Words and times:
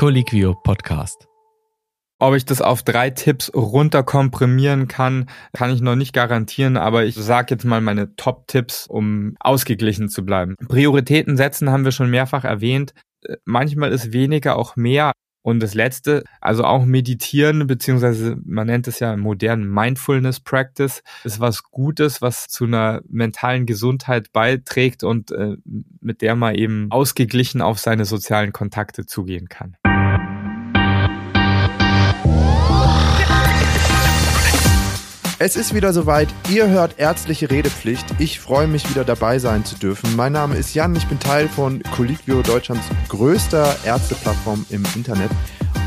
Colliquio 0.00 0.54
Podcast. 0.54 1.28
Ob 2.18 2.34
ich 2.34 2.46
das 2.46 2.62
auf 2.62 2.82
drei 2.82 3.10
Tipps 3.10 3.52
runterkomprimieren 3.54 4.88
kann, 4.88 5.28
kann 5.52 5.74
ich 5.74 5.82
noch 5.82 5.94
nicht 5.94 6.14
garantieren, 6.14 6.78
aber 6.78 7.04
ich 7.04 7.16
sage 7.16 7.48
jetzt 7.50 7.66
mal 7.66 7.82
meine 7.82 8.16
Top-Tipps, 8.16 8.86
um 8.86 9.36
ausgeglichen 9.40 10.08
zu 10.08 10.24
bleiben. 10.24 10.54
Prioritäten 10.68 11.36
setzen 11.36 11.68
haben 11.68 11.84
wir 11.84 11.92
schon 11.92 12.08
mehrfach 12.08 12.44
erwähnt. 12.44 12.94
Manchmal 13.44 13.92
ist 13.92 14.14
weniger 14.14 14.56
auch 14.56 14.74
mehr. 14.74 15.12
Und 15.42 15.60
das 15.62 15.74
letzte, 15.74 16.24
also 16.40 16.64
auch 16.64 16.84
meditieren, 16.86 17.66
beziehungsweise 17.66 18.38
man 18.42 18.66
nennt 18.66 18.88
es 18.88 19.00
ja 19.00 19.16
modernen 19.16 19.70
Mindfulness 19.70 20.40
Practice, 20.40 21.02
ist 21.24 21.40
was 21.40 21.62
Gutes, 21.62 22.22
was 22.22 22.48
zu 22.48 22.64
einer 22.64 23.02
mentalen 23.08 23.66
Gesundheit 23.66 24.32
beiträgt 24.32 25.02
und 25.02 25.30
äh, 25.30 25.56
mit 26.00 26.22
der 26.22 26.36
man 26.36 26.54
eben 26.54 26.90
ausgeglichen 26.90 27.60
auf 27.62 27.78
seine 27.78 28.06
sozialen 28.06 28.52
Kontakte 28.52 29.04
zugehen 29.06 29.48
kann. 29.48 29.76
Es 35.42 35.56
ist 35.56 35.72
wieder 35.72 35.94
soweit. 35.94 36.28
Ihr 36.50 36.68
hört 36.68 36.98
ärztliche 36.98 37.50
Redepflicht. 37.50 38.04
Ich 38.18 38.38
freue 38.38 38.66
mich 38.66 38.90
wieder 38.90 39.04
dabei 39.04 39.38
sein 39.38 39.64
zu 39.64 39.74
dürfen. 39.74 40.14
Mein 40.14 40.32
Name 40.32 40.54
ist 40.54 40.74
Jan. 40.74 40.94
Ich 40.94 41.06
bin 41.06 41.18
Teil 41.18 41.48
von 41.48 41.82
Colliquio, 41.96 42.42
Deutschlands 42.42 42.84
größter 43.08 43.74
Ärzteplattform 43.86 44.66
im 44.68 44.84
Internet. 44.94 45.30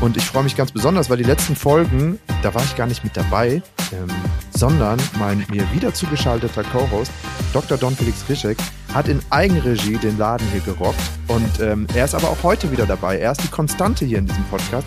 Und 0.00 0.16
ich 0.16 0.24
freue 0.24 0.42
mich 0.42 0.56
ganz 0.56 0.72
besonders, 0.72 1.08
weil 1.08 1.18
die 1.18 1.22
letzten 1.22 1.54
Folgen, 1.54 2.18
da 2.42 2.52
war 2.52 2.64
ich 2.64 2.74
gar 2.74 2.88
nicht 2.88 3.04
mit 3.04 3.16
dabei, 3.16 3.62
ähm, 3.92 4.08
sondern 4.50 4.98
mein 5.20 5.46
mir 5.48 5.64
wieder 5.72 5.94
zugeschalteter 5.94 6.64
Co-Host, 6.64 7.12
Dr. 7.52 7.78
Don 7.78 7.94
Felix 7.94 8.28
Rischek, 8.28 8.58
hat 8.94 9.08
in 9.08 9.20
Eigenregie 9.30 9.96
den 9.96 10.16
Laden 10.16 10.46
hier 10.52 10.60
gerockt. 10.60 11.00
Und 11.26 11.60
ähm, 11.60 11.86
er 11.94 12.04
ist 12.04 12.14
aber 12.14 12.30
auch 12.30 12.42
heute 12.44 12.70
wieder 12.70 12.86
dabei. 12.86 13.18
Er 13.18 13.32
ist 13.32 13.42
die 13.42 13.48
Konstante 13.48 14.04
hier 14.04 14.18
in 14.18 14.26
diesem 14.26 14.44
Podcast. 14.44 14.86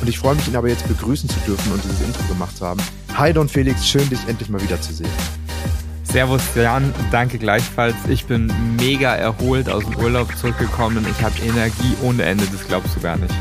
Und 0.00 0.08
ich 0.08 0.18
freue 0.18 0.34
mich, 0.34 0.48
ihn 0.48 0.56
aber 0.56 0.68
jetzt 0.68 0.86
begrüßen 0.88 1.28
zu 1.28 1.38
dürfen 1.46 1.72
und 1.72 1.82
dieses 1.84 2.00
Intro 2.00 2.22
gemacht 2.24 2.56
zu 2.56 2.66
haben. 2.66 2.80
Hi 3.16 3.32
Don 3.32 3.48
Felix, 3.48 3.86
schön 3.86 4.08
dich 4.10 4.18
endlich 4.26 4.48
mal 4.48 4.60
wiederzusehen. 4.60 5.10
Servus 6.02 6.42
Jan, 6.56 6.92
danke 7.12 7.38
gleichfalls. 7.38 7.94
Ich 8.08 8.26
bin 8.26 8.52
mega 8.76 9.14
erholt 9.14 9.68
aus 9.68 9.84
dem 9.84 9.96
Urlaub 9.96 10.36
zurückgekommen. 10.36 11.06
Ich 11.10 11.24
habe 11.24 11.34
Energie 11.44 11.96
ohne 12.02 12.24
Ende, 12.24 12.44
das 12.50 12.66
glaubst 12.66 12.96
du 12.96 13.00
gar 13.00 13.16
nicht. 13.16 13.34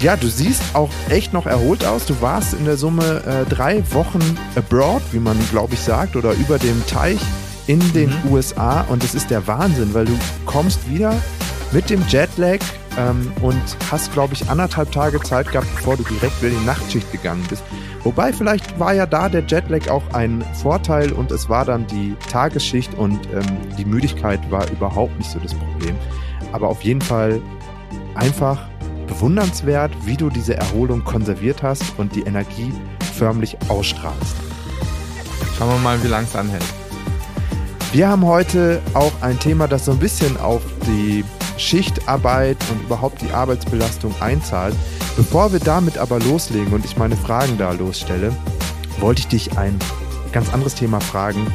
Ja, 0.00 0.16
du 0.16 0.28
siehst 0.28 0.62
auch 0.74 0.90
echt 1.08 1.32
noch 1.32 1.46
erholt 1.46 1.84
aus. 1.84 2.04
Du 2.04 2.20
warst 2.20 2.52
in 2.54 2.64
der 2.64 2.76
Summe 2.76 3.22
äh, 3.24 3.48
drei 3.48 3.82
Wochen 3.92 4.20
abroad, 4.54 5.02
wie 5.12 5.20
man 5.20 5.38
glaube 5.50 5.74
ich 5.74 5.80
sagt, 5.80 6.16
oder 6.16 6.32
über 6.32 6.58
dem 6.58 6.86
Teich 6.86 7.20
in 7.66 7.80
den 7.92 8.10
mhm. 8.10 8.32
USA. 8.32 8.82
Und 8.82 9.02
das 9.02 9.14
ist 9.14 9.30
der 9.30 9.46
Wahnsinn, 9.46 9.94
weil 9.94 10.06
du 10.06 10.18
kommst 10.44 10.88
wieder 10.88 11.14
mit 11.72 11.90
dem 11.90 12.02
Jetlag 12.08 12.60
ähm, 12.98 13.32
und 13.42 13.60
hast, 13.90 14.12
glaube 14.12 14.34
ich, 14.34 14.48
anderthalb 14.48 14.92
Tage 14.92 15.20
Zeit 15.20 15.50
gehabt, 15.50 15.68
bevor 15.74 15.96
du 15.96 16.04
direkt 16.04 16.40
wieder 16.42 16.52
in 16.52 16.60
die 16.60 16.66
Nachtschicht 16.66 17.10
gegangen 17.12 17.44
bist. 17.48 17.62
Wobei 18.02 18.32
vielleicht 18.32 18.78
war 18.78 18.94
ja 18.94 19.06
da 19.06 19.28
der 19.28 19.44
Jetlag 19.46 19.88
auch 19.88 20.02
ein 20.12 20.44
Vorteil 20.62 21.12
und 21.12 21.30
es 21.32 21.48
war 21.48 21.64
dann 21.64 21.86
die 21.88 22.14
Tagesschicht 22.30 22.94
und 22.94 23.18
ähm, 23.34 23.44
die 23.76 23.84
Müdigkeit 23.84 24.40
war 24.50 24.70
überhaupt 24.70 25.16
nicht 25.18 25.30
so 25.30 25.38
das 25.38 25.54
Problem. 25.54 25.96
Aber 26.52 26.68
auf 26.68 26.82
jeden 26.82 27.00
Fall 27.00 27.40
einfach 28.14 28.58
bewundernswert, 29.08 29.92
wie 30.04 30.16
du 30.16 30.30
diese 30.30 30.56
Erholung 30.56 31.04
konserviert 31.04 31.62
hast 31.62 31.82
und 31.98 32.14
die 32.14 32.22
Energie 32.22 32.72
förmlich 33.14 33.56
ausstrahlst. 33.68 34.36
Schauen 35.58 35.70
wir 35.70 35.78
mal, 35.78 36.02
wie 36.02 36.08
lange 36.08 36.26
es 36.26 36.36
anhält. 36.36 36.64
Wir 37.92 38.08
haben 38.08 38.26
heute 38.26 38.82
auch 38.94 39.12
ein 39.22 39.38
Thema, 39.38 39.68
das 39.68 39.84
so 39.84 39.92
ein 39.92 39.98
bisschen 39.98 40.36
auf 40.38 40.62
die 40.86 41.24
Schichtarbeit 41.56 42.58
und 42.70 42.82
überhaupt 42.82 43.22
die 43.22 43.30
Arbeitsbelastung 43.30 44.14
einzahlt. 44.20 44.74
Bevor 45.16 45.52
wir 45.52 45.60
damit 45.60 45.96
aber 45.96 46.18
loslegen 46.20 46.72
und 46.74 46.84
ich 46.84 46.96
meine 46.98 47.16
Fragen 47.16 47.56
da 47.56 47.72
losstelle, 47.72 48.36
wollte 48.98 49.20
ich 49.20 49.28
dich 49.28 49.56
ein 49.56 49.78
ganz 50.32 50.52
anderes 50.52 50.74
Thema 50.74 51.00
fragen, 51.00 51.46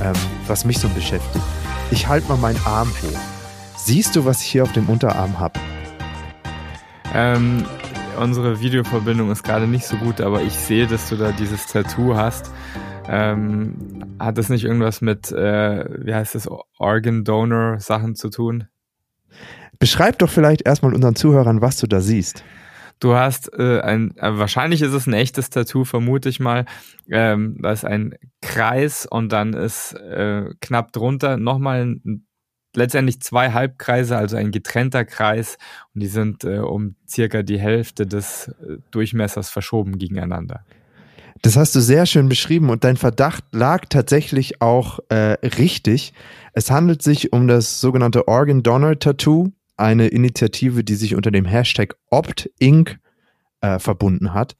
ähm, 0.00 0.12
was 0.46 0.64
mich 0.64 0.78
so 0.78 0.88
beschäftigt. 0.90 1.44
Ich 1.90 2.06
halte 2.06 2.28
mal 2.28 2.38
meinen 2.38 2.60
Arm 2.64 2.88
hoch. 3.02 3.18
Siehst 3.76 4.14
du, 4.14 4.24
was 4.24 4.42
ich 4.42 4.46
hier 4.46 4.62
auf 4.62 4.72
dem 4.72 4.88
Unterarm 4.88 5.40
habe? 5.40 5.58
Ähm, 7.12 7.64
unsere 8.20 8.60
Videoverbindung 8.60 9.32
ist 9.32 9.42
gerade 9.42 9.66
nicht 9.66 9.86
so 9.86 9.96
gut, 9.96 10.20
aber 10.20 10.42
ich 10.42 10.52
sehe, 10.52 10.86
dass 10.86 11.08
du 11.08 11.16
da 11.16 11.32
dieses 11.32 11.66
Tattoo 11.66 12.14
hast. 12.14 12.50
Ähm, 13.12 14.14
hat 14.20 14.38
das 14.38 14.50
nicht 14.50 14.64
irgendwas 14.64 15.00
mit, 15.00 15.32
äh, 15.32 15.84
wie 16.06 16.14
heißt 16.14 16.36
das, 16.36 16.48
Organ 16.78 17.24
Donor 17.24 17.80
Sachen 17.80 18.14
zu 18.14 18.30
tun? 18.30 18.68
Beschreib 19.80 20.20
doch 20.20 20.30
vielleicht 20.30 20.62
erstmal 20.64 20.94
unseren 20.94 21.16
Zuhörern, 21.16 21.60
was 21.60 21.78
du 21.78 21.88
da 21.88 22.00
siehst. 22.00 22.44
Du 23.00 23.16
hast 23.16 23.52
äh, 23.58 23.80
ein, 23.80 24.16
äh, 24.18 24.38
wahrscheinlich 24.38 24.80
ist 24.82 24.92
es 24.92 25.08
ein 25.08 25.14
echtes 25.14 25.50
Tattoo, 25.50 25.84
vermute 25.84 26.28
ich 26.28 26.38
mal. 26.38 26.66
Ähm, 27.10 27.56
da 27.60 27.72
ist 27.72 27.84
ein 27.84 28.14
Kreis 28.42 29.06
und 29.06 29.32
dann 29.32 29.54
ist 29.54 29.94
äh, 29.94 30.50
knapp 30.60 30.92
drunter 30.92 31.36
nochmal 31.36 31.82
ein, 31.82 32.26
letztendlich 32.76 33.20
zwei 33.22 33.50
Halbkreise, 33.50 34.16
also 34.16 34.36
ein 34.36 34.52
getrennter 34.52 35.04
Kreis 35.04 35.58
und 35.94 36.02
die 36.02 36.08
sind 36.08 36.44
äh, 36.44 36.58
um 36.58 36.94
circa 37.08 37.42
die 37.42 37.58
Hälfte 37.58 38.06
des 38.06 38.48
äh, 38.48 38.76
Durchmessers 38.92 39.50
verschoben 39.50 39.98
gegeneinander. 39.98 40.64
Das 41.42 41.56
hast 41.56 41.74
du 41.74 41.80
sehr 41.80 42.04
schön 42.04 42.28
beschrieben 42.28 42.68
und 42.68 42.84
dein 42.84 42.98
Verdacht 42.98 43.44
lag 43.52 43.86
tatsächlich 43.88 44.60
auch 44.60 44.98
äh, 45.08 45.38
richtig. 45.56 46.12
Es 46.52 46.70
handelt 46.70 47.02
sich 47.02 47.32
um 47.32 47.48
das 47.48 47.80
sogenannte 47.80 48.28
Organ 48.28 48.62
Donor 48.62 48.98
Tattoo 48.98 49.50
eine 49.78 50.08
Initiative, 50.08 50.84
die 50.84 50.94
sich 50.94 51.14
unter 51.14 51.30
dem 51.30 51.46
Hashtag 51.46 51.96
OptInc 52.10 52.98
äh, 53.62 53.78
verbunden 53.78 54.34
hat. 54.34 54.56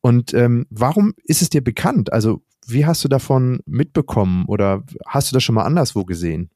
Und 0.00 0.34
ähm, 0.34 0.66
warum 0.70 1.14
ist 1.24 1.40
es 1.40 1.50
dir 1.50 1.62
bekannt? 1.62 2.12
Also 2.12 2.42
wie 2.66 2.84
hast 2.84 3.04
du 3.04 3.08
davon 3.08 3.60
mitbekommen 3.66 4.44
oder 4.46 4.82
hast 5.06 5.30
du 5.30 5.34
das 5.34 5.44
schon 5.44 5.54
mal 5.54 5.64
anderswo 5.64 6.04
gesehen? 6.04 6.50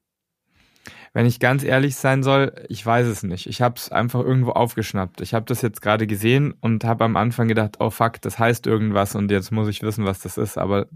Wenn 1.12 1.26
ich 1.26 1.40
ganz 1.40 1.64
ehrlich 1.64 1.96
sein 1.96 2.22
soll, 2.22 2.52
ich 2.68 2.84
weiß 2.84 3.06
es 3.06 3.22
nicht. 3.22 3.46
Ich 3.46 3.60
habe 3.60 3.76
es 3.76 3.90
einfach 3.90 4.20
irgendwo 4.20 4.50
aufgeschnappt. 4.50 5.20
Ich 5.20 5.34
habe 5.34 5.46
das 5.46 5.62
jetzt 5.62 5.82
gerade 5.82 6.06
gesehen 6.06 6.54
und 6.60 6.84
habe 6.84 7.04
am 7.04 7.16
Anfang 7.16 7.48
gedacht, 7.48 7.76
oh 7.80 7.90
fuck, 7.90 8.20
das 8.20 8.38
heißt 8.38 8.66
irgendwas 8.66 9.14
und 9.14 9.30
jetzt 9.30 9.50
muss 9.50 9.68
ich 9.68 9.82
wissen, 9.82 10.04
was 10.04 10.20
das 10.20 10.38
ist. 10.38 10.58
Aber 10.58 10.86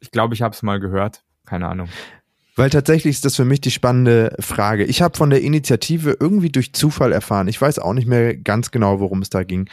ich 0.00 0.10
glaube, 0.10 0.34
ich 0.34 0.42
habe 0.42 0.54
es 0.54 0.62
mal 0.62 0.80
gehört. 0.80 1.22
Keine 1.44 1.68
Ahnung. 1.68 1.88
Weil 2.56 2.70
tatsächlich 2.70 3.16
ist 3.16 3.24
das 3.26 3.36
für 3.36 3.44
mich 3.44 3.60
die 3.60 3.70
spannende 3.70 4.34
Frage. 4.40 4.84
Ich 4.84 5.02
habe 5.02 5.16
von 5.16 5.28
der 5.28 5.42
Initiative 5.42 6.16
irgendwie 6.18 6.48
durch 6.48 6.72
Zufall 6.72 7.12
erfahren. 7.12 7.48
Ich 7.48 7.60
weiß 7.60 7.78
auch 7.78 7.92
nicht 7.92 8.08
mehr 8.08 8.34
ganz 8.34 8.70
genau, 8.70 8.98
worum 8.98 9.20
es 9.20 9.28
da 9.28 9.44
ging. 9.44 9.68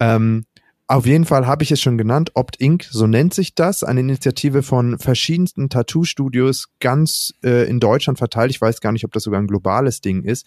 Ähm, 0.00 0.44
auf 0.86 1.06
jeden 1.06 1.24
Fall 1.24 1.46
habe 1.46 1.62
ich 1.62 1.70
es 1.70 1.80
schon 1.80 1.96
genannt, 1.96 2.32
Opt 2.34 2.56
Inc., 2.56 2.86
so 2.90 3.06
nennt 3.06 3.32
sich 3.32 3.54
das, 3.54 3.82
eine 3.82 4.00
Initiative 4.00 4.62
von 4.62 4.98
verschiedensten 4.98 5.70
Tattoo-Studios 5.70 6.68
ganz 6.78 7.32
äh, 7.42 7.66
in 7.68 7.80
Deutschland 7.80 8.18
verteilt. 8.18 8.50
Ich 8.50 8.60
weiß 8.60 8.82
gar 8.82 8.92
nicht, 8.92 9.04
ob 9.04 9.12
das 9.12 9.22
sogar 9.22 9.40
ein 9.40 9.46
globales 9.46 10.02
Ding 10.02 10.22
ist, 10.22 10.46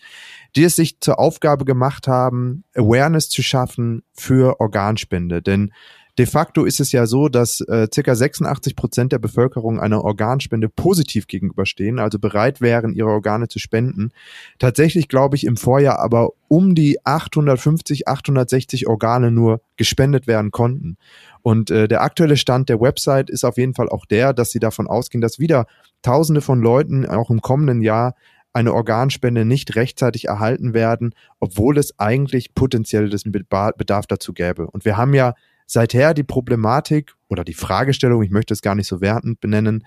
die 0.56 0.64
es 0.64 0.76
sich 0.76 1.00
zur 1.00 1.18
Aufgabe 1.18 1.66
gemacht 1.66 2.08
haben, 2.08 2.64
Awareness 2.76 3.30
zu 3.30 3.42
schaffen 3.42 4.04
für 4.14 4.60
Organspende. 4.60 5.42
Denn 5.42 5.74
De 6.18 6.26
facto 6.26 6.66
ist 6.66 6.80
es 6.80 6.92
ja 6.92 7.06
so, 7.06 7.30
dass 7.30 7.62
äh, 7.62 7.88
circa 7.94 8.16
86 8.16 8.76
Prozent 8.76 9.12
der 9.12 9.20
Bevölkerung 9.20 9.80
einer 9.80 10.04
Organspende 10.04 10.68
positiv 10.68 11.28
gegenüberstehen, 11.28 12.00
also 12.00 12.18
bereit 12.18 12.60
wären, 12.60 12.94
ihre 12.94 13.10
Organe 13.10 13.48
zu 13.48 13.60
spenden. 13.60 14.10
Tatsächlich 14.58 15.10
glaube 15.10 15.36
ich 15.36 15.46
im 15.46 15.58
Vorjahr 15.58 16.00
aber 16.00 16.32
um 16.48 16.74
die 16.74 17.06
850, 17.06 18.08
860 18.08 18.88
Organe 18.88 19.30
nur 19.30 19.62
gespendet 19.76 20.26
werden 20.26 20.50
konnten. 20.50 20.98
Und 21.44 21.70
äh, 21.70 21.88
der 21.88 22.02
aktuelle 22.02 22.38
Stand 22.38 22.70
der 22.70 22.82
Website 22.82 23.30
ist 23.30 23.44
auf 23.44 23.58
jeden 23.58 23.76
Fall 23.76 23.90
auch 23.90 24.06
der, 24.06 24.34
dass 24.34 24.50
sie 24.50 24.60
davon 24.60 24.88
ausgehen, 24.88 25.22
dass 25.22 25.40
wieder 25.40 25.68
Tausende 26.02 26.42
von 26.42 26.62
Leuten 26.62 27.06
auch 27.06 27.30
im 27.30 27.42
kommenden 27.42 27.82
Jahr 27.82 28.16
eine 28.54 28.74
Organspende 28.74 29.46
nicht 29.46 29.76
rechtzeitig 29.76 30.26
erhalten 30.26 30.74
werden, 30.74 31.14
obwohl 31.40 31.78
es 31.78 32.00
eigentlich 32.00 32.56
potenziell 32.56 33.10
das 33.10 33.24
Bedarf 33.24 34.08
dazu 34.08 34.34
gäbe. 34.34 34.68
Und 34.68 34.84
wir 34.84 34.98
haben 34.98 35.14
ja 35.14 35.36
seither 35.68 36.16
die 36.16 36.24
Problematik 36.24 37.14
oder 37.28 37.44
die 37.44 37.54
Fragestellung, 37.54 38.24
ich 38.24 38.32
möchte 38.32 38.54
es 38.54 38.62
gar 38.62 38.74
nicht 38.74 38.88
so 38.88 39.02
wertend 39.02 39.40
benennen, 39.40 39.86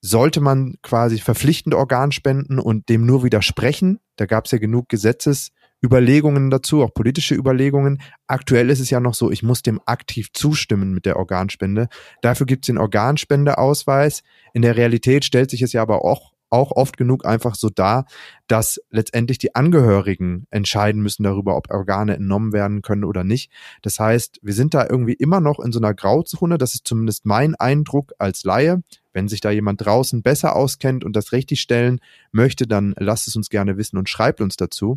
sollte 0.00 0.40
man 0.40 0.76
quasi 0.82 1.18
verpflichtend 1.18 1.74
Organ 1.74 2.12
spenden 2.12 2.58
und 2.58 2.88
dem 2.88 3.04
nur 3.04 3.22
widersprechen? 3.22 3.98
Da 4.16 4.24
gab 4.24 4.46
es 4.46 4.52
ja 4.52 4.58
genug 4.58 4.88
Gesetzesüberlegungen 4.88 6.48
dazu, 6.48 6.82
auch 6.82 6.94
politische 6.94 7.34
Überlegungen. 7.34 8.00
Aktuell 8.26 8.70
ist 8.70 8.80
es 8.80 8.88
ja 8.88 9.00
noch 9.00 9.12
so, 9.12 9.30
ich 9.30 9.42
muss 9.42 9.60
dem 9.60 9.78
aktiv 9.84 10.32
zustimmen 10.32 10.94
mit 10.94 11.04
der 11.04 11.16
Organspende. 11.16 11.88
Dafür 12.22 12.46
gibt 12.46 12.64
es 12.64 12.68
den 12.68 12.78
Organspendeausweis. 12.78 14.22
In 14.54 14.62
der 14.62 14.76
Realität 14.76 15.24
stellt 15.24 15.50
sich 15.50 15.60
es 15.60 15.74
ja 15.74 15.82
aber 15.82 16.02
auch 16.04 16.29
auch 16.50 16.72
oft 16.72 16.96
genug 16.96 17.24
einfach 17.24 17.54
so 17.54 17.70
dar, 17.70 18.06
dass 18.46 18.80
letztendlich 18.90 19.38
die 19.38 19.54
Angehörigen 19.54 20.46
entscheiden 20.50 21.00
müssen 21.02 21.22
darüber, 21.22 21.56
ob 21.56 21.70
Organe 21.70 22.16
entnommen 22.16 22.52
werden 22.52 22.82
können 22.82 23.04
oder 23.04 23.24
nicht. 23.24 23.50
Das 23.82 23.98
heißt, 23.98 24.40
wir 24.42 24.54
sind 24.54 24.74
da 24.74 24.86
irgendwie 24.88 25.14
immer 25.14 25.40
noch 25.40 25.60
in 25.60 25.72
so 25.72 25.78
einer 25.78 25.94
Grauzone. 25.94 26.58
Das 26.58 26.74
ist 26.74 26.86
zumindest 26.86 27.24
mein 27.24 27.54
Eindruck 27.54 28.12
als 28.18 28.44
Laie. 28.44 28.82
Wenn 29.12 29.28
sich 29.28 29.40
da 29.40 29.50
jemand 29.50 29.84
draußen 29.84 30.22
besser 30.22 30.54
auskennt 30.54 31.04
und 31.04 31.16
das 31.16 31.32
richtig 31.32 31.60
stellen 31.60 32.00
möchte, 32.32 32.66
dann 32.66 32.94
lasst 32.98 33.26
es 33.26 33.36
uns 33.36 33.48
gerne 33.48 33.76
wissen 33.76 33.96
und 33.96 34.08
schreibt 34.08 34.40
uns 34.40 34.56
dazu. 34.56 34.96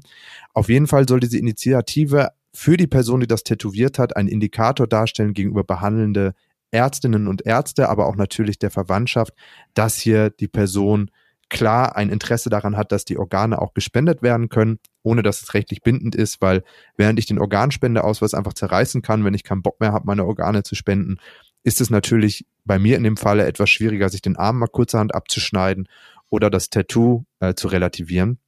Auf 0.54 0.70
jeden 0.70 0.88
Fall 0.88 1.08
soll 1.08 1.20
diese 1.20 1.38
Initiative 1.38 2.30
für 2.54 2.78
die 2.78 2.88
Person, 2.88 3.22
die 3.22 3.28
das 3.28 3.44
tätowiert 3.44 3.98
hat, 3.98 4.16
einen 4.16 4.28
Indikator 4.28 4.88
darstellen 4.88 5.34
gegenüber 5.34 5.64
behandelnde 5.64 6.34
Ärztinnen 6.74 7.28
und 7.28 7.46
Ärzte, 7.46 7.90
aber 7.90 8.08
auch 8.08 8.16
natürlich 8.16 8.60
der 8.60 8.72
Verwandtschaft, 8.72 9.34
dass 9.74 9.98
hier 9.98 10.30
die 10.32 10.48
Person 10.48 11.12
klar 11.54 11.96
ein 11.96 12.10
Interesse 12.10 12.50
daran 12.50 12.76
hat, 12.76 12.92
dass 12.92 13.06
die 13.06 13.18
Organe 13.18 13.62
auch 13.62 13.74
gespendet 13.74 14.22
werden 14.22 14.50
können, 14.50 14.80
ohne 15.04 15.24
dass 15.24 15.42
es 15.42 15.54
rechtlich 15.54 15.82
bindend 15.82 16.16
ist, 16.16 16.42
weil 16.42 16.64
während 16.98 17.20
ich 17.20 17.28
den 17.28 17.40
Organspendeausweis 17.40 18.34
einfach 18.34 18.54
zerreißen 18.54 19.02
kann, 19.02 19.24
wenn 19.24 19.36
ich 19.36 19.44
keinen 19.44 19.62
Bock 19.62 19.80
mehr 19.80 19.94
habe, 19.94 20.06
meine 20.06 20.26
Organe 20.26 20.64
zu 20.64 20.76
spenden, 20.76 21.18
ist 21.64 21.80
es 21.80 21.90
natürlich 21.90 22.46
bei 22.66 22.80
mir 22.80 22.98
in 22.98 23.04
dem 23.04 23.16
Falle 23.16 23.46
etwas 23.46 23.70
schwieriger, 23.70 24.10
sich 24.10 24.22
den 24.22 24.36
Arm 24.36 24.60
mal 24.60 24.68
kurzerhand 24.68 25.16
abzuschneiden 25.16 25.88
oder 26.30 26.50
das 26.50 26.70
Tattoo 26.70 27.24
äh, 27.40 27.54
zu 27.54 27.68
relativieren. 27.68 28.40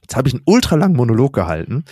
Jetzt 0.00 0.16
habe 0.16 0.28
ich 0.28 0.34
einen 0.34 0.42
ultralangen 0.46 0.96
Monolog 0.96 1.34
gehalten. 1.34 1.84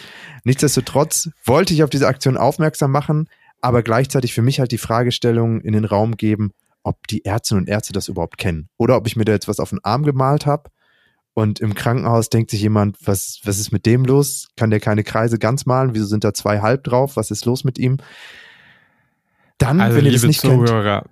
Nichtsdestotrotz 0.44 1.30
wollte 1.44 1.74
ich 1.74 1.82
auf 1.82 1.90
diese 1.90 2.08
Aktion 2.08 2.36
aufmerksam 2.36 2.90
machen, 2.90 3.28
aber 3.60 3.82
gleichzeitig 3.82 4.34
für 4.34 4.42
mich 4.42 4.60
halt 4.60 4.72
die 4.72 4.78
Fragestellung 4.78 5.60
in 5.60 5.72
den 5.72 5.84
Raum 5.84 6.16
geben, 6.16 6.52
ob 6.84 7.08
die 7.08 7.24
Ärztinnen 7.24 7.64
und 7.64 7.68
Ärzte 7.68 7.92
das 7.92 8.08
überhaupt 8.08 8.38
kennen. 8.38 8.68
Oder 8.76 8.96
ob 8.96 9.06
ich 9.06 9.16
mir 9.16 9.24
da 9.24 9.32
jetzt 9.32 9.48
was 9.48 9.58
auf 9.58 9.70
den 9.70 9.82
Arm 9.82 10.04
gemalt 10.04 10.46
habe 10.46 10.70
und 11.34 11.58
im 11.58 11.74
Krankenhaus 11.74 12.30
denkt 12.30 12.50
sich 12.50 12.60
jemand, 12.60 12.96
was, 13.04 13.40
was 13.42 13.58
ist 13.58 13.72
mit 13.72 13.86
dem 13.86 14.04
los? 14.04 14.48
Kann 14.56 14.70
der 14.70 14.78
keine 14.78 15.02
Kreise 15.02 15.38
ganz 15.38 15.66
malen? 15.66 15.94
Wieso 15.94 16.06
sind 16.06 16.22
da 16.22 16.32
zwei 16.32 16.60
halb 16.60 16.84
drauf? 16.84 17.16
Was 17.16 17.32
ist 17.32 17.44
los 17.44 17.64
mit 17.64 17.78
ihm? 17.78 17.98
Dann, 19.58 19.80
also, 19.80 19.96
wenn 19.96 20.06
ihr 20.06 20.12
das 20.12 20.22
nicht 20.22 20.40
Zuhörer, 20.40 21.02
kennt, 21.02 21.10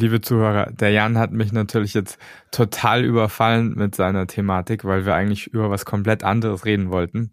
liebe 0.00 0.20
Zuhörer, 0.20 0.70
der 0.70 0.90
Jan 0.90 1.18
hat 1.18 1.32
mich 1.32 1.52
natürlich 1.52 1.92
jetzt 1.92 2.18
total 2.52 3.04
überfallen 3.04 3.74
mit 3.74 3.96
seiner 3.96 4.28
Thematik, 4.28 4.84
weil 4.84 5.06
wir 5.06 5.14
eigentlich 5.14 5.48
über 5.48 5.70
was 5.70 5.84
komplett 5.84 6.22
anderes 6.22 6.64
reden 6.64 6.90
wollten. 6.90 7.32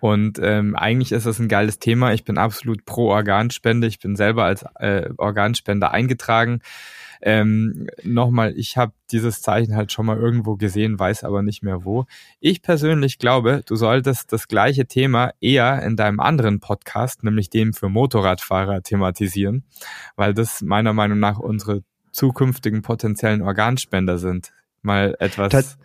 Und 0.00 0.38
ähm, 0.42 0.76
eigentlich 0.76 1.12
ist 1.12 1.26
das 1.26 1.38
ein 1.38 1.48
geiles 1.48 1.78
Thema. 1.78 2.12
Ich 2.12 2.24
bin 2.24 2.36
absolut 2.36 2.84
pro 2.84 3.08
Organspende. 3.08 3.86
Ich 3.86 3.98
bin 3.98 4.14
selber 4.14 4.44
als 4.44 4.64
äh, 4.78 5.08
Organspender 5.16 5.90
eingetragen. 5.90 6.60
Ähm, 7.20 7.88
Nochmal, 8.02 8.54
ich 8.56 8.76
habe 8.76 8.92
dieses 9.10 9.42
Zeichen 9.42 9.74
halt 9.74 9.92
schon 9.92 10.06
mal 10.06 10.16
irgendwo 10.16 10.56
gesehen, 10.56 10.98
weiß 10.98 11.24
aber 11.24 11.42
nicht 11.42 11.62
mehr 11.62 11.84
wo. 11.84 12.06
Ich 12.40 12.62
persönlich 12.62 13.18
glaube, 13.18 13.62
du 13.66 13.76
solltest 13.76 14.32
das 14.32 14.48
gleiche 14.48 14.86
Thema 14.86 15.32
eher 15.40 15.82
in 15.82 15.96
deinem 15.96 16.20
anderen 16.20 16.60
Podcast, 16.60 17.24
nämlich 17.24 17.50
dem 17.50 17.72
für 17.72 17.88
Motorradfahrer, 17.88 18.82
thematisieren, 18.82 19.64
weil 20.16 20.34
das 20.34 20.62
meiner 20.62 20.92
Meinung 20.92 21.18
nach 21.18 21.38
unsere 21.38 21.82
zukünftigen 22.12 22.82
potenziellen 22.82 23.42
Organspender 23.42 24.18
sind. 24.18 24.52
Mal 24.82 25.16
etwas 25.18 25.50
das, 25.50 25.78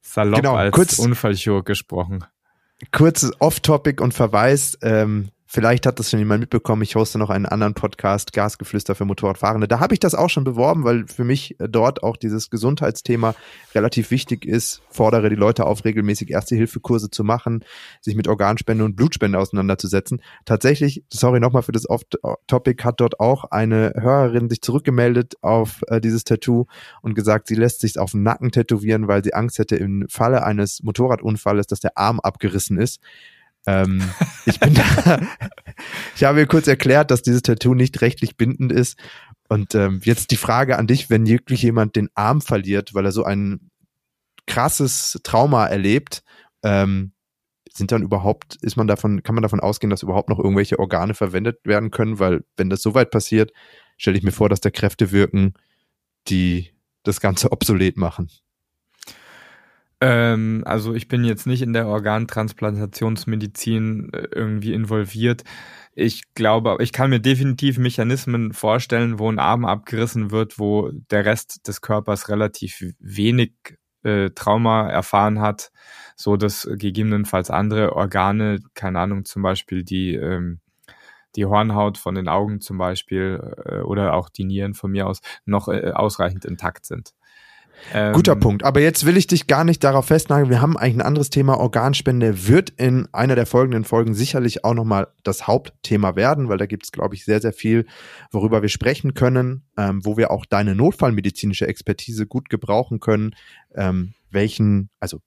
salopp 0.00 0.42
genau, 0.42 0.54
als 0.54 0.74
kurz, 0.74 0.98
Unfallchirurg 0.98 1.66
gesprochen. 1.66 2.24
Kurzes 2.92 3.32
Off-Topic 3.40 4.02
und 4.02 4.14
Verweis. 4.14 4.78
Ähm, 4.82 5.30
Vielleicht 5.54 5.86
hat 5.86 6.00
das 6.00 6.10
schon 6.10 6.18
jemand 6.18 6.40
mitbekommen. 6.40 6.82
Ich 6.82 6.96
hoste 6.96 7.16
noch 7.16 7.30
einen 7.30 7.46
anderen 7.46 7.74
Podcast, 7.74 8.32
Gasgeflüster 8.32 8.96
für 8.96 9.04
Motorradfahrende. 9.04 9.68
Da 9.68 9.78
habe 9.78 9.94
ich 9.94 10.00
das 10.00 10.16
auch 10.16 10.28
schon 10.28 10.42
beworben, 10.42 10.82
weil 10.82 11.06
für 11.06 11.22
mich 11.22 11.54
dort 11.60 12.02
auch 12.02 12.16
dieses 12.16 12.50
Gesundheitsthema 12.50 13.36
relativ 13.72 14.10
wichtig 14.10 14.46
ist. 14.46 14.82
Fordere 14.90 15.30
die 15.30 15.36
Leute 15.36 15.66
auf, 15.66 15.84
regelmäßig 15.84 16.30
Erste-Hilfe-Kurse 16.30 17.08
zu 17.08 17.22
machen, 17.22 17.64
sich 18.00 18.16
mit 18.16 18.26
Organspende 18.26 18.84
und 18.84 18.96
Blutspende 18.96 19.38
auseinanderzusetzen. 19.38 20.22
Tatsächlich, 20.44 21.04
sorry 21.08 21.38
nochmal 21.38 21.62
für 21.62 21.70
das 21.70 21.88
Off-Topic, 21.88 22.82
hat 22.82 23.00
dort 23.00 23.20
auch 23.20 23.44
eine 23.44 23.92
Hörerin 23.94 24.48
sich 24.48 24.60
zurückgemeldet 24.60 25.34
auf 25.40 25.82
äh, 25.86 26.00
dieses 26.00 26.24
Tattoo 26.24 26.66
und 27.00 27.14
gesagt, 27.14 27.46
sie 27.46 27.54
lässt 27.54 27.78
sich 27.78 27.96
auf 27.96 28.10
den 28.10 28.24
Nacken 28.24 28.50
tätowieren, 28.50 29.06
weil 29.06 29.22
sie 29.22 29.34
Angst 29.34 29.60
hätte 29.60 29.76
im 29.76 30.06
Falle 30.08 30.42
eines 30.42 30.82
Motorradunfalles, 30.82 31.68
dass 31.68 31.78
der 31.78 31.96
Arm 31.96 32.18
abgerissen 32.18 32.76
ist. 32.76 33.00
Ähm, 33.66 34.02
ich 34.46 34.60
bin 34.60 34.74
da, 34.74 35.20
ich 36.16 36.24
habe 36.24 36.38
mir 36.38 36.46
kurz 36.46 36.66
erklärt, 36.66 37.10
dass 37.10 37.22
dieses 37.22 37.42
Tattoo 37.42 37.74
nicht 37.74 38.00
rechtlich 38.00 38.36
bindend 38.36 38.72
ist. 38.72 38.98
Und 39.48 39.74
ähm, 39.74 40.00
jetzt 40.04 40.30
die 40.30 40.36
Frage 40.36 40.78
an 40.78 40.86
dich, 40.86 41.10
wenn 41.10 41.26
wirklich 41.26 41.62
jemand 41.62 41.96
den 41.96 42.08
Arm 42.14 42.40
verliert, 42.40 42.94
weil 42.94 43.04
er 43.04 43.12
so 43.12 43.24
ein 43.24 43.70
krasses 44.46 45.18
Trauma 45.22 45.66
erlebt, 45.66 46.22
ähm, 46.62 47.12
sind 47.72 47.90
dann 47.90 48.02
überhaupt, 48.02 48.56
ist 48.56 48.76
man 48.76 48.86
davon, 48.86 49.22
kann 49.22 49.34
man 49.34 49.42
davon 49.42 49.60
ausgehen, 49.60 49.90
dass 49.90 50.02
überhaupt 50.02 50.28
noch 50.28 50.38
irgendwelche 50.38 50.78
Organe 50.78 51.14
verwendet 51.14 51.58
werden 51.64 51.90
können? 51.90 52.18
Weil 52.18 52.44
wenn 52.56 52.70
das 52.70 52.82
soweit 52.82 53.10
passiert, 53.10 53.52
stelle 53.96 54.16
ich 54.16 54.22
mir 54.22 54.32
vor, 54.32 54.48
dass 54.48 54.60
da 54.60 54.70
Kräfte 54.70 55.12
wirken, 55.12 55.54
die 56.28 56.70
das 57.02 57.20
Ganze 57.20 57.52
obsolet 57.52 57.96
machen. 57.96 58.30
Ähm, 60.00 60.62
also 60.66 60.94
ich 60.94 61.08
bin 61.08 61.24
jetzt 61.24 61.46
nicht 61.46 61.62
in 61.62 61.72
der 61.72 61.86
Organtransplantationsmedizin 61.88 64.10
äh, 64.12 64.28
irgendwie 64.32 64.72
involviert. 64.74 65.44
Ich 65.94 66.34
glaube, 66.34 66.76
ich 66.80 66.92
kann 66.92 67.10
mir 67.10 67.20
definitiv 67.20 67.78
Mechanismen 67.78 68.52
vorstellen, 68.52 69.18
wo 69.18 69.30
ein 69.30 69.38
Arm 69.38 69.64
abgerissen 69.64 70.30
wird, 70.32 70.58
wo 70.58 70.90
der 70.92 71.24
Rest 71.24 71.66
des 71.68 71.80
Körpers 71.80 72.28
relativ 72.28 72.82
wenig 72.98 73.52
äh, 74.02 74.30
Trauma 74.30 74.88
erfahren 74.90 75.40
hat, 75.40 75.70
so 76.16 76.36
dass 76.36 76.68
gegebenenfalls 76.72 77.50
andere 77.50 77.94
Organe, 77.94 78.58
keine 78.74 78.98
Ahnung, 79.00 79.24
zum 79.24 79.42
Beispiel 79.42 79.84
die 79.84 80.14
ähm, 80.16 80.60
die 81.36 81.46
Hornhaut 81.46 81.98
von 81.98 82.14
den 82.14 82.28
Augen 82.28 82.60
zum 82.60 82.78
Beispiel 82.78 83.40
äh, 83.66 83.80
oder 83.80 84.14
auch 84.14 84.28
die 84.28 84.44
Nieren 84.44 84.74
von 84.74 84.90
mir 84.92 85.06
aus 85.06 85.20
noch 85.44 85.68
äh, 85.68 85.90
ausreichend 85.92 86.44
intakt 86.44 86.86
sind. 86.86 87.12
Guter 88.12 88.32
ähm, 88.32 88.40
Punkt. 88.40 88.64
Aber 88.64 88.80
jetzt 88.80 89.04
will 89.06 89.16
ich 89.16 89.26
dich 89.26 89.46
gar 89.46 89.64
nicht 89.64 89.84
darauf 89.84 90.06
festnageln. 90.06 90.50
Wir 90.50 90.60
haben 90.60 90.76
eigentlich 90.76 90.96
ein 90.96 91.06
anderes 91.06 91.30
Thema. 91.30 91.58
Organspende 91.58 92.48
wird 92.48 92.70
in 92.70 93.08
einer 93.12 93.34
der 93.34 93.46
folgenden 93.46 93.84
Folgen 93.84 94.14
sicherlich 94.14 94.64
auch 94.64 94.74
nochmal 94.74 95.08
das 95.22 95.46
Hauptthema 95.46 96.16
werden, 96.16 96.48
weil 96.48 96.58
da 96.58 96.66
gibt 96.66 96.84
es, 96.84 96.92
glaube 96.92 97.14
ich, 97.14 97.24
sehr, 97.24 97.40
sehr 97.40 97.52
viel, 97.52 97.86
worüber 98.30 98.62
wir 98.62 98.68
sprechen 98.68 99.14
können, 99.14 99.64
ähm, 99.76 100.04
wo 100.04 100.16
wir 100.16 100.30
auch 100.30 100.46
deine 100.46 100.74
notfallmedizinische 100.74 101.66
Expertise 101.66 102.26
gut 102.26 102.48
gebrauchen 102.48 103.00
können. 103.00 103.34
Ähm, 103.74 104.14
welchen, 104.30 104.90
also 105.00 105.20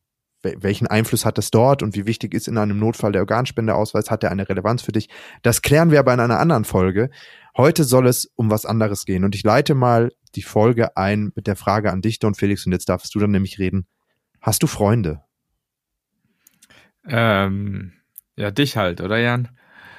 welchen 0.43 0.87
Einfluss 0.87 1.25
hat 1.25 1.37
das 1.37 1.51
dort 1.51 1.81
und 1.83 1.95
wie 1.95 2.05
wichtig 2.05 2.33
ist 2.33 2.47
in 2.47 2.57
einem 2.57 2.79
Notfall 2.79 3.11
der 3.11 3.21
Organspendeausweis? 3.21 4.11
Hat 4.11 4.23
er 4.23 4.31
eine 4.31 4.47
Relevanz 4.47 4.81
für 4.81 4.91
dich? 4.91 5.09
Das 5.41 5.61
klären 5.61 5.91
wir 5.91 5.99
aber 5.99 6.13
in 6.13 6.19
einer 6.19 6.39
anderen 6.39 6.63
Folge. 6.63 7.09
Heute 7.55 7.83
soll 7.83 8.07
es 8.07 8.31
um 8.35 8.51
was 8.51 8.65
anderes 8.65 9.05
gehen 9.05 9.23
und 9.23 9.35
ich 9.35 9.43
leite 9.43 9.73
mal 9.73 10.11
die 10.37 10.43
Folge 10.43 10.95
ein 10.95 11.31
mit 11.35 11.47
der 11.47 11.55
Frage 11.55 11.91
an 11.91 12.01
dich, 12.01 12.19
Don 12.19 12.35
Felix, 12.35 12.65
und 12.65 12.71
jetzt 12.71 12.87
darfst 12.87 13.13
du 13.13 13.19
dann 13.19 13.31
nämlich 13.31 13.59
reden. 13.59 13.87
Hast 14.39 14.63
du 14.63 14.67
Freunde? 14.67 15.23
Ähm, 17.09 17.93
ja, 18.35 18.51
dich 18.51 18.77
halt, 18.77 19.01
oder 19.01 19.17
Jan? 19.17 19.49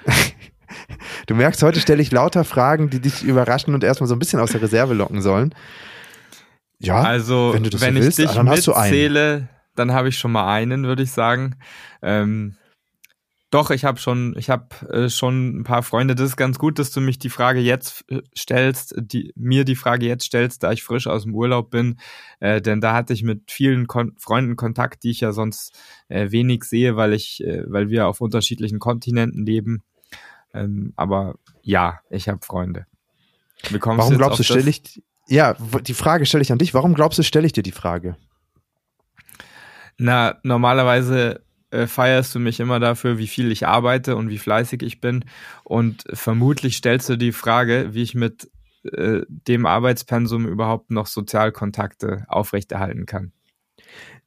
du 1.27 1.35
merkst, 1.35 1.63
heute 1.63 1.81
stelle 1.81 2.01
ich 2.01 2.13
lauter 2.13 2.45
Fragen, 2.45 2.89
die 2.89 3.01
dich 3.01 3.25
überraschen 3.25 3.75
und 3.75 3.83
erstmal 3.83 4.07
so 4.07 4.15
ein 4.15 4.19
bisschen 4.19 4.41
aus 4.41 4.53
der 4.53 4.63
Reserve 4.63 4.95
locken 4.95 5.21
sollen. 5.21 5.55
Ja, 6.79 7.03
also 7.03 7.53
wenn, 7.53 7.65
wenn 7.65 7.71
so 7.71 7.87
ich 7.87 7.95
willst, 7.95 8.19
dich 8.19 8.31
dann 8.31 8.47
mitzähle, 8.47 9.49
dann 9.75 9.93
habe 9.93 10.09
ich 10.09 10.19
schon 10.19 10.31
mal 10.31 10.53
einen, 10.53 10.85
würde 10.85 11.03
ich 11.03 11.11
sagen. 11.11 11.57
Ähm, 12.01 12.57
doch, 13.51 13.71
ich 13.71 13.85
habe 13.85 13.99
schon, 13.99 14.35
ich 14.37 14.51
habe 14.51 14.69
äh, 14.91 15.09
schon 15.09 15.61
ein 15.61 15.65
paar 15.65 15.83
Freunde. 15.83 16.15
Das 16.15 16.31
ist 16.31 16.37
ganz 16.37 16.59
gut, 16.59 16.79
dass 16.79 16.91
du 16.91 17.01
mich 17.01 17.19
die 17.19 17.31
Frage 17.31 17.61
jetzt 17.61 18.05
äh, 18.11 18.21
stellst, 18.37 18.95
die 18.99 19.33
mir 19.37 19.65
die 19.65 19.77
Frage 19.77 20.07
jetzt 20.07 20.25
stellst, 20.25 20.63
da 20.63 20.73
ich 20.73 20.83
frisch 20.83 21.07
aus 21.07 21.23
dem 21.23 21.35
Urlaub 21.35 21.71
bin, 21.71 21.99
äh, 22.41 22.61
denn 22.61 22.83
da 22.83 22.93
hatte 22.93 23.15
ich 23.15 23.23
mit 23.23 23.51
vielen 23.51 23.87
Kon 23.87 24.13
Freunden 24.19 24.57
Kontakt, 24.57 25.03
die 25.03 25.11
ich 25.11 25.21
ja 25.21 25.33
sonst 25.33 25.73
äh, 26.09 26.31
wenig 26.31 26.65
sehe, 26.65 26.97
weil 26.97 27.15
ich, 27.15 27.43
äh, 27.43 27.63
weil 27.67 27.89
wir 27.89 28.07
auf 28.07 28.21
unterschiedlichen 28.21 28.81
Kontinenten 28.81 29.47
leben. 29.47 29.83
Ähm, 30.53 30.93
aber 30.97 31.37
ja, 31.63 32.01
ich 32.11 32.29
habe 32.29 32.41
Freunde. 32.45 32.87
Warum 33.71 34.19
glaubst 34.19 34.41
du, 34.41 34.45
stelle 34.45 34.69
ich 34.69 35.03
ja 35.27 35.55
die 35.55 35.95
Frage 35.95 36.27
stelle 36.27 36.43
ich 36.43 36.53
an 36.53 36.59
dich. 36.59 36.75
Warum 36.75 36.95
glaubst 36.95 37.19
du, 37.19 37.23
stelle 37.23 37.47
ich 37.47 37.53
dir 37.53 37.63
die 37.63 37.73
Frage? 37.73 38.17
Na, 39.97 40.37
normalerweise 40.43 41.43
äh, 41.71 41.87
feierst 41.87 42.35
du 42.35 42.39
mich 42.39 42.61
immer 42.61 42.81
dafür, 42.81 43.19
wie 43.19 43.27
viel 43.27 43.53
ich 43.53 43.67
arbeite 43.67 44.17
und 44.17 44.31
wie 44.31 44.39
fleißig 44.39 44.83
ich 44.83 45.01
bin. 45.01 45.25
Und 45.65 46.05
vermutlich 46.13 46.77
stellst 46.77 47.09
du 47.09 47.17
die 47.17 47.33
Frage, 47.33 47.89
wie 47.93 48.03
ich 48.03 48.15
mit 48.15 48.51
äh, 48.85 49.23
dem 49.29 49.67
Arbeitspensum 49.67 50.47
überhaupt 50.47 50.91
noch 50.91 51.07
Sozialkontakte 51.07 52.25
aufrechterhalten 52.29 53.07
kann. 53.07 53.33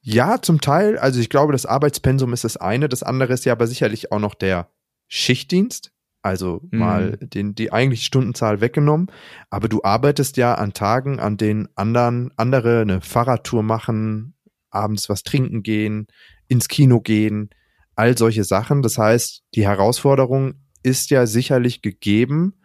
Ja, 0.01 0.41
zum 0.41 0.61
Teil. 0.61 0.97
Also 0.97 1.19
ich 1.19 1.29
glaube, 1.29 1.53
das 1.53 1.65
Arbeitspensum 1.65 2.33
ist 2.33 2.43
das 2.43 2.57
eine. 2.57 2.89
Das 2.89 3.03
andere 3.03 3.33
ist 3.33 3.45
ja 3.45 3.53
aber 3.53 3.67
sicherlich 3.67 4.11
auch 4.11 4.19
noch 4.19 4.35
der 4.35 4.69
Schichtdienst. 5.07 5.91
Also 6.23 6.61
mhm. 6.69 6.79
mal 6.79 7.17
den, 7.17 7.55
die 7.55 7.71
eigentliche 7.71 8.05
Stundenzahl 8.05 8.61
weggenommen. 8.61 9.07
Aber 9.49 9.67
du 9.67 9.81
arbeitest 9.83 10.37
ja 10.37 10.53
an 10.55 10.73
Tagen, 10.73 11.19
an 11.19 11.37
denen 11.37 11.69
anderen, 11.75 12.31
andere 12.35 12.81
eine 12.81 13.01
Fahrradtour 13.01 13.63
machen, 13.63 14.35
abends 14.69 15.09
was 15.09 15.23
trinken 15.23 15.63
gehen, 15.63 16.07
ins 16.51 16.67
Kino 16.67 16.99
gehen, 16.99 17.49
all 17.95 18.17
solche 18.17 18.43
Sachen. 18.43 18.81
Das 18.81 18.97
heißt, 18.97 19.43
die 19.55 19.65
Herausforderung 19.65 20.55
ist 20.83 21.09
ja 21.09 21.25
sicherlich 21.25 21.81
gegeben, 21.81 22.55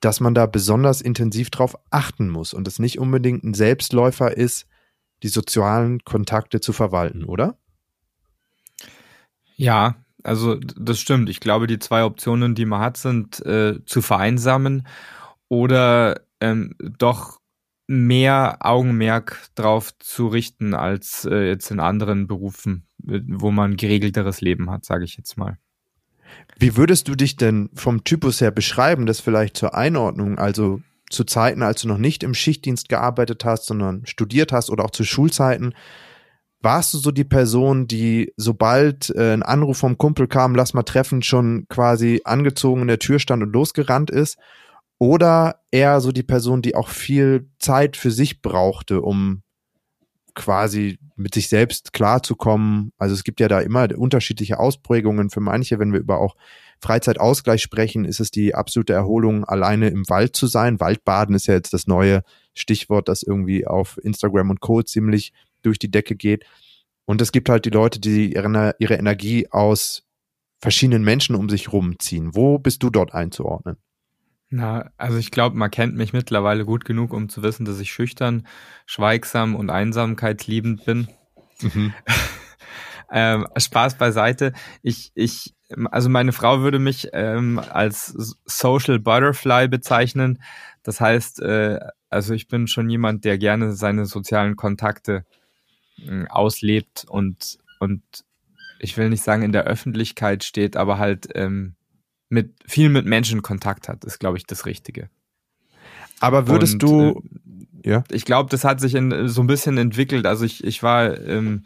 dass 0.00 0.18
man 0.18 0.34
da 0.34 0.46
besonders 0.46 1.00
intensiv 1.00 1.50
drauf 1.50 1.76
achten 1.90 2.28
muss 2.28 2.52
und 2.52 2.66
es 2.66 2.80
nicht 2.80 2.98
unbedingt 2.98 3.44
ein 3.44 3.54
Selbstläufer 3.54 4.36
ist, 4.36 4.66
die 5.22 5.28
sozialen 5.28 6.02
Kontakte 6.04 6.60
zu 6.60 6.72
verwalten, 6.72 7.24
oder? 7.24 7.56
Ja, 9.54 9.94
also 10.24 10.56
das 10.56 10.98
stimmt. 10.98 11.30
Ich 11.30 11.38
glaube, 11.38 11.68
die 11.68 11.78
zwei 11.78 12.02
Optionen, 12.02 12.56
die 12.56 12.66
man 12.66 12.80
hat, 12.80 12.96
sind 12.96 13.46
äh, 13.46 13.78
zu 13.86 14.02
vereinsamen 14.02 14.88
oder 15.48 16.20
ähm, 16.40 16.74
doch 16.98 17.38
mehr 17.86 18.58
Augenmerk 18.60 19.50
drauf 19.54 19.96
zu 19.98 20.26
richten 20.26 20.74
als 20.74 21.24
äh, 21.24 21.46
jetzt 21.46 21.70
in 21.70 21.80
anderen 21.80 22.26
Berufen, 22.26 22.86
wo 23.04 23.50
man 23.50 23.76
geregelteres 23.76 24.40
Leben 24.40 24.70
hat, 24.70 24.84
sage 24.84 25.04
ich 25.04 25.16
jetzt 25.16 25.36
mal. 25.36 25.58
Wie 26.58 26.76
würdest 26.76 27.08
du 27.08 27.14
dich 27.14 27.36
denn 27.36 27.70
vom 27.74 28.04
Typus 28.04 28.40
her 28.40 28.50
beschreiben, 28.50 29.06
das 29.06 29.20
vielleicht 29.20 29.56
zur 29.56 29.74
Einordnung, 29.74 30.38
also 30.38 30.80
zu 31.10 31.24
Zeiten, 31.24 31.62
als 31.62 31.82
du 31.82 31.88
noch 31.88 31.98
nicht 31.98 32.22
im 32.22 32.34
Schichtdienst 32.34 32.88
gearbeitet 32.88 33.44
hast, 33.44 33.66
sondern 33.66 34.04
studiert 34.06 34.52
hast 34.52 34.70
oder 34.70 34.84
auch 34.84 34.90
zu 34.90 35.04
Schulzeiten, 35.04 35.74
warst 36.60 36.94
du 36.94 36.98
so 36.98 37.10
die 37.10 37.24
Person, 37.24 37.86
die 37.86 38.32
sobald 38.36 39.10
äh, 39.10 39.34
ein 39.34 39.42
Anruf 39.42 39.78
vom 39.78 39.98
Kumpel 39.98 40.26
kam, 40.26 40.54
lass 40.54 40.74
mal 40.74 40.82
treffen, 40.82 41.22
schon 41.22 41.66
quasi 41.68 42.22
angezogen 42.24 42.82
in 42.82 42.88
der 42.88 42.98
Tür 42.98 43.18
stand 43.18 43.42
und 43.42 43.52
losgerannt 43.52 44.10
ist? 44.10 44.38
Oder 44.98 45.60
eher 45.70 46.00
so 46.00 46.10
die 46.10 46.22
Person, 46.22 46.62
die 46.62 46.74
auch 46.74 46.88
viel 46.88 47.50
Zeit 47.58 47.96
für 47.96 48.10
sich 48.10 48.40
brauchte, 48.40 49.02
um 49.02 49.42
quasi 50.34 50.98
mit 51.16 51.34
sich 51.34 51.48
selbst 51.48 51.92
klarzukommen. 51.92 52.92
Also 52.98 53.14
es 53.14 53.24
gibt 53.24 53.40
ja 53.40 53.48
da 53.48 53.60
immer 53.60 53.88
unterschiedliche 53.96 54.58
Ausprägungen. 54.58 55.30
Für 55.30 55.40
manche, 55.40 55.78
wenn 55.78 55.92
wir 55.92 56.00
über 56.00 56.18
auch 56.18 56.36
Freizeitausgleich 56.80 57.62
sprechen, 57.62 58.04
ist 58.04 58.20
es 58.20 58.30
die 58.30 58.54
absolute 58.54 58.92
Erholung, 58.92 59.44
alleine 59.44 59.88
im 59.88 60.08
Wald 60.08 60.36
zu 60.36 60.46
sein. 60.46 60.80
Waldbaden 60.80 61.34
ist 61.34 61.46
ja 61.46 61.54
jetzt 61.54 61.72
das 61.72 61.86
neue 61.86 62.22
Stichwort, 62.52 63.08
das 63.08 63.22
irgendwie 63.22 63.66
auf 63.66 63.98
Instagram 64.02 64.50
und 64.50 64.60
Co. 64.60 64.82
ziemlich 64.82 65.32
durch 65.62 65.78
die 65.78 65.90
Decke 65.90 66.16
geht. 66.16 66.44
Und 67.06 67.20
es 67.20 67.32
gibt 67.32 67.48
halt 67.48 67.64
die 67.64 67.70
Leute, 67.70 68.00
die 68.00 68.34
ihre, 68.34 68.74
Energie 68.80 69.48
aus 69.50 70.04
verschiedenen 70.60 71.04
Menschen 71.04 71.34
um 71.36 71.48
sich 71.48 71.72
rumziehen. 71.72 72.34
Wo 72.34 72.58
bist 72.58 72.82
du 72.82 72.90
dort 72.90 73.12
einzuordnen? 73.14 73.76
Na, 74.56 74.92
also 74.98 75.18
ich 75.18 75.32
glaube, 75.32 75.56
man 75.56 75.68
kennt 75.68 75.96
mich 75.96 76.12
mittlerweile 76.12 76.64
gut 76.64 76.84
genug, 76.84 77.12
um 77.12 77.28
zu 77.28 77.42
wissen, 77.42 77.64
dass 77.64 77.80
ich 77.80 77.92
schüchtern, 77.92 78.46
schweigsam 78.86 79.56
und 79.56 79.68
einsamkeitsliebend 79.68 80.84
bin. 80.84 81.08
Mhm. 81.60 81.92
ähm, 83.12 83.48
Spaß 83.56 83.98
beiseite. 83.98 84.52
Ich, 84.80 85.10
ich, 85.16 85.56
also 85.90 86.08
meine 86.08 86.30
Frau 86.30 86.60
würde 86.60 86.78
mich 86.78 87.08
ähm, 87.14 87.58
als 87.58 88.36
Social 88.44 89.00
Butterfly 89.00 89.66
bezeichnen. 89.66 90.40
Das 90.84 91.00
heißt, 91.00 91.42
äh, 91.42 91.80
also 92.08 92.32
ich 92.32 92.46
bin 92.46 92.68
schon 92.68 92.88
jemand, 92.88 93.24
der 93.24 93.38
gerne 93.38 93.72
seine 93.72 94.06
sozialen 94.06 94.54
Kontakte 94.54 95.24
äh, 95.98 96.28
auslebt 96.28 97.04
und, 97.08 97.58
und 97.80 98.04
ich 98.78 98.96
will 98.96 99.10
nicht 99.10 99.24
sagen 99.24 99.42
in 99.42 99.50
der 99.50 99.64
Öffentlichkeit 99.64 100.44
steht, 100.44 100.76
aber 100.76 100.98
halt 100.98 101.26
ähm, 101.34 101.74
mit 102.34 102.52
viel 102.66 102.90
mit 102.90 103.06
Menschen 103.06 103.42
Kontakt 103.42 103.88
hat, 103.88 104.04
ist, 104.04 104.18
glaube 104.18 104.36
ich, 104.36 104.44
das 104.44 104.66
Richtige. 104.66 105.08
Aber 106.20 106.48
würdest 106.48 106.74
und, 106.74 106.82
du, 106.82 107.22
äh, 107.82 107.90
ja? 107.90 108.04
Ich 108.10 108.24
glaube, 108.24 108.50
das 108.50 108.64
hat 108.64 108.80
sich 108.80 108.94
in, 108.94 109.28
so 109.28 109.42
ein 109.42 109.46
bisschen 109.46 109.78
entwickelt. 109.78 110.26
Also 110.26 110.44
ich, 110.44 110.64
ich 110.64 110.82
war 110.82 111.18
ähm, 111.20 111.64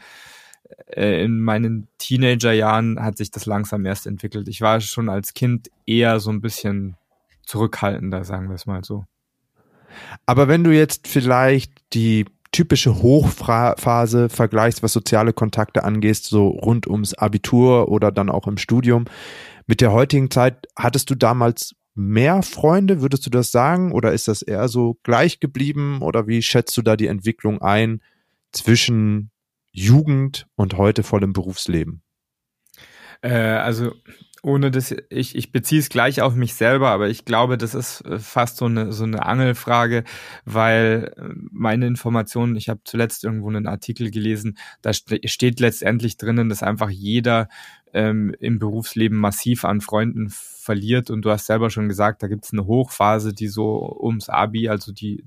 äh, 0.89 1.25
in 1.25 1.41
meinen 1.41 1.89
Teenagerjahren 1.99 3.01
hat 3.03 3.17
sich 3.17 3.31
das 3.31 3.47
langsam 3.47 3.85
erst 3.87 4.07
entwickelt. 4.07 4.49
Ich 4.49 4.61
war 4.61 4.81
schon 4.81 5.09
als 5.09 5.35
Kind 5.35 5.71
eher 5.87 6.21
so 6.21 6.31
ein 6.31 6.41
bisschen 6.41 6.97
zurückhaltender, 7.45 8.25
sagen 8.25 8.49
wir 8.49 8.55
es 8.55 8.67
mal 8.67 8.85
so. 8.85 9.05
Aber 10.27 10.49
wenn 10.49 10.65
du 10.65 10.71
jetzt 10.71 11.09
vielleicht 11.09 11.73
die 11.95 12.27
typische 12.53 13.03
Hochphase 13.03 14.29
vergleichst, 14.29 14.83
was 14.83 14.93
soziale 14.93 15.33
Kontakte 15.33 15.85
angeht, 15.85 16.17
so 16.17 16.49
rund 16.49 16.87
ums 16.87 17.15
Abitur 17.15 17.89
oder 17.89 18.11
dann 18.11 18.31
auch 18.31 18.47
im 18.47 18.57
Studium, 18.57 19.05
mit 19.69 19.81
der 19.81 19.93
heutigen 19.93 20.31
Zeit, 20.31 20.67
hattest 20.75 21.11
du 21.11 21.15
damals 21.15 21.77
mehr 21.95 22.43
Freunde, 22.43 23.03
würdest 23.03 23.27
du 23.27 23.31
das 23.31 23.53
sagen? 23.53 23.93
Oder 23.93 24.13
ist 24.13 24.27
das 24.27 24.43
eher 24.43 24.69
so 24.69 24.99
gleich 25.03 25.41
geblieben? 25.41 26.01
Oder 26.01 26.27
wie 26.27 26.43
schätzt 26.43 26.77
du 26.77 26.83
da 26.83 26.97
die 26.97 27.07
Entwicklung 27.07 27.61
ein 27.61 28.03
zwischen 28.51 29.31
Jugend 29.71 30.47
und 30.57 30.79
heute 30.79 31.03
vollem 31.03 31.35
Berufsleben? 31.35 32.03
Äh, 33.21 33.33
also 33.33 33.93
ohne 34.43 34.71
das, 34.71 34.95
ich, 35.11 35.35
ich 35.35 35.53
beziehe 35.53 35.81
es 35.81 35.89
gleich 35.89 36.23
auf 36.23 36.35
mich 36.35 36.55
selber, 36.55 36.91
aber 36.91 37.09
ich 37.09 37.25
glaube, 37.25 37.59
das 37.59 37.75
ist 37.75 38.03
äh, 38.03 38.19
fast 38.19 38.59
so 38.59 38.67
eine, 38.67 38.93
so 38.93 39.05
eine 39.05 39.25
Angelfrage, 39.25 40.05
weil 40.45 41.13
äh, 41.17 41.23
meine 41.51 41.87
Informationen, 41.87 42.57
ich 42.57 42.69
habe 42.69 42.81
zuletzt 42.85 43.25
irgendwo 43.25 43.49
einen 43.49 43.67
Artikel 43.67 44.11
gelesen, 44.11 44.59
da 44.83 44.93
steht 44.93 45.61
letztendlich 45.61 46.17
drinnen, 46.17 46.49
dass 46.49 46.63
einfach 46.63 46.91
jeder 46.91 47.49
ähm, 47.93 48.35
im 48.39 48.59
Berufsleben 48.59 49.19
massiv 49.19 49.65
an 49.65 49.81
Freunden 49.81 50.29
verliert. 50.31 51.11
Und 51.11 51.23
du 51.23 51.31
hast 51.31 51.47
selber 51.47 51.71
schon 51.71 51.89
gesagt, 51.89 52.23
da 52.23 52.29
gibt 52.29 52.45
es 52.45 52.53
eine 52.53 52.67
Hochphase, 52.67 53.33
die 53.33 53.49
so 53.49 53.99
ums 54.01 54.29
Abi, 54.29 54.69
also 54.69 54.93
die 54.93 55.25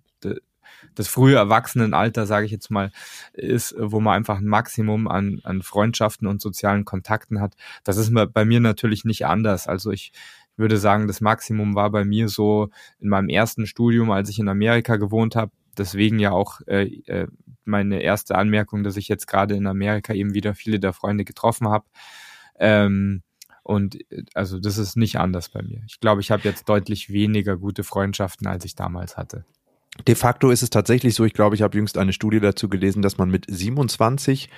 das 0.95 1.07
frühe 1.07 1.35
Erwachsenenalter, 1.35 2.25
sage 2.25 2.45
ich 2.45 2.51
jetzt 2.51 2.71
mal, 2.71 2.91
ist, 3.33 3.75
wo 3.77 3.99
man 3.99 4.15
einfach 4.15 4.39
ein 4.39 4.47
Maximum 4.47 5.07
an, 5.07 5.41
an 5.43 5.61
Freundschaften 5.61 6.27
und 6.27 6.41
sozialen 6.41 6.85
Kontakten 6.85 7.41
hat. 7.41 7.55
Das 7.83 7.97
ist 7.97 8.13
bei 8.33 8.45
mir 8.45 8.59
natürlich 8.59 9.05
nicht 9.05 9.25
anders. 9.25 9.67
Also 9.67 9.91
ich 9.91 10.11
würde 10.57 10.77
sagen, 10.77 11.07
das 11.07 11.21
Maximum 11.21 11.75
war 11.75 11.89
bei 11.89 12.05
mir 12.05 12.29
so 12.29 12.69
in 12.99 13.09
meinem 13.09 13.29
ersten 13.29 13.65
Studium, 13.65 14.11
als 14.11 14.29
ich 14.29 14.39
in 14.39 14.49
Amerika 14.49 14.97
gewohnt 14.97 15.35
habe. 15.35 15.51
Deswegen 15.77 16.19
ja 16.19 16.31
auch 16.31 16.61
äh, 16.67 17.01
äh 17.07 17.27
meine 17.63 18.01
erste 18.01 18.35
Anmerkung, 18.35 18.83
dass 18.83 18.97
ich 18.97 19.07
jetzt 19.07 19.27
gerade 19.27 19.55
in 19.55 19.67
Amerika 19.67 20.13
eben 20.13 20.33
wieder 20.33 20.55
viele 20.55 20.79
der 20.79 20.93
Freunde 20.93 21.23
getroffen 21.23 21.69
habe. 21.69 21.85
Ähm, 22.59 23.21
und 23.63 23.99
also 24.33 24.59
das 24.59 24.77
ist 24.77 24.97
nicht 24.97 25.17
anders 25.17 25.49
bei 25.49 25.61
mir. 25.61 25.83
Ich 25.87 25.99
glaube, 25.99 26.21
ich 26.21 26.31
habe 26.31 26.43
jetzt 26.43 26.67
deutlich 26.67 27.11
weniger 27.11 27.57
gute 27.57 27.83
Freundschaften, 27.83 28.47
als 28.47 28.65
ich 28.65 28.75
damals 28.75 29.17
hatte. 29.17 29.45
De 30.07 30.15
facto 30.15 30.49
ist 30.49 30.63
es 30.63 30.69
tatsächlich 30.69 31.15
so, 31.15 31.25
ich 31.25 31.33
glaube, 31.33 31.55
ich 31.55 31.61
habe 31.61 31.77
jüngst 31.77 31.97
eine 31.97 32.13
Studie 32.13 32.39
dazu 32.39 32.69
gelesen, 32.69 33.01
dass 33.01 33.17
man 33.17 33.29
mit 33.29 33.45
27 33.47 34.49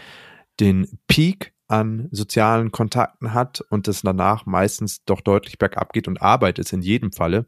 den 0.59 0.99
Peak 1.07 1.53
an 1.67 2.07
sozialen 2.11 2.71
Kontakten 2.71 3.33
hat 3.33 3.61
und 3.69 3.87
es 3.87 4.01
danach 4.01 4.45
meistens 4.45 5.03
doch 5.05 5.21
deutlich 5.21 5.57
bergab 5.57 5.93
geht 5.93 6.07
und 6.07 6.21
Arbeit 6.21 6.59
ist 6.59 6.73
in 6.73 6.81
jedem 6.81 7.11
Falle. 7.11 7.45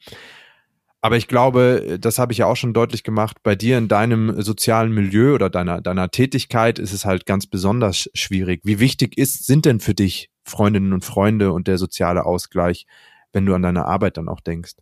Aber 1.02 1.18
ich 1.18 1.28
glaube, 1.28 2.00
das 2.00 2.18
habe 2.18 2.32
ich 2.32 2.40
ja 2.40 2.48
auch 2.48 2.56
schon 2.56 2.74
deutlich 2.74 3.04
gemacht, 3.04 3.38
bei 3.44 3.56
dir 3.56 3.78
in 3.78 3.88
deinem 3.88 4.42
sozialen 4.42 4.92
Milieu 4.92 5.36
oder 5.36 5.52
deiner, 5.52 5.80
deiner 5.80 6.10
Tätigkeit 6.10 6.80
ist 6.80 6.94
es 6.94 7.06
halt 7.06 7.28
ganz 7.28 7.46
besonders 7.46 8.10
schwierig. 8.16 8.62
Wie 8.64 8.80
wichtig 8.80 9.16
ist, 9.16 9.46
sind 9.46 9.66
denn 9.66 9.80
für 9.80 9.94
dich 9.94 10.32
Freundinnen 10.44 10.94
und 10.94 11.06
Freunde 11.06 11.52
und 11.52 11.68
der 11.68 11.78
soziale 11.78 12.26
Ausgleich, 12.26 12.88
wenn 13.34 13.46
du 13.46 13.54
an 13.54 13.62
deine 13.62 13.86
Arbeit 13.86 14.18
dann 14.18 14.28
auch 14.28 14.40
denkst? 14.40 14.74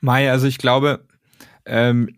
Mai, 0.00 0.30
also 0.30 0.46
ich 0.46 0.58
glaube, 0.58 1.06
ähm, 1.66 2.08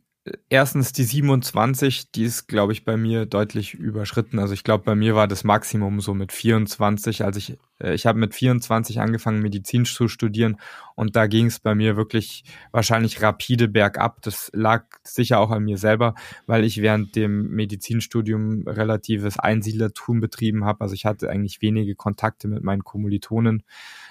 erstens 0.49 0.93
die 0.93 1.05
27, 1.05 2.11
die 2.13 2.25
ist, 2.25 2.47
glaube 2.47 2.73
ich, 2.73 2.85
bei 2.85 2.97
mir 2.97 3.27
deutlich 3.27 3.75
überschritten. 3.75 4.39
Also 4.39 4.55
ich 4.55 4.65
glaube, 4.65 4.85
bei 4.85 4.95
mir 4.95 5.15
war 5.15 5.29
das 5.29 5.45
Maximum 5.45 6.01
so 6.01 6.15
mit 6.15 6.33
24. 6.33 7.25
Also 7.25 7.39
ich, 7.39 7.59
äh, 7.79 7.95
ich 7.95 8.07
habe 8.07 8.19
mit 8.19 8.35
24 8.35 9.01
angefangen, 9.01 9.43
Medizin 9.43 9.85
zu 9.85 10.09
studieren 10.09 10.57
und 10.95 11.15
da 11.15 11.27
ging 11.27 11.47
es 11.47 11.61
bei 11.61 11.75
mir 11.75 11.97
wirklich 11.97 12.45
wahrscheinlich 12.73 13.21
rapide 13.21 13.69
bergab. 13.69 14.23
Das 14.23 14.51
lag 14.55 14.87
sicher 15.03 15.41
auch 15.41 15.51
an 15.51 15.65
mir 15.65 15.77
selber, 15.77 16.15
weil 16.47 16.65
ich 16.65 16.81
während 16.81 17.17
dem 17.17 17.51
Medizinstudium 17.51 18.67
relatives 18.67 19.39
Einsiedlertum 19.39 20.21
betrieben 20.21 20.65
habe. 20.65 20.81
Also 20.81 20.95
ich 20.95 21.05
hatte 21.05 21.29
eigentlich 21.29 21.61
wenige 21.61 21.95
Kontakte 21.97 22.49
mit 22.49 22.65
meinen 22.65 22.83
Kommilitonen 22.83 23.63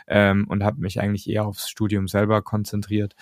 ähm, 0.08 0.46
und 0.48 0.64
habe 0.64 0.80
mich 0.80 1.02
eigentlich 1.02 1.28
eher 1.28 1.46
aufs 1.46 1.70
Studium 1.70 2.08
selber 2.08 2.44
konzentriert 2.44 3.16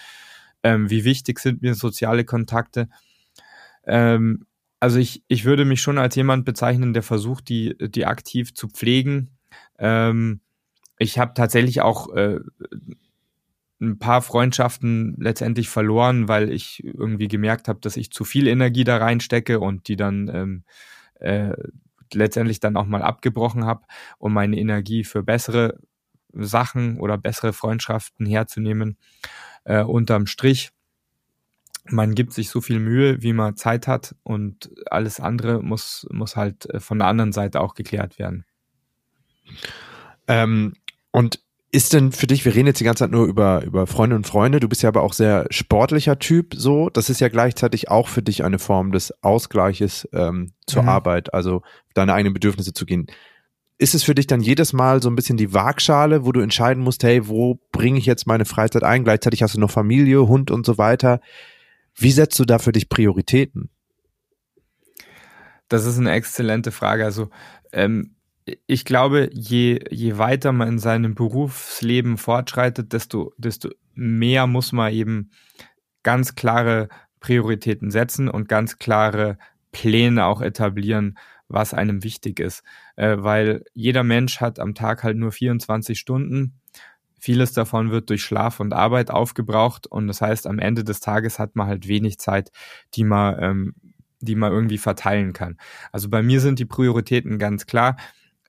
ähm, 0.63 0.89
wie 0.89 1.03
wichtig 1.03 1.39
sind 1.39 1.61
mir 1.61 1.75
soziale 1.75 2.25
Kontakte. 2.25 2.89
Ähm, 3.85 4.45
also 4.79 4.97
ich, 4.97 5.23
ich 5.27 5.45
würde 5.45 5.65
mich 5.65 5.81
schon 5.81 5.97
als 5.97 6.15
jemand 6.15 6.45
bezeichnen, 6.45 6.93
der 6.93 7.03
versucht, 7.03 7.49
die, 7.49 7.75
die 7.79 8.05
aktiv 8.05 8.53
zu 8.53 8.67
pflegen. 8.67 9.29
Ähm, 9.77 10.41
ich 10.97 11.19
habe 11.19 11.33
tatsächlich 11.35 11.81
auch 11.81 12.13
äh, 12.15 12.39
ein 13.79 13.97
paar 13.97 14.21
Freundschaften 14.21 15.15
letztendlich 15.17 15.69
verloren, 15.69 16.27
weil 16.27 16.51
ich 16.51 16.83
irgendwie 16.83 17.27
gemerkt 17.27 17.67
habe, 17.67 17.79
dass 17.79 17.97
ich 17.97 18.11
zu 18.11 18.23
viel 18.23 18.47
Energie 18.47 18.83
da 18.83 18.97
reinstecke 18.97 19.59
und 19.59 19.87
die 19.87 19.95
dann 19.95 20.29
ähm, 20.33 20.63
äh, 21.15 21.53
letztendlich 22.13 22.59
dann 22.59 22.77
auch 22.77 22.85
mal 22.85 23.01
abgebrochen 23.01 23.65
habe, 23.65 23.83
um 24.19 24.33
meine 24.33 24.57
Energie 24.57 25.03
für 25.03 25.23
bessere 25.23 25.79
Sachen 26.33 26.99
oder 26.99 27.17
bessere 27.17 27.53
Freundschaften 27.53 28.25
herzunehmen 28.25 28.97
äh, 29.63 29.83
unterm 29.83 30.27
Strich, 30.27 30.71
man 31.85 32.15
gibt 32.15 32.33
sich 32.33 32.49
so 32.49 32.61
viel 32.61 32.79
Mühe, 32.79 33.21
wie 33.21 33.33
man 33.33 33.55
Zeit 33.55 33.87
hat 33.87 34.15
und 34.23 34.69
alles 34.89 35.19
andere 35.19 35.61
muss, 35.61 36.07
muss 36.11 36.35
halt 36.35 36.69
äh, 36.69 36.79
von 36.79 36.99
der 36.99 37.07
anderen 37.07 37.31
Seite 37.31 37.61
auch 37.61 37.73
geklärt 37.73 38.19
werden. 38.19 38.45
Ähm, 40.27 40.73
und 41.11 41.39
ist 41.73 41.93
denn 41.93 42.11
für 42.11 42.27
dich, 42.27 42.43
wir 42.43 42.53
reden 42.53 42.67
jetzt 42.67 42.81
die 42.81 42.83
ganze 42.83 43.05
Zeit 43.05 43.11
nur 43.11 43.25
über, 43.25 43.63
über 43.63 43.87
Freunde 43.87 44.15
und 44.15 44.27
Freunde, 44.27 44.59
du 44.59 44.67
bist 44.67 44.83
ja 44.83 44.89
aber 44.89 45.03
auch 45.03 45.13
sehr 45.13 45.47
sportlicher 45.49 46.19
Typ, 46.19 46.53
so, 46.53 46.89
das 46.89 47.09
ist 47.09 47.21
ja 47.21 47.29
gleichzeitig 47.29 47.89
auch 47.89 48.09
für 48.09 48.21
dich 48.21 48.43
eine 48.43 48.59
Form 48.59 48.91
des 48.91 49.13
Ausgleiches 49.23 50.07
ähm, 50.11 50.51
zur 50.67 50.83
mhm. 50.83 50.89
Arbeit, 50.89 51.33
also 51.33 51.61
deine 51.93 52.13
eigenen 52.13 52.33
Bedürfnisse 52.33 52.73
zu 52.73 52.85
gehen 52.85 53.07
ist 53.81 53.95
es 53.95 54.03
für 54.03 54.13
dich 54.13 54.27
dann 54.27 54.41
jedes 54.41 54.73
Mal 54.73 55.01
so 55.01 55.09
ein 55.09 55.15
bisschen 55.15 55.37
die 55.37 55.55
Waagschale, 55.55 56.23
wo 56.23 56.31
du 56.31 56.39
entscheiden 56.39 56.83
musst, 56.83 57.03
hey, 57.03 57.27
wo 57.27 57.59
bringe 57.71 57.97
ich 57.97 58.05
jetzt 58.05 58.27
meine 58.27 58.45
Freizeit 58.45 58.83
ein? 58.83 59.03
Gleichzeitig 59.03 59.41
hast 59.41 59.55
du 59.55 59.59
noch 59.59 59.71
Familie, 59.71 60.27
Hund 60.27 60.51
und 60.51 60.67
so 60.67 60.77
weiter. 60.77 61.19
Wie 61.95 62.11
setzt 62.11 62.37
du 62.37 62.45
da 62.45 62.59
für 62.59 62.73
dich 62.73 62.89
Prioritäten? 62.89 63.71
Das 65.67 65.87
ist 65.87 65.97
eine 65.97 66.11
exzellente 66.11 66.71
Frage. 66.71 67.05
Also 67.05 67.31
ähm, 67.73 68.13
ich 68.67 68.85
glaube, 68.85 69.31
je, 69.33 69.83
je 69.89 70.19
weiter 70.19 70.51
man 70.51 70.67
in 70.67 70.79
seinem 70.79 71.15
Berufsleben 71.15 72.17
fortschreitet, 72.17 72.93
desto, 72.93 73.33
desto 73.37 73.69
mehr 73.95 74.45
muss 74.45 74.73
man 74.73 74.93
eben 74.93 75.31
ganz 76.03 76.35
klare 76.35 76.87
Prioritäten 77.19 77.89
setzen 77.89 78.29
und 78.29 78.47
ganz 78.47 78.77
klare 78.77 79.39
Pläne 79.71 80.25
auch 80.25 80.41
etablieren, 80.41 81.17
was 81.53 81.73
einem 81.73 82.03
wichtig 82.03 82.39
ist. 82.39 82.63
Äh, 82.95 83.17
weil 83.19 83.63
jeder 83.73 84.03
Mensch 84.03 84.41
hat 84.41 84.59
am 84.59 84.73
Tag 84.73 85.03
halt 85.03 85.17
nur 85.17 85.31
24 85.31 85.99
Stunden. 85.99 86.59
Vieles 87.19 87.53
davon 87.53 87.91
wird 87.91 88.09
durch 88.09 88.23
Schlaf 88.23 88.59
und 88.59 88.73
Arbeit 88.73 89.11
aufgebraucht 89.11 89.85
und 89.85 90.07
das 90.07 90.21
heißt, 90.21 90.47
am 90.47 90.57
Ende 90.57 90.83
des 90.83 91.01
Tages 91.01 91.37
hat 91.37 91.55
man 91.55 91.67
halt 91.67 91.87
wenig 91.87 92.17
Zeit, 92.17 92.51
die 92.95 93.03
man, 93.03 93.37
ähm, 93.39 93.75
die 94.19 94.35
man 94.35 94.51
irgendwie 94.51 94.79
verteilen 94.79 95.33
kann. 95.33 95.57
Also 95.91 96.09
bei 96.09 96.23
mir 96.23 96.41
sind 96.41 96.57
die 96.57 96.65
Prioritäten 96.65 97.37
ganz 97.37 97.67
klar. 97.67 97.97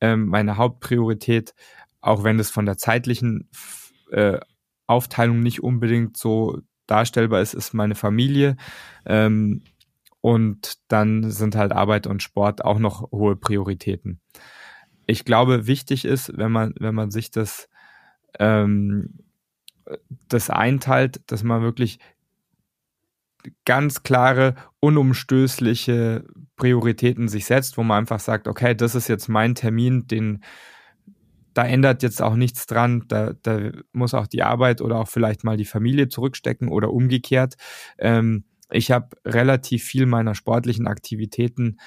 Ähm, 0.01 0.27
meine 0.27 0.57
Hauptpriorität, 0.57 1.55
auch 2.01 2.25
wenn 2.25 2.39
es 2.39 2.51
von 2.51 2.65
der 2.65 2.79
zeitlichen 2.79 3.49
äh, 4.11 4.41
Aufteilung 4.87 5.41
nicht 5.41 5.63
unbedingt 5.63 6.17
so 6.17 6.59
darstellbar 6.87 7.41
ist, 7.41 7.55
ist 7.55 7.75
meine 7.75 7.95
Familie. 7.95 8.57
Ähm, 9.07 9.63
und 10.23 10.79
dann 10.89 11.31
sind 11.31 11.57
halt 11.57 11.73
Arbeit 11.73 12.07
und 12.07 12.23
Sport 12.23 12.65
auch 12.65 12.79
noch 12.79 13.11
hohe 13.11 13.37
Prioritäten. 13.37 14.21
Ich 15.05 15.25
glaube, 15.25 15.67
wichtig 15.67 16.05
ist, 16.05 16.39
wenn 16.39 16.53
man, 16.53 16.75
wenn 16.79 16.95
man 16.95 17.11
sich 17.11 17.33
das, 17.33 17.69
ähm, 18.39 19.19
das 20.29 20.49
einteilt, 20.49 21.21
dass 21.27 21.43
man 21.43 21.63
wirklich 21.63 21.99
ganz 23.65 24.05
klare, 24.05 24.55
unumstößliche 24.79 26.25
Prioritäten 26.55 27.27
sich 27.27 27.45
setzt, 27.45 27.77
wo 27.77 27.83
man 27.83 27.99
einfach 27.99 28.21
sagt, 28.21 28.47
okay, 28.47 28.77
das 28.77 28.95
ist 28.95 29.09
jetzt 29.09 29.29
mein 29.29 29.57
Termin, 29.57 30.07
den 30.07 30.45
da 31.53 31.65
ändert 31.65 32.03
jetzt 32.03 32.23
auch 32.23 32.37
nichts 32.37 32.67
dran. 32.67 33.05
Da, 33.09 33.35
da 33.43 33.73
muss 33.93 34.15
auch 34.15 34.29
die 34.29 34.43
Arbeit 34.43 34.81
oder 34.81 34.97
auch 34.99 35.09
vielleicht 35.09 35.45
mal 35.45 35.57
die 35.57 35.67
Familie 35.67 36.09
zurückstecken 36.09 36.69
oder 36.69 36.93
umgekehrt. 36.93 37.57
Ähm, 37.99 38.45
ich 38.73 38.91
habe 38.91 39.17
relativ 39.25 39.85
viel 39.85 40.07
meiner 40.07 40.35
sportlichen 40.35 40.87
Aktivitäten, 40.87 41.79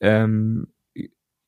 ähm, 0.00 0.68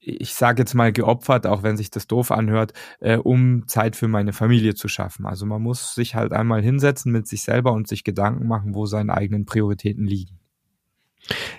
ich 0.03 0.35
sage 0.35 0.63
jetzt 0.63 0.75
mal 0.75 0.93
geopfert, 0.93 1.47
auch 1.47 1.63
wenn 1.63 1.77
sich 1.77 1.91
das 1.91 2.07
doof 2.07 2.31
anhört, 2.31 2.73
äh, 3.01 3.17
um 3.17 3.69
Zeit 3.69 3.97
für 3.97 4.09
meine 4.09 4.33
Familie 4.33 4.75
zu 4.75 4.89
schaffen. 4.89 5.27
Also 5.27 5.45
man 5.45 5.63
muss 5.63 5.95
sich 5.95 6.15
halt 6.15 6.33
einmal 6.33 6.63
hinsetzen 6.63 7.13
mit 7.13 7.27
sich 7.27 7.43
selber 7.43 7.73
und 7.73 7.87
sich 7.87 8.03
Gedanken 8.03 8.49
machen, 8.49 8.75
wo 8.75 8.87
seine 8.87 9.15
eigenen 9.15 9.45
Prioritäten 9.45 10.07
liegen. 10.07 10.40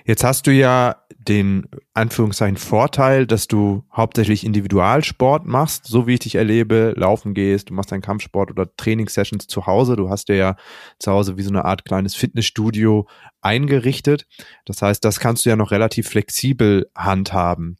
Jetzt 0.04 0.24
hast 0.24 0.46
du 0.46 0.52
ja 0.52 0.96
den 1.28 1.66
Anführungszeichen 1.94 2.56
Vorteil, 2.56 3.26
dass 3.26 3.46
du 3.46 3.84
hauptsächlich 3.94 4.44
Individualsport 4.44 5.46
machst, 5.46 5.86
so 5.86 6.06
wie 6.06 6.14
ich 6.14 6.20
dich 6.20 6.34
erlebe, 6.34 6.94
laufen 6.96 7.32
gehst, 7.34 7.70
du 7.70 7.74
machst 7.74 7.92
deinen 7.92 8.02
Kampfsport 8.02 8.50
oder 8.50 8.74
Trainingssessions 8.76 9.46
zu 9.46 9.66
Hause. 9.66 9.96
Du 9.96 10.10
hast 10.10 10.28
dir 10.28 10.36
ja 10.36 10.56
zu 10.98 11.12
Hause 11.12 11.36
wie 11.36 11.42
so 11.42 11.50
eine 11.50 11.64
Art 11.64 11.84
kleines 11.84 12.14
Fitnessstudio 12.14 13.06
eingerichtet. 13.40 14.26
Das 14.64 14.82
heißt, 14.82 15.04
das 15.04 15.20
kannst 15.20 15.44
du 15.44 15.50
ja 15.50 15.56
noch 15.56 15.70
relativ 15.70 16.08
flexibel 16.08 16.90
handhaben. 16.96 17.78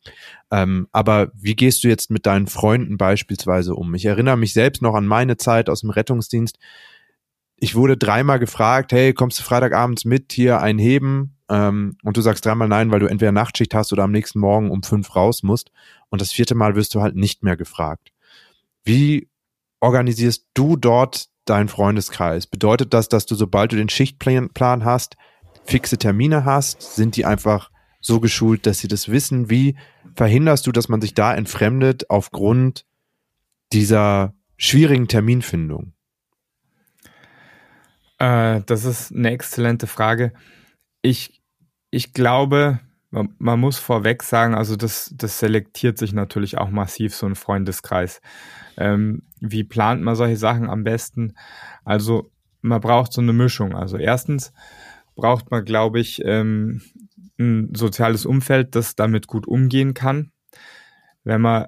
Ähm, 0.50 0.86
aber 0.92 1.32
wie 1.34 1.56
gehst 1.56 1.82
du 1.82 1.88
jetzt 1.88 2.10
mit 2.10 2.26
deinen 2.26 2.46
Freunden 2.46 2.96
beispielsweise 2.96 3.74
um? 3.74 3.94
Ich 3.94 4.04
erinnere 4.04 4.36
mich 4.36 4.52
selbst 4.52 4.82
noch 4.82 4.94
an 4.94 5.06
meine 5.06 5.36
Zeit 5.36 5.68
aus 5.68 5.80
dem 5.80 5.90
Rettungsdienst. 5.90 6.58
Ich 7.62 7.74
wurde 7.74 7.96
dreimal 7.96 8.38
gefragt, 8.38 8.92
hey, 8.92 9.14
kommst 9.14 9.38
du 9.38 9.44
Freitagabends 9.44 10.04
mit 10.04 10.32
hier 10.32 10.60
einheben? 10.60 11.36
ähm, 11.52 11.98
und 12.02 12.16
du 12.16 12.22
sagst 12.22 12.46
dreimal 12.46 12.66
nein, 12.66 12.90
weil 12.90 13.00
du 13.00 13.06
entweder 13.06 13.30
Nachtschicht 13.30 13.74
hast 13.74 13.92
oder 13.92 14.04
am 14.04 14.10
nächsten 14.10 14.40
Morgen 14.40 14.70
um 14.70 14.82
fünf 14.82 15.14
raus 15.14 15.42
musst 15.42 15.70
und 16.08 16.22
das 16.22 16.32
vierte 16.32 16.54
Mal 16.54 16.76
wirst 16.76 16.94
du 16.94 17.02
halt 17.02 17.14
nicht 17.14 17.42
mehr 17.42 17.58
gefragt. 17.58 18.10
Wie 18.84 19.28
organisierst 19.80 20.46
du 20.54 20.76
dort 20.76 21.28
deinen 21.44 21.68
Freundeskreis? 21.68 22.46
Bedeutet 22.46 22.94
das, 22.94 23.10
dass 23.10 23.26
du, 23.26 23.34
sobald 23.34 23.72
du 23.72 23.76
den 23.76 23.90
Schichtplan 23.90 24.84
hast, 24.84 25.16
fixe 25.64 25.98
Termine 25.98 26.46
hast? 26.46 26.96
Sind 26.96 27.16
die 27.16 27.26
einfach 27.26 27.70
so 28.00 28.18
geschult, 28.18 28.66
dass 28.66 28.78
sie 28.78 28.88
das 28.88 29.10
wissen? 29.10 29.50
Wie 29.50 29.76
verhinderst 30.14 30.66
du, 30.66 30.72
dass 30.72 30.88
man 30.88 31.02
sich 31.02 31.12
da 31.12 31.34
entfremdet 31.34 32.08
aufgrund 32.08 32.86
dieser 33.74 34.34
schwierigen 34.56 35.06
Terminfindung? 35.06 35.91
Äh, 38.22 38.62
das 38.66 38.84
ist 38.84 39.12
eine 39.12 39.32
exzellente 39.32 39.88
Frage. 39.88 40.32
Ich 41.02 41.42
ich 41.90 42.14
glaube, 42.14 42.80
man, 43.10 43.34
man, 43.38 43.60
muss 43.60 43.78
vorweg 43.78 44.22
sagen, 44.22 44.54
also 44.54 44.76
das, 44.76 45.12
das 45.14 45.38
selektiert 45.38 45.98
sich 45.98 46.14
natürlich 46.14 46.56
auch 46.56 46.70
massiv, 46.70 47.14
so 47.14 47.26
ein 47.26 47.34
Freundeskreis. 47.34 48.22
Ähm, 48.78 49.24
wie 49.40 49.64
plant 49.64 50.02
man 50.02 50.14
solche 50.14 50.38
Sachen 50.38 50.70
am 50.70 50.84
besten? 50.84 51.34
Also 51.84 52.30
man 52.62 52.80
braucht 52.80 53.12
so 53.12 53.20
eine 53.20 53.34
Mischung. 53.34 53.76
Also 53.76 53.98
erstens 53.98 54.54
braucht 55.16 55.50
man, 55.50 55.64
glaube 55.64 56.00
ich, 56.00 56.22
ähm, 56.24 56.80
ein 57.38 57.74
soziales 57.74 58.24
Umfeld, 58.24 58.74
das 58.74 58.96
damit 58.96 59.26
gut 59.26 59.46
umgehen 59.46 59.92
kann. 59.92 60.30
Wenn 61.24 61.42
man, 61.42 61.66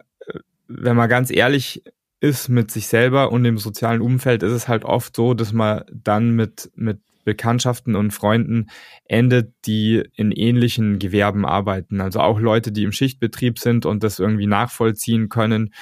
wenn 0.68 0.96
man 0.96 1.10
ganz 1.10 1.30
ehrlich 1.30 1.82
ist 2.24 2.48
mit 2.48 2.70
sich 2.70 2.88
selber 2.88 3.30
und 3.32 3.44
dem 3.44 3.58
sozialen 3.58 4.00
Umfeld, 4.00 4.42
ist 4.42 4.52
es 4.52 4.66
halt 4.66 4.86
oft 4.86 5.14
so, 5.14 5.34
dass 5.34 5.52
man 5.52 5.84
dann 5.92 6.30
mit, 6.30 6.70
mit 6.74 7.00
Bekanntschaften 7.24 7.96
und 7.96 8.12
Freunden 8.12 8.70
endet, 9.04 9.52
die 9.66 10.02
in 10.14 10.32
ähnlichen 10.32 10.98
Gewerben 10.98 11.44
arbeiten. 11.44 12.00
Also 12.00 12.20
auch 12.20 12.40
Leute, 12.40 12.72
die 12.72 12.84
im 12.84 12.92
Schichtbetrieb 12.92 13.58
sind 13.58 13.84
und 13.84 14.02
das 14.02 14.18
irgendwie 14.18 14.46
nachvollziehen 14.46 15.28
können, 15.28 15.74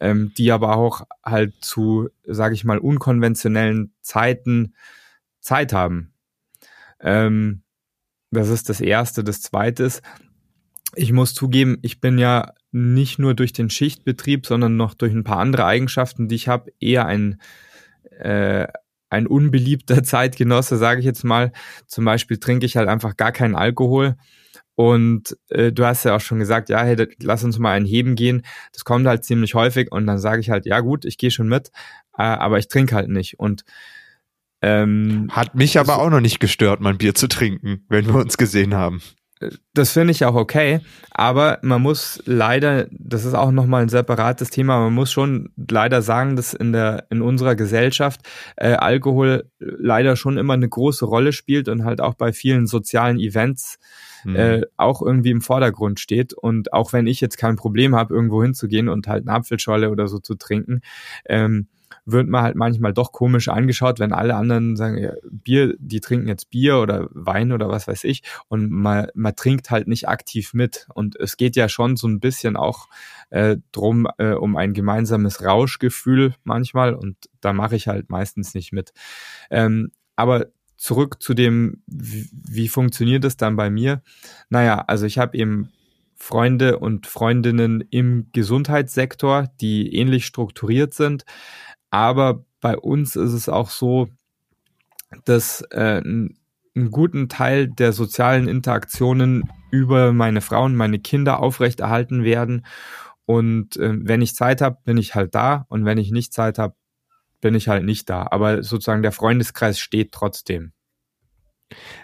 ähm, 0.00 0.32
die 0.38 0.52
aber 0.52 0.78
auch 0.78 1.02
halt 1.22 1.52
zu, 1.60 2.08
sage 2.24 2.54
ich 2.54 2.64
mal, 2.64 2.78
unkonventionellen 2.78 3.92
Zeiten 4.00 4.72
Zeit 5.40 5.74
haben. 5.74 6.14
Ähm, 7.00 7.62
das 8.30 8.48
ist 8.48 8.70
das 8.70 8.80
Erste. 8.80 9.22
Das 9.22 9.42
Zweite 9.42 9.84
ist, 9.84 10.00
ich 10.94 11.12
muss 11.12 11.34
zugeben, 11.34 11.76
ich 11.82 12.00
bin 12.00 12.16
ja 12.16 12.54
nicht 12.72 13.18
nur 13.18 13.34
durch 13.34 13.52
den 13.52 13.70
Schichtbetrieb, 13.70 14.46
sondern 14.46 14.76
noch 14.76 14.94
durch 14.94 15.12
ein 15.12 15.24
paar 15.24 15.38
andere 15.38 15.64
Eigenschaften, 15.64 16.28
die 16.28 16.36
ich 16.36 16.48
habe, 16.48 16.72
eher 16.80 17.06
ein 17.06 17.40
äh, 18.18 18.66
ein 19.10 19.26
unbeliebter 19.26 20.02
Zeitgenosse, 20.04 20.76
sage 20.76 21.00
ich 21.00 21.06
jetzt 21.06 21.24
mal. 21.24 21.52
Zum 21.86 22.04
Beispiel 22.04 22.38
trinke 22.38 22.64
ich 22.64 22.76
halt 22.76 22.88
einfach 22.88 23.16
gar 23.16 23.32
keinen 23.32 23.56
Alkohol. 23.56 24.16
Und 24.76 25.36
äh, 25.48 25.72
du 25.72 25.84
hast 25.84 26.04
ja 26.04 26.16
auch 26.16 26.20
schon 26.20 26.38
gesagt, 26.38 26.70
ja, 26.70 26.82
hey, 26.82 27.08
lass 27.20 27.44
uns 27.44 27.58
mal 27.58 27.72
ein 27.72 27.84
Heben 27.84 28.14
gehen. 28.14 28.42
Das 28.72 28.84
kommt 28.84 29.06
halt 29.06 29.24
ziemlich 29.24 29.54
häufig 29.54 29.92
und 29.92 30.06
dann 30.06 30.18
sage 30.18 30.40
ich 30.40 30.48
halt, 30.48 30.64
ja 30.64 30.80
gut, 30.80 31.04
ich 31.04 31.18
gehe 31.18 31.30
schon 31.30 31.48
mit, 31.48 31.70
äh, 32.16 32.22
aber 32.22 32.58
ich 32.58 32.68
trinke 32.68 32.94
halt 32.94 33.10
nicht. 33.10 33.38
Und 33.38 33.64
ähm, 34.62 35.28
hat 35.32 35.54
mich 35.54 35.78
aber 35.78 35.98
auch 35.98 36.08
noch 36.08 36.20
nicht 36.20 36.40
gestört, 36.40 36.80
mein 36.80 36.98
Bier 36.98 37.14
zu 37.14 37.28
trinken, 37.28 37.84
wenn 37.88 38.06
wir 38.06 38.14
uns 38.14 38.38
gesehen 38.38 38.74
haben 38.74 39.02
das 39.74 39.92
finde 39.92 40.12
ich 40.12 40.24
auch 40.24 40.34
okay, 40.34 40.80
aber 41.10 41.58
man 41.62 41.80
muss 41.80 42.22
leider, 42.26 42.86
das 42.90 43.24
ist 43.24 43.34
auch 43.34 43.50
nochmal 43.50 43.82
ein 43.82 43.88
separates 43.88 44.50
Thema, 44.50 44.78
man 44.80 44.92
muss 44.92 45.10
schon 45.10 45.50
leider 45.56 46.02
sagen, 46.02 46.36
dass 46.36 46.52
in 46.52 46.72
der 46.72 47.06
in 47.10 47.22
unserer 47.22 47.54
Gesellschaft 47.54 48.20
äh, 48.56 48.72
Alkohol 48.72 49.50
leider 49.58 50.16
schon 50.16 50.36
immer 50.36 50.54
eine 50.54 50.68
große 50.68 51.04
Rolle 51.04 51.32
spielt 51.32 51.68
und 51.68 51.84
halt 51.84 52.00
auch 52.00 52.14
bei 52.14 52.32
vielen 52.32 52.66
sozialen 52.66 53.18
Events 53.18 53.78
mhm. 54.24 54.36
äh, 54.36 54.62
auch 54.76 55.02
irgendwie 55.02 55.30
im 55.30 55.40
Vordergrund 55.40 56.00
steht. 56.00 56.34
Und 56.34 56.72
auch 56.72 56.92
wenn 56.92 57.06
ich 57.06 57.20
jetzt 57.20 57.38
kein 57.38 57.56
Problem 57.56 57.94
habe, 57.94 58.14
irgendwo 58.14 58.42
hinzugehen 58.42 58.88
und 58.88 59.08
halt 59.08 59.26
eine 59.26 59.36
Apfelscholle 59.36 59.90
oder 59.90 60.06
so 60.08 60.18
zu 60.18 60.34
trinken, 60.34 60.80
ähm, 61.26 61.68
wird 62.12 62.28
man 62.28 62.42
halt 62.42 62.56
manchmal 62.56 62.92
doch 62.92 63.12
komisch 63.12 63.48
angeschaut, 63.48 63.98
wenn 63.98 64.12
alle 64.12 64.34
anderen 64.34 64.76
sagen, 64.76 64.98
ja, 64.98 65.12
Bier, 65.30 65.74
die 65.78 66.00
trinken 66.00 66.28
jetzt 66.28 66.50
Bier 66.50 66.78
oder 66.78 67.08
Wein 67.12 67.52
oder 67.52 67.68
was 67.68 67.88
weiß 67.88 68.04
ich 68.04 68.22
und 68.48 68.70
man, 68.70 69.08
man 69.14 69.36
trinkt 69.36 69.70
halt 69.70 69.88
nicht 69.88 70.08
aktiv 70.08 70.54
mit. 70.54 70.86
Und 70.94 71.16
es 71.16 71.36
geht 71.36 71.56
ja 71.56 71.68
schon 71.68 71.96
so 71.96 72.08
ein 72.08 72.20
bisschen 72.20 72.56
auch 72.56 72.88
äh, 73.30 73.56
drum, 73.72 74.08
äh, 74.18 74.32
um 74.32 74.56
ein 74.56 74.74
gemeinsames 74.74 75.44
Rauschgefühl 75.44 76.34
manchmal 76.44 76.94
und 76.94 77.16
da 77.40 77.52
mache 77.52 77.76
ich 77.76 77.88
halt 77.88 78.10
meistens 78.10 78.54
nicht 78.54 78.72
mit. 78.72 78.92
Ähm, 79.50 79.90
aber 80.16 80.46
zurück 80.76 81.22
zu 81.22 81.34
dem, 81.34 81.82
wie, 81.86 82.28
wie 82.32 82.68
funktioniert 82.68 83.24
es 83.24 83.36
dann 83.36 83.56
bei 83.56 83.70
mir? 83.70 84.02
Naja, 84.48 84.82
also 84.86 85.06
ich 85.06 85.18
habe 85.18 85.36
eben 85.36 85.70
Freunde 86.22 86.78
und 86.78 87.06
Freundinnen 87.06 87.82
im 87.90 88.28
Gesundheitssektor, 88.32 89.48
die 89.60 89.94
ähnlich 89.94 90.26
strukturiert 90.26 90.92
sind. 90.92 91.24
Aber 91.90 92.44
bei 92.60 92.76
uns 92.76 93.16
ist 93.16 93.32
es 93.32 93.48
auch 93.48 93.70
so, 93.70 94.08
dass 95.24 95.62
äh, 95.70 96.02
einen 96.02 96.90
guten 96.90 97.28
Teil 97.28 97.68
der 97.68 97.92
sozialen 97.92 98.48
Interaktionen 98.48 99.50
über 99.70 100.12
meine 100.12 100.40
Frau 100.40 100.64
und 100.64 100.76
meine 100.76 100.98
Kinder 100.98 101.40
aufrechterhalten 101.40 102.24
werden. 102.24 102.66
Und 103.26 103.76
äh, 103.76 103.92
wenn 103.94 104.22
ich 104.22 104.34
Zeit 104.34 104.60
habe, 104.60 104.78
bin 104.84 104.96
ich 104.96 105.14
halt 105.14 105.34
da. 105.34 105.66
Und 105.68 105.84
wenn 105.84 105.98
ich 105.98 106.10
nicht 106.10 106.32
Zeit 106.32 106.58
habe, 106.58 106.74
bin 107.40 107.54
ich 107.54 107.68
halt 107.68 107.84
nicht 107.84 108.08
da. 108.10 108.26
Aber 108.30 108.62
sozusagen 108.62 109.02
der 109.02 109.12
Freundeskreis 109.12 109.78
steht 109.78 110.12
trotzdem. 110.12 110.72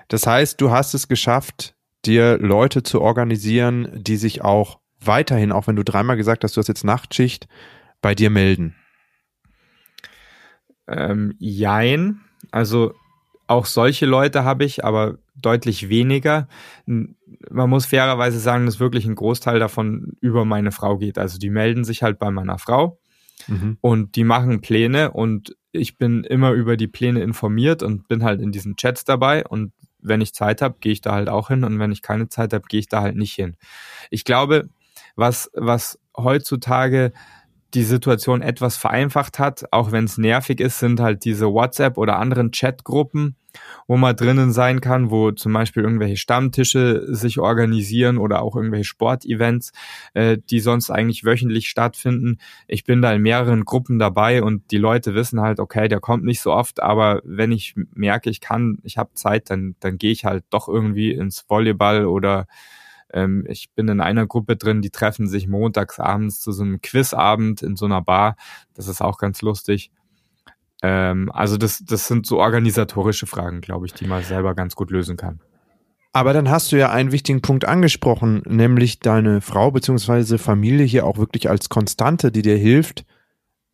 Das 0.08 0.26
heißt, 0.26 0.60
du 0.60 0.70
hast 0.70 0.94
es 0.94 1.08
geschafft, 1.08 1.74
dir 2.04 2.38
Leute 2.38 2.82
zu 2.82 3.00
organisieren, 3.00 3.88
die 3.94 4.16
sich 4.16 4.42
auch 4.42 4.78
weiterhin, 5.00 5.52
auch 5.52 5.66
wenn 5.66 5.76
du 5.76 5.84
dreimal 5.84 6.16
gesagt 6.16 6.44
hast, 6.44 6.56
du 6.56 6.60
hast 6.60 6.68
jetzt 6.68 6.84
Nachtschicht, 6.84 7.48
bei 8.00 8.14
dir 8.14 8.30
melden. 8.30 8.76
Ähm, 10.88 11.34
jein. 11.38 12.20
Also 12.50 12.94
auch 13.46 13.66
solche 13.66 14.06
Leute 14.06 14.44
habe 14.44 14.64
ich, 14.64 14.84
aber 14.84 15.18
deutlich 15.40 15.88
weniger. 15.88 16.48
Man 16.86 17.70
muss 17.70 17.86
fairerweise 17.86 18.38
sagen, 18.38 18.66
dass 18.66 18.80
wirklich 18.80 19.04
ein 19.06 19.14
Großteil 19.14 19.58
davon 19.58 20.16
über 20.20 20.44
meine 20.44 20.72
Frau 20.72 20.98
geht. 20.98 21.18
Also 21.18 21.38
die 21.38 21.50
melden 21.50 21.84
sich 21.84 22.02
halt 22.02 22.18
bei 22.18 22.30
meiner 22.30 22.58
Frau 22.58 22.98
mhm. 23.46 23.78
und 23.80 24.16
die 24.16 24.24
machen 24.24 24.60
Pläne 24.60 25.12
und 25.12 25.56
ich 25.72 25.98
bin 25.98 26.24
immer 26.24 26.52
über 26.52 26.76
die 26.76 26.88
Pläne 26.88 27.22
informiert 27.22 27.82
und 27.82 28.08
bin 28.08 28.24
halt 28.24 28.40
in 28.40 28.50
diesen 28.50 28.76
Chats 28.76 29.04
dabei 29.04 29.46
und 29.46 29.72
wenn 30.00 30.20
ich 30.20 30.34
Zeit 30.34 30.62
habe, 30.62 30.76
gehe 30.80 30.92
ich 30.92 31.00
da 31.00 31.12
halt 31.12 31.28
auch 31.28 31.48
hin 31.48 31.64
und 31.64 31.78
wenn 31.78 31.92
ich 31.92 32.02
keine 32.02 32.28
Zeit 32.28 32.52
habe, 32.52 32.66
gehe 32.68 32.80
ich 32.80 32.88
da 32.88 33.02
halt 33.02 33.16
nicht 33.16 33.34
hin. 33.34 33.56
Ich 34.10 34.24
glaube, 34.24 34.68
was, 35.16 35.50
was 35.54 35.98
heutzutage 36.16 37.12
die 37.74 37.82
Situation 37.82 38.42
etwas 38.42 38.76
vereinfacht 38.76 39.38
hat, 39.38 39.64
auch 39.72 39.92
wenn 39.92 40.04
es 40.04 40.18
nervig 40.18 40.60
ist, 40.60 40.78
sind 40.78 41.00
halt 41.00 41.24
diese 41.24 41.52
WhatsApp 41.52 41.98
oder 41.98 42.18
anderen 42.18 42.50
Chatgruppen, 42.50 43.36
wo 43.86 43.96
man 43.96 44.14
drinnen 44.14 44.52
sein 44.52 44.80
kann, 44.80 45.10
wo 45.10 45.32
zum 45.32 45.52
Beispiel 45.52 45.82
irgendwelche 45.82 46.16
Stammtische 46.16 47.04
sich 47.14 47.38
organisieren 47.38 48.18
oder 48.18 48.42
auch 48.42 48.54
irgendwelche 48.54 48.84
Sportevents, 48.84 49.72
äh, 50.14 50.38
die 50.50 50.60
sonst 50.60 50.90
eigentlich 50.90 51.24
wöchentlich 51.24 51.68
stattfinden. 51.68 52.38
Ich 52.68 52.84
bin 52.84 53.02
da 53.02 53.12
in 53.12 53.22
mehreren 53.22 53.64
Gruppen 53.64 53.98
dabei 53.98 54.42
und 54.42 54.70
die 54.70 54.78
Leute 54.78 55.14
wissen 55.14 55.40
halt, 55.40 55.58
okay, 55.58 55.88
der 55.88 56.00
kommt 56.00 56.24
nicht 56.24 56.40
so 56.40 56.52
oft, 56.52 56.82
aber 56.82 57.20
wenn 57.24 57.52
ich 57.52 57.74
merke, 57.94 58.30
ich 58.30 58.40
kann, 58.40 58.78
ich 58.84 58.98
habe 58.98 59.10
Zeit, 59.14 59.50
dann, 59.50 59.74
dann 59.80 59.98
gehe 59.98 60.12
ich 60.12 60.24
halt 60.24 60.44
doch 60.50 60.68
irgendwie 60.68 61.12
ins 61.12 61.44
Volleyball 61.48 62.06
oder 62.06 62.46
ähm, 63.12 63.44
ich 63.48 63.70
bin 63.74 63.88
in 63.88 64.00
einer 64.00 64.26
Gruppe 64.26 64.56
drin, 64.56 64.82
die 64.82 64.90
treffen 64.90 65.28
sich 65.28 65.48
montags 65.48 65.98
abends 65.98 66.40
zu 66.40 66.52
so 66.52 66.62
einem 66.62 66.80
Quizabend 66.80 67.62
in 67.62 67.76
so 67.76 67.86
einer 67.86 68.02
Bar. 68.02 68.36
Das 68.74 68.88
ist 68.88 69.00
auch 69.00 69.18
ganz 69.18 69.42
lustig. 69.42 69.90
Ähm, 70.82 71.30
also 71.32 71.56
das, 71.56 71.82
das 71.84 72.06
sind 72.06 72.26
so 72.26 72.38
organisatorische 72.38 73.26
Fragen, 73.26 73.60
glaube 73.60 73.86
ich, 73.86 73.94
die 73.94 74.06
man 74.06 74.22
selber 74.22 74.54
ganz 74.54 74.74
gut 74.76 74.90
lösen 74.90 75.16
kann. 75.16 75.40
Aber 76.12 76.32
dann 76.32 76.48
hast 76.48 76.72
du 76.72 76.76
ja 76.76 76.90
einen 76.90 77.12
wichtigen 77.12 77.42
Punkt 77.42 77.66
angesprochen, 77.66 78.42
nämlich 78.46 79.00
deine 79.00 79.42
Frau 79.42 79.70
bzw. 79.70 80.38
Familie 80.38 80.86
hier 80.86 81.04
auch 81.04 81.18
wirklich 81.18 81.50
als 81.50 81.68
Konstante, 81.68 82.32
die 82.32 82.40
dir 82.40 82.56
hilft, 82.56 83.04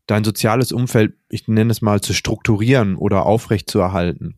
dein 0.06 0.24
soziales 0.24 0.72
Umfeld, 0.72 1.14
ich 1.28 1.46
nenne 1.46 1.70
es 1.70 1.82
mal, 1.82 2.00
zu 2.00 2.12
strukturieren 2.12 2.96
oder 2.96 3.26
aufrechtzuerhalten. 3.26 4.34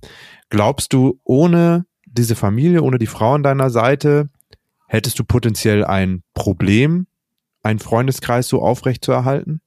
Glaubst 0.51 0.93
du, 0.93 1.19
ohne 1.25 1.87
diese 2.05 2.35
Familie, 2.35 2.83
ohne 2.83 2.99
die 2.99 3.07
Frau 3.07 3.35
an 3.35 3.43
deiner 3.43 3.71
Seite, 3.71 4.29
hättest 4.95 5.19
du 5.19 5.25
potenziell 5.25 5.85
ein 5.85 6.23
Problem, 6.35 7.07
einen 7.63 7.79
Freundeskreis 7.79 8.49
so 8.49 8.63
aufrechtzuerhalten? 8.63 9.61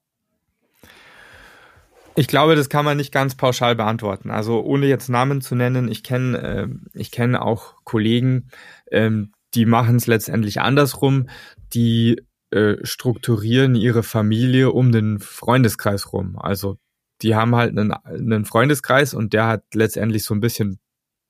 Ich 2.16 2.28
glaube, 2.28 2.56
das 2.56 2.70
kann 2.70 2.84
man 2.84 2.98
nicht 2.98 3.12
ganz 3.12 3.36
pauschal 3.36 3.76
beantworten. 3.76 4.32
Also 4.32 4.64
ohne 4.64 4.88
jetzt 4.88 5.08
Namen 5.08 5.42
zu 5.42 5.54
nennen, 5.54 5.88
ich 5.88 6.04
kenne 6.04 6.38
äh, 6.42 6.68
ich 6.94 7.12
kenne 7.12 7.42
auch 7.44 7.76
Kollegen, 7.84 8.50
ähm, 8.92 9.34
die 9.54 9.66
machen 9.66 9.98
es 9.98 10.08
letztendlich 10.08 10.60
andersrum. 10.60 11.30
Die 11.74 12.24
äh, 12.50 12.78
strukturieren 12.84 13.76
ihre 13.76 14.02
Familie 14.02 14.72
um 14.72 14.92
den 14.92 15.20
Freundeskreis 15.20 16.12
rum. 16.12 16.40
Also 16.40 16.78
die 17.22 17.36
haben 17.36 17.56
halt 17.56 17.78
einen, 17.78 17.92
einen 17.92 18.46
Freundeskreis 18.46 19.14
und 19.14 19.34
der 19.34 19.48
hat 19.48 19.64
letztendlich 19.74 20.24
so 20.24 20.34
ein 20.34 20.40
bisschen, 20.40 20.80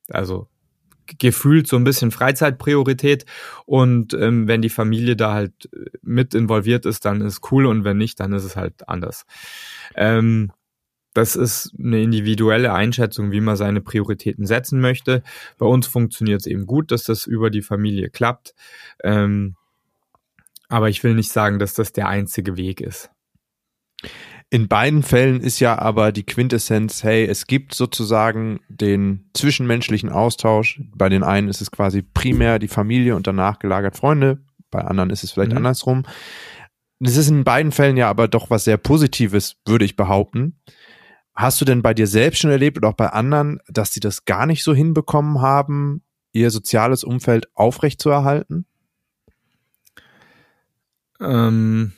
also 0.09 0.47
gefühlt 1.19 1.67
so 1.67 1.75
ein 1.75 1.83
bisschen 1.83 2.11
Freizeitpriorität 2.11 3.25
und 3.65 4.13
ähm, 4.13 4.47
wenn 4.47 4.61
die 4.61 4.69
Familie 4.69 5.15
da 5.15 5.33
halt 5.33 5.69
äh, 5.73 5.85
mit 6.01 6.33
involviert 6.33 6.85
ist, 6.85 7.05
dann 7.05 7.21
ist 7.21 7.51
cool 7.51 7.65
und 7.65 7.83
wenn 7.83 7.97
nicht, 7.97 8.19
dann 8.19 8.33
ist 8.33 8.43
es 8.43 8.55
halt 8.55 8.87
anders. 8.87 9.25
Ähm, 9.95 10.51
das 11.13 11.35
ist 11.35 11.73
eine 11.79 12.01
individuelle 12.03 12.73
Einschätzung, 12.73 13.31
wie 13.31 13.41
man 13.41 13.55
seine 13.55 13.81
Prioritäten 13.81 14.45
setzen 14.45 14.79
möchte. 14.79 15.23
Bei 15.57 15.65
uns 15.65 15.87
funktioniert 15.87 16.41
es 16.41 16.45
eben 16.45 16.67
gut, 16.67 16.91
dass 16.91 17.05
das 17.05 17.25
über 17.25 17.49
die 17.49 17.63
Familie 17.63 18.11
klappt. 18.11 18.53
Ähm, 19.03 19.55
aber 20.69 20.89
ich 20.89 21.03
will 21.03 21.15
nicht 21.15 21.31
sagen, 21.31 21.57
dass 21.57 21.73
das 21.73 21.91
der 21.91 22.07
einzige 22.07 22.55
Weg 22.55 22.81
ist. 22.81 23.09
In 24.49 24.69
beiden 24.69 25.03
Fällen 25.03 25.41
ist 25.41 25.59
ja 25.59 25.77
aber 25.77 26.13
die 26.13 26.23
Quintessenz, 26.23 27.03
hey, 27.03 27.25
es 27.25 27.47
gibt 27.47 27.73
sozusagen 27.73 28.61
den 28.69 29.29
zwischenmenschlichen 29.33 30.09
Austausch. 30.09 30.81
Bei 30.95 31.09
den 31.09 31.23
einen 31.23 31.49
ist 31.49 31.59
es 31.59 31.69
quasi 31.69 32.01
primär 32.01 32.57
die 32.57 32.69
Familie 32.69 33.17
und 33.17 33.27
danach 33.27 33.59
gelagert 33.59 33.97
Freunde. 33.97 34.41
Bei 34.71 34.81
anderen 34.81 35.09
ist 35.09 35.25
es 35.25 35.31
vielleicht 35.31 35.51
mhm. 35.51 35.57
andersrum. 35.57 36.03
Es 37.01 37.17
ist 37.17 37.29
in 37.29 37.43
beiden 37.43 37.73
Fällen 37.73 37.97
ja 37.97 38.09
aber 38.09 38.29
doch 38.29 38.49
was 38.49 38.63
sehr 38.63 38.77
Positives, 38.77 39.57
würde 39.65 39.83
ich 39.83 39.97
behaupten. 39.97 40.59
Hast 41.35 41.59
du 41.59 41.65
denn 41.65 41.81
bei 41.81 41.93
dir 41.93 42.07
selbst 42.07 42.39
schon 42.39 42.49
erlebt 42.49 42.77
oder 42.77 42.89
auch 42.89 42.93
bei 42.93 43.09
anderen, 43.09 43.59
dass 43.67 43.93
sie 43.93 43.99
das 43.99 44.23
gar 44.23 44.45
nicht 44.45 44.63
so 44.63 44.73
hinbekommen 44.73 45.41
haben, 45.41 46.03
ihr 46.31 46.51
soziales 46.51 47.03
Umfeld 47.03 47.47
aufrechtzuerhalten? 47.53 48.65
Ähm, 51.19 51.91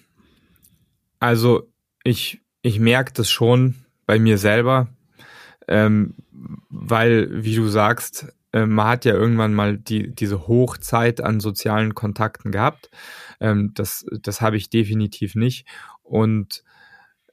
also 1.20 1.69
ich, 2.10 2.42
ich 2.62 2.80
merke 2.80 3.14
das 3.14 3.30
schon 3.30 3.76
bei 4.06 4.20
mir 4.20 4.38
selber, 4.38 4.90
ähm, 5.68 6.16
weil, 6.70 7.44
wie 7.44 7.56
du 7.56 7.68
sagst, 7.68 8.34
äh, 8.52 8.66
man 8.66 8.88
hat 8.88 9.06
ja 9.06 9.14
irgendwann 9.14 9.54
mal 9.54 9.78
die, 9.78 10.14
diese 10.14 10.48
Hochzeit 10.48 11.22
an 11.22 11.40
sozialen 11.40 11.94
Kontakten 11.94 12.52
gehabt. 12.52 12.90
Ähm, 13.40 13.72
das 13.76 14.06
das 14.22 14.42
habe 14.42 14.58
ich 14.58 14.70
definitiv 14.70 15.36
nicht. 15.36 15.68
Und 16.02 16.64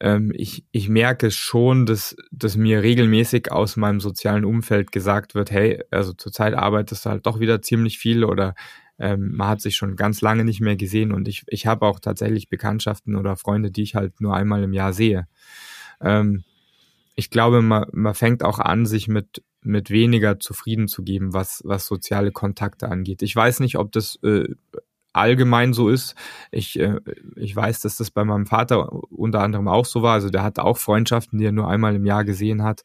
ähm, 0.01 0.33
ich, 0.35 0.67
ich 0.73 0.91
merke 0.91 1.31
schon, 1.31 1.87
dass, 1.87 2.15
dass 2.31 2.57
mir 2.57 2.83
regelmäßig 2.83 3.51
aus 3.51 3.77
meinem 3.77 4.01
sozialen 4.01 4.45
Umfeld 4.45 4.93
gesagt 4.93 5.35
wird, 5.35 5.51
hey, 5.51 5.83
also 5.91 6.13
zurzeit 6.13 6.53
arbeitest 6.53 7.07
du 7.07 7.11
halt 7.11 7.27
doch 7.27 7.41
wieder 7.41 7.63
ziemlich 7.63 7.99
viel 7.99 8.25
oder 8.25 8.55
ähm, 8.99 9.33
man 9.37 9.49
hat 9.49 9.61
sich 9.61 9.77
schon 9.77 9.97
ganz 9.97 10.21
lange 10.21 10.45
nicht 10.45 10.61
mehr 10.61 10.77
gesehen 10.77 11.13
und 11.13 11.29
ich, 11.29 11.45
ich 11.49 11.67
habe 11.67 11.87
auch 11.87 12.01
tatsächlich 12.01 12.49
Bekanntschaften 12.49 13.17
oder 13.17 13.37
Freunde, 13.37 13.71
die 13.71 13.83
ich 13.83 13.95
halt 13.95 14.21
nur 14.21 14.35
einmal 14.35 14.63
im 14.63 14.73
Jahr 14.73 14.93
sehe. 14.93 15.27
Ähm, 16.01 16.45
ich 17.15 17.31
glaube, 17.31 17.63
man, 17.63 17.87
man 17.93 18.15
fängt 18.15 18.45
auch 18.45 18.59
an, 18.59 18.87
sich 18.87 19.09
mit, 19.09 19.43
mit 19.63 19.91
weniger 19.91 20.39
zufrieden 20.39 20.87
zu 20.87 21.03
geben, 21.03 21.33
was, 21.33 21.63
was 21.65 21.87
soziale 21.87 22.31
Kontakte 22.31 22.89
angeht. 22.89 23.23
Ich 23.23 23.35
weiß 23.35 23.61
nicht, 23.61 23.79
ob 23.79 23.91
das 23.93 24.19
äh, 24.23 24.49
allgemein 25.15 25.73
so 25.73 25.89
ist. 25.89 26.15
Ich, 26.51 26.79
äh, 26.79 27.01
ich 27.37 27.57
weiß, 27.57 27.81
dass 27.81 27.97
das 27.97 28.11
bei 28.11 28.25
meinem 28.25 28.47
Vater 28.47 28.93
unter 28.93 29.41
anderem 29.41 29.67
auch 29.67 29.87
so 29.87 30.03
war. 30.03 30.13
Also 30.13 30.29
der 30.29 30.43
hatte 30.43 30.63
auch 30.65 30.77
Freundschaften, 30.77 31.39
die 31.39 31.47
er 31.47 31.53
nur 31.53 31.69
einmal 31.69 31.95
im 31.95 32.05
Jahr 32.05 32.25
gesehen 32.25 32.63
hat. 32.63 32.85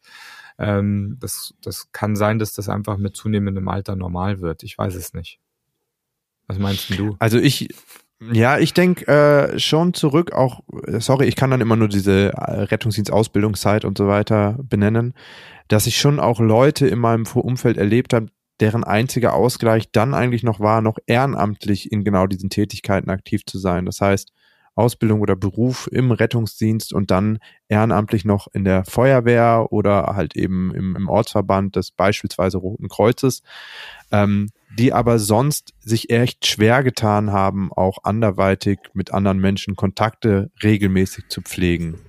Ähm, 0.58 1.18
das, 1.20 1.54
das 1.62 1.92
kann 1.92 2.16
sein, 2.16 2.40
dass 2.40 2.54
das 2.54 2.70
einfach 2.70 2.98
mit 2.98 3.16
zunehmendem 3.16 3.68
Alter 3.68 3.96
normal 3.96 4.40
wird. 4.40 4.64
Ich 4.64 4.78
weiß 4.78 4.96
es 4.96 5.14
nicht. 5.14 5.40
Was 6.48 6.60
meinst 6.60 6.90
du? 6.98 7.16
Also 7.20 7.38
ich, 7.38 7.70
ja, 8.32 8.60
ich 8.60 8.74
denke 8.74 9.08
äh, 9.08 9.60
schon 9.60 9.94
zurück, 9.94 10.32
auch, 10.34 10.62
sorry, 11.00 11.26
ich 11.26 11.36
kann 11.36 11.50
dann 11.50 11.62
immer 11.62 11.76
nur 11.76 11.88
diese 11.88 12.34
äh, 12.34 12.64
Rettungsdienstausbildungszeit 12.64 13.86
und 13.86 13.98
so 13.98 14.08
weiter 14.08 14.60
benennen, 14.62 15.14
dass 15.68 15.88
ich 15.88 15.98
schon 15.98 16.20
auch 16.20 16.40
Leute 16.40 16.88
in 16.88 17.00
meinem 17.00 17.26
Umfeld 17.26 17.78
erlebt 17.78 18.14
habe, 18.14 18.28
deren 18.60 18.84
einziger 18.84 19.34
Ausgleich 19.34 19.92
dann 19.92 20.14
eigentlich 20.14 20.44
noch 20.44 20.60
war, 20.60 20.82
noch 20.82 21.00
ehrenamtlich 21.08 21.92
in 21.92 22.04
genau 22.04 22.28
diesen 22.28 22.50
Tätigkeiten 22.50 23.10
aktiv 23.10 23.44
zu 23.46 23.58
sein. 23.58 23.86
Das 23.86 24.00
heißt, 24.02 24.32
Ausbildung 24.82 25.22
oder 25.22 25.36
Beruf 25.36 25.88
im 25.92 26.12
Rettungsdienst 26.12 26.92
und 26.92 27.12
dann 27.12 27.38
ehrenamtlich 27.70 28.26
noch 28.26 28.48
in 28.52 28.66
der 28.66 28.84
Feuerwehr 28.84 29.68
oder 29.70 30.14
halt 30.16 30.36
eben 30.36 30.74
im, 30.74 30.96
im 30.96 31.08
Ortsverband 31.08 31.76
des 31.76 31.92
beispielsweise 31.92 32.58
Roten 32.58 32.90
Kreuzes, 32.90 33.44
ähm, 34.12 34.50
die 34.78 34.92
aber 34.92 35.20
sonst 35.20 35.74
sich 35.80 36.10
echt 36.10 36.48
schwer 36.48 36.84
getan 36.84 37.32
haben, 37.32 37.72
auch 37.72 38.00
anderweitig 38.04 38.80
mit 38.94 39.14
anderen 39.14 39.40
Menschen 39.40 39.76
Kontakte 39.76 40.50
regelmäßig 40.64 41.26
zu 41.30 41.42
pflegen. 41.42 42.00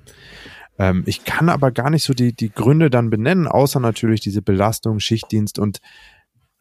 Ähm, 0.79 1.03
ich 1.07 1.25
kann 1.25 1.51
aber 1.51 1.71
gar 1.71 1.91
nicht 1.91 2.05
so 2.05 2.15
die, 2.15 2.35
die 2.35 2.51
Gründe 2.51 2.89
dann 2.89 3.11
benennen, 3.11 3.47
außer 3.47 3.81
natürlich 3.81 4.21
diese 4.21 4.41
Belastung, 4.41 4.99
Schichtdienst 4.99 5.59
und 5.59 5.81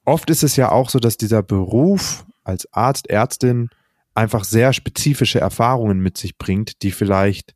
oft 0.04 0.30
ist 0.30 0.44
es 0.44 0.58
ja 0.58 0.72
auch 0.72 0.90
so, 0.90 1.00
dass 1.00 1.16
dieser 1.16 1.42
Beruf 1.42 2.26
als 2.44 2.72
Arzt, 2.74 3.10
Ärztin 3.10 3.70
einfach 4.14 4.44
sehr 4.44 4.74
spezifische 4.74 5.40
Erfahrungen 5.40 6.00
mit 6.00 6.18
sich 6.18 6.38
bringt, 6.38 6.82
die 6.84 6.92
vielleicht 6.92 7.56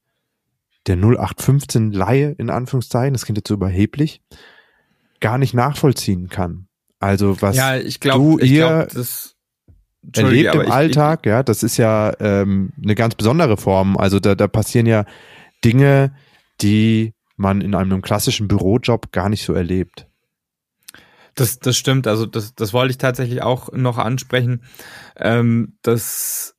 der 0.87 0.97
0815 0.97 1.91
Laie 1.91 2.35
in 2.37 2.49
Anführungszeichen, 2.49 3.13
das 3.13 3.25
klingt 3.25 3.37
jetzt 3.37 3.47
so 3.47 3.55
überheblich, 3.55 4.21
gar 5.19 5.37
nicht 5.37 5.53
nachvollziehen 5.53 6.29
kann. 6.29 6.67
Also 6.99 7.41
was 7.41 7.55
ja, 7.55 7.77
ich 7.77 7.99
glaub, 7.99 8.17
du 8.17 8.39
ich 8.39 8.51
ihr 8.51 8.67
glaub, 8.67 8.89
das, 8.89 9.35
erlebt 10.13 10.55
im 10.55 10.61
ich, 10.61 10.71
Alltag, 10.71 11.21
ich, 11.23 11.29
ja, 11.29 11.43
das 11.43 11.63
ist 11.63 11.77
ja 11.77 12.13
ähm, 12.19 12.71
eine 12.81 12.95
ganz 12.95 13.15
besondere 13.15 13.57
Form. 13.57 13.97
Also 13.97 14.19
da, 14.19 14.35
da 14.35 14.47
passieren 14.47 14.85
ja 14.85 15.05
Dinge, 15.63 16.15
die 16.61 17.13
man 17.35 17.61
in 17.61 17.75
einem 17.75 18.01
klassischen 18.01 18.47
Bürojob 18.47 19.11
gar 19.11 19.29
nicht 19.29 19.43
so 19.43 19.53
erlebt. 19.53 20.07
Das, 21.35 21.59
das 21.59 21.77
stimmt. 21.77 22.07
Also 22.07 22.25
das, 22.25 22.55
das 22.55 22.73
wollte 22.73 22.91
ich 22.91 22.97
tatsächlich 22.97 23.41
auch 23.41 23.71
noch 23.73 23.97
ansprechen. 23.97 24.63
Ähm, 25.17 25.77
das, 25.81 26.55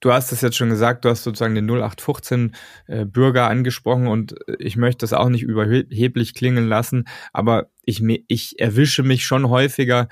du 0.00 0.12
hast 0.12 0.32
es 0.32 0.40
jetzt 0.40 0.56
schon 0.56 0.70
gesagt, 0.70 1.04
du 1.04 1.08
hast 1.08 1.24
sozusagen 1.24 1.56
den 1.56 1.68
0815 1.68 2.54
äh, 2.86 3.04
Bürger 3.04 3.48
angesprochen 3.48 4.06
und 4.06 4.36
ich 4.58 4.76
möchte 4.76 4.98
das 4.98 5.12
auch 5.12 5.28
nicht 5.28 5.42
überheblich 5.42 6.34
klingen 6.34 6.68
lassen, 6.68 7.04
aber 7.32 7.70
ich, 7.84 8.02
ich 8.28 8.58
erwische 8.60 9.02
mich 9.02 9.24
schon 9.24 9.48
häufiger, 9.48 10.08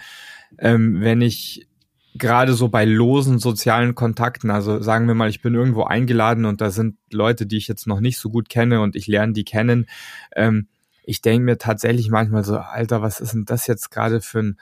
ähm, 0.59 1.00
wenn 1.00 1.20
ich 1.22 1.68
gerade 2.14 2.54
so 2.54 2.68
bei 2.68 2.85
losen 2.85 3.38
sozialen 3.38 3.94
Kontakten, 3.94 4.50
also 4.50 4.83
sagen 4.83 5.06
wir 5.06 5.14
mal, 5.14 5.28
ich 5.28 5.42
bin 5.42 5.54
irgendwo 5.54 5.85
eingeladen 5.85 6.44
und 6.44 6.61
da 6.61 6.70
sind 6.70 6.96
Leute, 7.12 7.46
die 7.46 7.56
ich 7.56 7.68
jetzt 7.68 7.87
noch 7.87 8.00
nicht 8.00 8.18
so 8.18 8.30
gut 8.30 8.48
kenne 8.48 8.80
und 8.80 8.96
ich 8.96 9.06
lerne 9.06 9.33
die 9.33 9.44
kennen, 9.44 9.87
ähm, 10.35 10.68
ich 11.04 11.22
denke 11.22 11.44
mir 11.44 11.58
tatsächlich 11.58 12.10
manchmal 12.10 12.44
so, 12.44 12.58
Alter, 12.58 13.02
was 13.02 13.20
ist 13.20 13.34
denn 13.34 13.44
das 13.44 13.66
jetzt 13.66 13.90
gerade 13.90 14.20
für 14.20 14.40
ein 14.40 14.60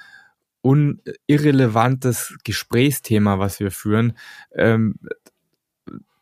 un 0.63 1.01
irrelevantes 1.27 2.37
Gesprächsthema, 2.45 3.39
was 3.39 3.61
wir 3.61 3.71
führen? 3.71 4.15
Ähm, 4.53 4.97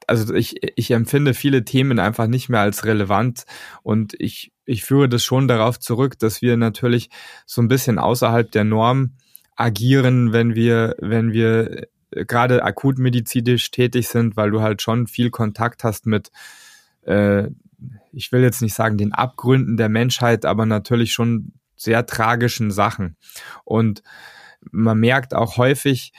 also 0.07 0.35
ich, 0.35 0.57
ich 0.77 0.91
empfinde 0.91 1.35
viele 1.35 1.65
Themen 1.65 1.99
einfach 1.99 2.27
nicht 2.27 2.49
mehr 2.49 2.61
als 2.61 2.85
relevant 2.85 3.45
und 3.83 4.15
ich, 4.19 4.53
ich 4.65 4.85
führe 4.85 5.09
das 5.09 5.25
schon 5.25 5.49
darauf 5.49 5.81
zurück, 5.81 6.19
dass 6.19 6.43
wir 6.43 6.57
natürlich 6.57 7.11
so 7.45 7.61
ein 7.61 7.69
bisschen 7.69 7.99
außerhalb 7.99 8.51
der 8.51 8.65
Norm 8.65 9.13
agieren, 9.57 10.33
wenn 10.33 10.55
wir, 10.55 10.97
wenn 11.01 11.33
wir 11.33 11.89
gerade 12.11 12.63
akutmedizinisch 12.63 13.71
tätig 13.71 14.09
sind, 14.09 14.37
weil 14.37 14.51
du 14.51 14.61
halt 14.61 14.81
schon 14.81 15.07
viel 15.07 15.31
Kontakt 15.31 15.83
hast 15.83 16.07
mit, 16.07 16.31
äh, 17.03 17.49
ich 18.13 18.33
will 18.33 18.43
jetzt 18.43 18.63
nicht 18.63 18.75
sagen 18.75 18.97
den 18.97 19.13
Abgründen 19.13 19.77
der 19.77 19.89
Menschheit, 19.89 20.45
aber 20.45 20.67
natürlich 20.67 21.13
schon 21.13 21.53
sehr 21.77 22.07
tragischen 22.07 22.71
Sachen. 22.71 23.17
Und 23.65 24.03
man 24.71 24.99
merkt 24.99 25.35
auch 25.35 25.57
häufig, 25.57 26.13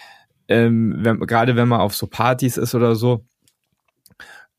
ähm, 0.48 0.96
wenn, 1.00 1.20
gerade 1.22 1.56
wenn 1.56 1.68
man 1.68 1.82
auf 1.82 1.96
so 1.96 2.08
Partys 2.08 2.58
ist 2.58 2.76
oder 2.76 2.96
so, 2.96 3.26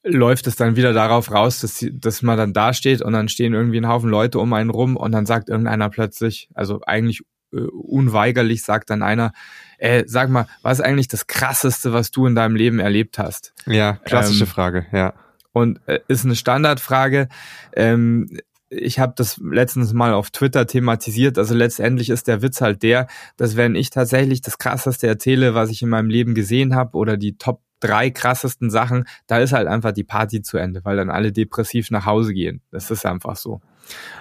läuft 0.04 0.46
es 0.46 0.56
dann 0.56 0.76
wieder 0.76 0.92
darauf 0.92 1.30
raus, 1.30 1.60
dass, 1.60 1.84
dass 1.92 2.22
man 2.22 2.38
dann 2.38 2.52
da 2.52 2.72
steht 2.72 3.02
und 3.02 3.12
dann 3.12 3.28
stehen 3.28 3.54
irgendwie 3.54 3.78
ein 3.78 3.88
Haufen 3.88 4.10
Leute 4.10 4.38
um 4.38 4.52
einen 4.52 4.70
rum 4.70 4.96
und 4.96 5.12
dann 5.12 5.26
sagt 5.26 5.48
irgendeiner 5.48 5.90
plötzlich, 5.90 6.48
also 6.54 6.80
eigentlich 6.86 7.22
äh, 7.52 7.60
unweigerlich 7.60 8.62
sagt 8.62 8.90
dann 8.90 9.02
einer, 9.02 9.32
äh, 9.78 10.04
sag 10.06 10.28
mal, 10.30 10.46
was 10.62 10.78
ist 10.78 10.84
eigentlich 10.84 11.08
das 11.08 11.26
Krasseste, 11.26 11.92
was 11.92 12.10
du 12.10 12.26
in 12.26 12.34
deinem 12.34 12.56
Leben 12.56 12.78
erlebt 12.78 13.18
hast? 13.18 13.54
Ja, 13.66 13.94
klassische 14.04 14.44
ähm, 14.44 14.50
Frage, 14.50 14.86
ja. 14.92 15.14
Und 15.52 15.80
äh, 15.86 16.00
ist 16.08 16.24
eine 16.24 16.36
Standardfrage. 16.36 17.28
Ähm, 17.74 18.28
ich 18.70 18.98
habe 18.98 19.14
das 19.16 19.38
letztens 19.38 19.92
mal 19.92 20.12
auf 20.12 20.30
Twitter 20.30 20.66
thematisiert. 20.66 21.38
Also 21.38 21.54
letztendlich 21.54 22.10
ist 22.10 22.28
der 22.28 22.42
Witz 22.42 22.60
halt 22.60 22.82
der, 22.82 23.06
dass 23.36 23.56
wenn 23.56 23.74
ich 23.74 23.90
tatsächlich 23.90 24.42
das 24.42 24.58
Krasseste 24.58 25.06
erzähle, 25.06 25.54
was 25.54 25.70
ich 25.70 25.82
in 25.82 25.88
meinem 25.88 26.10
Leben 26.10 26.34
gesehen 26.34 26.74
habe 26.74 26.96
oder 26.96 27.16
die 27.16 27.38
Top 27.38 27.62
drei 27.80 28.10
krassesten 28.10 28.70
Sachen, 28.70 29.04
da 29.26 29.38
ist 29.38 29.52
halt 29.52 29.68
einfach 29.68 29.92
die 29.92 30.04
Party 30.04 30.42
zu 30.42 30.58
Ende, 30.58 30.84
weil 30.84 30.96
dann 30.96 31.10
alle 31.10 31.32
depressiv 31.32 31.90
nach 31.90 32.06
Hause 32.06 32.34
gehen. 32.34 32.60
Das 32.70 32.90
ist 32.90 33.06
einfach 33.06 33.36
so. 33.36 33.60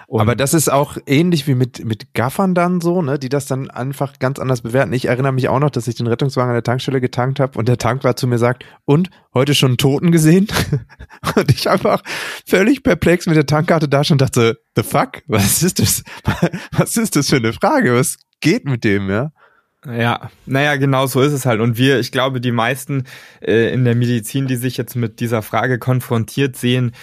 Und 0.08 0.22
Aber 0.22 0.36
das 0.36 0.54
ist 0.54 0.72
auch 0.72 0.98
ähnlich 1.06 1.48
wie 1.48 1.56
mit, 1.56 1.84
mit 1.84 2.14
Gaffern 2.14 2.56
dann 2.56 2.80
so, 2.80 3.02
ne, 3.02 3.20
die 3.20 3.28
das 3.28 3.46
dann 3.46 3.70
einfach 3.70 4.20
ganz 4.20 4.40
anders 4.40 4.62
bewerten. 4.62 4.94
Ich 4.94 5.06
erinnere 5.06 5.34
mich 5.34 5.50
auch 5.50 5.60
noch, 5.60 5.70
dass 5.70 5.88
ich 5.88 5.96
den 5.96 6.08
Rettungswagen 6.08 6.50
an 6.50 6.56
der 6.56 6.64
Tankstelle 6.64 7.02
getankt 7.02 7.42
habe 7.42 7.60
und 7.60 7.68
der 7.68 7.78
Tankwart 7.78 8.18
zu 8.18 8.26
mir 8.26 8.38
sagt, 8.38 8.64
und 8.86 9.10
heute 9.34 9.54
schon 9.54 9.72
einen 9.72 9.78
Toten 9.78 10.12
gesehen? 10.12 10.48
und 11.36 11.52
ich 11.52 11.70
einfach 11.70 12.02
völlig 12.46 12.84
perplex 12.84 13.26
mit 13.26 13.36
der 13.36 13.46
Tankkarte 13.46 13.90
da 13.90 14.06
schon 14.06 14.18
dachte, 14.18 14.60
the 14.78 14.84
fuck? 14.84 15.24
Was 15.28 15.62
ist 15.62 15.80
das? 15.80 16.04
Was 16.72 16.96
ist 16.96 17.18
das 17.18 17.30
für 17.30 17.38
eine 17.38 17.52
Frage? 17.52 17.94
Was 17.94 18.18
geht 18.40 18.64
mit 18.64 18.86
dem, 18.86 19.10
ja? 19.10 19.32
Ja, 19.86 20.32
naja, 20.46 20.76
genau 20.76 21.06
so 21.06 21.22
ist 21.22 21.32
es 21.32 21.46
halt. 21.46 21.62
Und 21.62 21.78
wir, 21.78 22.00
ich 22.00 22.12
glaube, 22.12 22.42
die 22.42 22.52
meisten 22.52 23.04
äh, 23.42 23.72
in 23.72 23.86
der 23.86 23.96
Medizin, 23.96 24.48
die 24.48 24.56
sich 24.56 24.76
jetzt 24.76 24.96
mit 24.96 25.20
dieser 25.20 25.42
Frage 25.42 25.80
konfrontiert 25.80 26.58
sehen, 26.58 26.94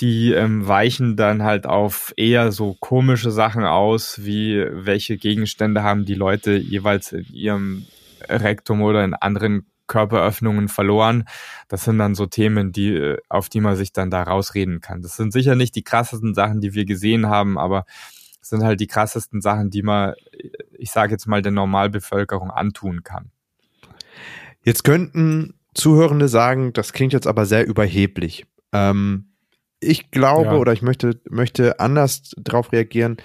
die 0.00 0.32
ähm, 0.32 0.66
weichen 0.66 1.16
dann 1.16 1.42
halt 1.42 1.66
auf 1.66 2.12
eher 2.16 2.52
so 2.52 2.76
komische 2.78 3.30
Sachen 3.30 3.64
aus, 3.64 4.24
wie 4.24 4.64
welche 4.70 5.16
Gegenstände 5.16 5.82
haben 5.82 6.04
die 6.04 6.14
Leute 6.14 6.56
jeweils 6.56 7.12
in 7.12 7.26
ihrem 7.32 7.86
Rektum 8.28 8.82
oder 8.82 9.04
in 9.04 9.14
anderen 9.14 9.66
Körperöffnungen 9.88 10.68
verloren. 10.68 11.24
Das 11.68 11.84
sind 11.84 11.98
dann 11.98 12.14
so 12.14 12.26
Themen, 12.26 12.72
die, 12.72 12.94
äh, 12.94 13.18
auf 13.28 13.48
die 13.48 13.60
man 13.60 13.74
sich 13.74 13.92
dann 13.92 14.10
da 14.10 14.22
rausreden 14.22 14.80
kann. 14.80 15.02
Das 15.02 15.16
sind 15.16 15.32
sicher 15.32 15.56
nicht 15.56 15.74
die 15.74 15.82
krassesten 15.82 16.34
Sachen, 16.34 16.60
die 16.60 16.74
wir 16.74 16.84
gesehen 16.84 17.26
haben, 17.26 17.58
aber 17.58 17.84
sind 18.40 18.62
halt 18.62 18.80
die 18.80 18.86
krassesten 18.86 19.40
Sachen, 19.40 19.70
die 19.70 19.82
man, 19.82 20.14
ich 20.78 20.90
sage 20.90 21.12
jetzt 21.12 21.26
mal, 21.26 21.42
der 21.42 21.52
Normalbevölkerung 21.52 22.50
antun 22.50 23.02
kann. 23.02 23.30
Jetzt 24.62 24.84
könnten 24.84 25.54
Zuhörende 25.74 26.28
sagen, 26.28 26.72
das 26.72 26.92
klingt 26.92 27.12
jetzt 27.12 27.26
aber 27.26 27.46
sehr 27.46 27.66
überheblich. 27.66 28.46
Ähm, 28.72 29.28
ich 29.80 30.10
glaube 30.10 30.46
ja. 30.46 30.56
oder 30.56 30.72
ich 30.72 30.82
möchte, 30.82 31.20
möchte 31.28 31.80
anders 31.80 32.32
darauf 32.36 32.72
reagieren. 32.72 33.16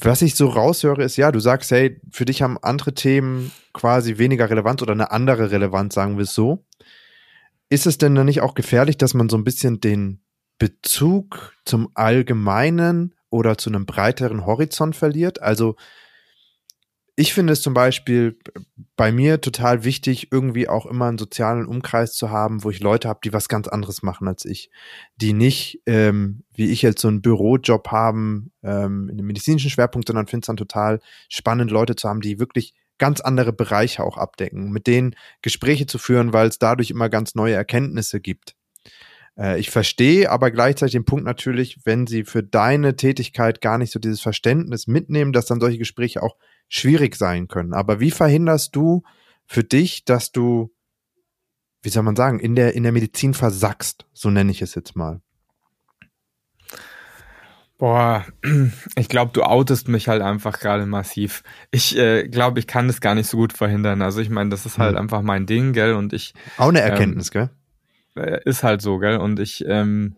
Was 0.00 0.22
ich 0.22 0.36
so 0.36 0.48
raushöre, 0.48 1.02
ist 1.02 1.16
ja, 1.16 1.32
du 1.32 1.40
sagst, 1.40 1.72
hey, 1.72 2.00
für 2.10 2.24
dich 2.24 2.42
haben 2.42 2.58
andere 2.62 2.94
Themen 2.94 3.50
quasi 3.72 4.18
weniger 4.18 4.48
Relevanz 4.48 4.82
oder 4.82 4.92
eine 4.92 5.10
andere 5.10 5.50
Relevanz, 5.50 5.94
sagen 5.94 6.16
wir 6.16 6.22
es 6.22 6.34
so. 6.34 6.64
Ist 7.68 7.86
es 7.86 7.98
denn 7.98 8.14
dann 8.14 8.26
nicht 8.26 8.40
auch 8.40 8.54
gefährlich, 8.54 8.98
dass 8.98 9.14
man 9.14 9.28
so 9.28 9.36
ein 9.36 9.42
bisschen 9.42 9.80
den 9.80 10.20
Bezug 10.58 11.54
zum 11.64 11.88
Allgemeinen 11.94 13.14
oder 13.30 13.58
zu 13.58 13.70
einem 13.70 13.84
breiteren 13.84 14.46
Horizont 14.46 14.94
verliert? 14.94 15.42
Also 15.42 15.74
ich 17.16 17.32
finde 17.32 17.52
es 17.52 17.62
zum 17.62 17.74
Beispiel 17.74 18.38
bei 18.96 19.12
mir 19.12 19.40
total 19.40 19.84
wichtig, 19.84 20.32
irgendwie 20.32 20.68
auch 20.68 20.86
immer 20.86 21.06
einen 21.06 21.18
sozialen 21.18 21.66
Umkreis 21.66 22.14
zu 22.14 22.30
haben, 22.30 22.64
wo 22.64 22.70
ich 22.70 22.80
Leute 22.80 23.08
habe, 23.08 23.20
die 23.22 23.32
was 23.32 23.48
ganz 23.48 23.68
anderes 23.68 24.02
machen 24.02 24.26
als 24.26 24.44
ich, 24.44 24.70
die 25.16 25.32
nicht, 25.32 25.80
ähm, 25.86 26.42
wie 26.52 26.70
ich 26.70 26.82
jetzt 26.82 27.00
so 27.00 27.08
einen 27.08 27.22
Bürojob 27.22 27.88
haben, 27.88 28.52
ähm, 28.62 29.08
in 29.08 29.18
einem 29.18 29.26
medizinischen 29.26 29.70
Schwerpunkt, 29.70 30.08
sondern 30.08 30.26
finde 30.26 30.44
es 30.44 30.46
dann 30.48 30.56
total 30.56 31.00
spannend, 31.28 31.70
Leute 31.70 31.94
zu 31.94 32.08
haben, 32.08 32.20
die 32.20 32.40
wirklich 32.40 32.74
ganz 32.98 33.20
andere 33.20 33.52
Bereiche 33.52 34.02
auch 34.02 34.18
abdecken, 34.18 34.70
mit 34.70 34.86
denen 34.86 35.14
Gespräche 35.42 35.86
zu 35.86 35.98
führen, 35.98 36.32
weil 36.32 36.48
es 36.48 36.58
dadurch 36.58 36.90
immer 36.90 37.08
ganz 37.08 37.34
neue 37.34 37.54
Erkenntnisse 37.54 38.20
gibt. 38.20 38.56
Äh, 39.38 39.58
ich 39.60 39.70
verstehe 39.70 40.30
aber 40.30 40.50
gleichzeitig 40.50 40.92
den 40.92 41.04
Punkt 41.04 41.24
natürlich, 41.24 41.78
wenn 41.84 42.06
sie 42.06 42.24
für 42.24 42.42
deine 42.42 42.96
Tätigkeit 42.96 43.60
gar 43.60 43.78
nicht 43.78 43.92
so 43.92 43.98
dieses 43.98 44.20
Verständnis 44.20 44.86
mitnehmen, 44.86 45.32
dass 45.32 45.46
dann 45.46 45.60
solche 45.60 45.78
Gespräche 45.78 46.22
auch 46.22 46.36
schwierig 46.68 47.16
sein 47.16 47.48
können. 47.48 47.72
Aber 47.72 48.00
wie 48.00 48.10
verhinderst 48.10 48.74
du 48.74 49.02
für 49.46 49.64
dich, 49.64 50.04
dass 50.04 50.32
du, 50.32 50.72
wie 51.82 51.90
soll 51.90 52.02
man 52.02 52.16
sagen, 52.16 52.40
in 52.40 52.54
der, 52.54 52.74
in 52.74 52.82
der 52.82 52.92
Medizin 52.92 53.34
versackst? 53.34 54.06
So 54.12 54.30
nenne 54.30 54.50
ich 54.50 54.62
es 54.62 54.74
jetzt 54.74 54.96
mal. 54.96 55.20
Boah, 57.76 58.24
ich 58.96 59.08
glaube, 59.08 59.32
du 59.32 59.42
outest 59.42 59.88
mich 59.88 60.08
halt 60.08 60.22
einfach 60.22 60.60
gerade 60.60 60.86
massiv. 60.86 61.42
Ich 61.70 61.96
äh, 61.98 62.28
glaube, 62.28 62.60
ich 62.60 62.66
kann 62.66 62.86
das 62.86 63.00
gar 63.00 63.14
nicht 63.14 63.28
so 63.28 63.36
gut 63.36 63.52
verhindern. 63.52 64.00
Also 64.00 64.20
ich 64.20 64.30
meine, 64.30 64.50
das 64.50 64.64
ist 64.64 64.78
halt 64.78 64.92
hm. 64.92 65.02
einfach 65.02 65.22
mein 65.22 65.46
Ding, 65.46 65.72
gell? 65.72 65.94
Und 65.94 66.12
ich. 66.12 66.34
Auch 66.56 66.68
eine 66.68 66.80
Erkenntnis, 66.80 67.30
ähm, 67.34 67.50
gell? 68.14 68.24
Äh, 68.24 68.40
ist 68.48 68.62
halt 68.62 68.80
so, 68.80 68.98
gell? 68.98 69.16
Und 69.16 69.40
ich, 69.40 69.64
ähm, 69.66 70.16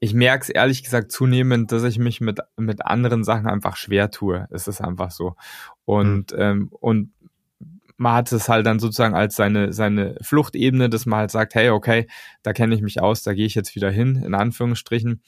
ich 0.00 0.14
merke 0.14 0.42
es 0.42 0.48
ehrlich 0.48 0.82
gesagt 0.82 1.12
zunehmend, 1.12 1.72
dass 1.72 1.84
ich 1.84 1.98
mich 1.98 2.20
mit, 2.20 2.40
mit 2.56 2.84
anderen 2.84 3.22
Sachen 3.22 3.46
einfach 3.46 3.76
schwer 3.76 4.10
tue. 4.10 4.48
Es 4.50 4.66
ist 4.66 4.80
einfach 4.80 5.10
so. 5.10 5.36
Und, 5.84 6.32
mhm. 6.32 6.38
ähm, 6.38 6.68
und 6.70 7.12
man 7.96 8.14
hat 8.14 8.32
es 8.32 8.48
halt 8.48 8.66
dann 8.66 8.80
sozusagen 8.80 9.14
als 9.14 9.36
seine, 9.36 9.72
seine 9.72 10.16
Fluchtebene, 10.20 10.88
dass 10.88 11.06
man 11.06 11.20
halt 11.20 11.30
sagt, 11.30 11.54
hey, 11.54 11.70
okay, 11.70 12.08
da 12.42 12.52
kenne 12.52 12.74
ich 12.74 12.82
mich 12.82 13.00
aus, 13.00 13.22
da 13.22 13.34
gehe 13.34 13.46
ich 13.46 13.54
jetzt 13.54 13.74
wieder 13.76 13.90
hin, 13.90 14.16
in 14.16 14.34
Anführungsstrichen. 14.34 15.22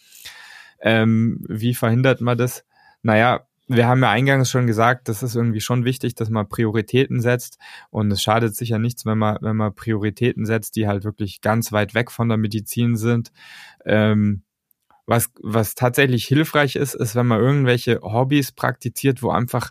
Ähm, 0.80 1.44
wie 1.48 1.74
verhindert 1.74 2.20
man 2.20 2.36
das? 2.36 2.64
Naja, 3.02 3.46
wir 3.68 3.88
haben 3.88 4.02
ja 4.02 4.10
eingangs 4.10 4.50
schon 4.50 4.66
gesagt, 4.66 5.08
das 5.08 5.22
ist 5.22 5.34
irgendwie 5.34 5.60
schon 5.60 5.84
wichtig, 5.84 6.14
dass 6.14 6.30
man 6.30 6.48
Prioritäten 6.48 7.20
setzt. 7.20 7.58
Und 7.90 8.12
es 8.12 8.22
schadet 8.22 8.54
sicher 8.54 8.78
nichts, 8.78 9.04
wenn 9.06 9.18
man, 9.18 9.38
wenn 9.40 9.56
man 9.56 9.74
Prioritäten 9.74 10.46
setzt, 10.46 10.76
die 10.76 10.86
halt 10.86 11.04
wirklich 11.04 11.40
ganz 11.40 11.72
weit 11.72 11.94
weg 11.94 12.10
von 12.10 12.28
der 12.28 12.38
Medizin 12.38 12.96
sind. 12.96 13.32
Ähm, 13.84 14.42
was, 15.06 15.30
was 15.42 15.74
tatsächlich 15.74 16.26
hilfreich 16.26 16.76
ist, 16.76 16.94
ist, 16.94 17.14
wenn 17.14 17.26
man 17.26 17.40
irgendwelche 17.40 18.00
Hobbys 18.02 18.52
praktiziert, 18.52 19.22
wo 19.22 19.30
einfach 19.30 19.70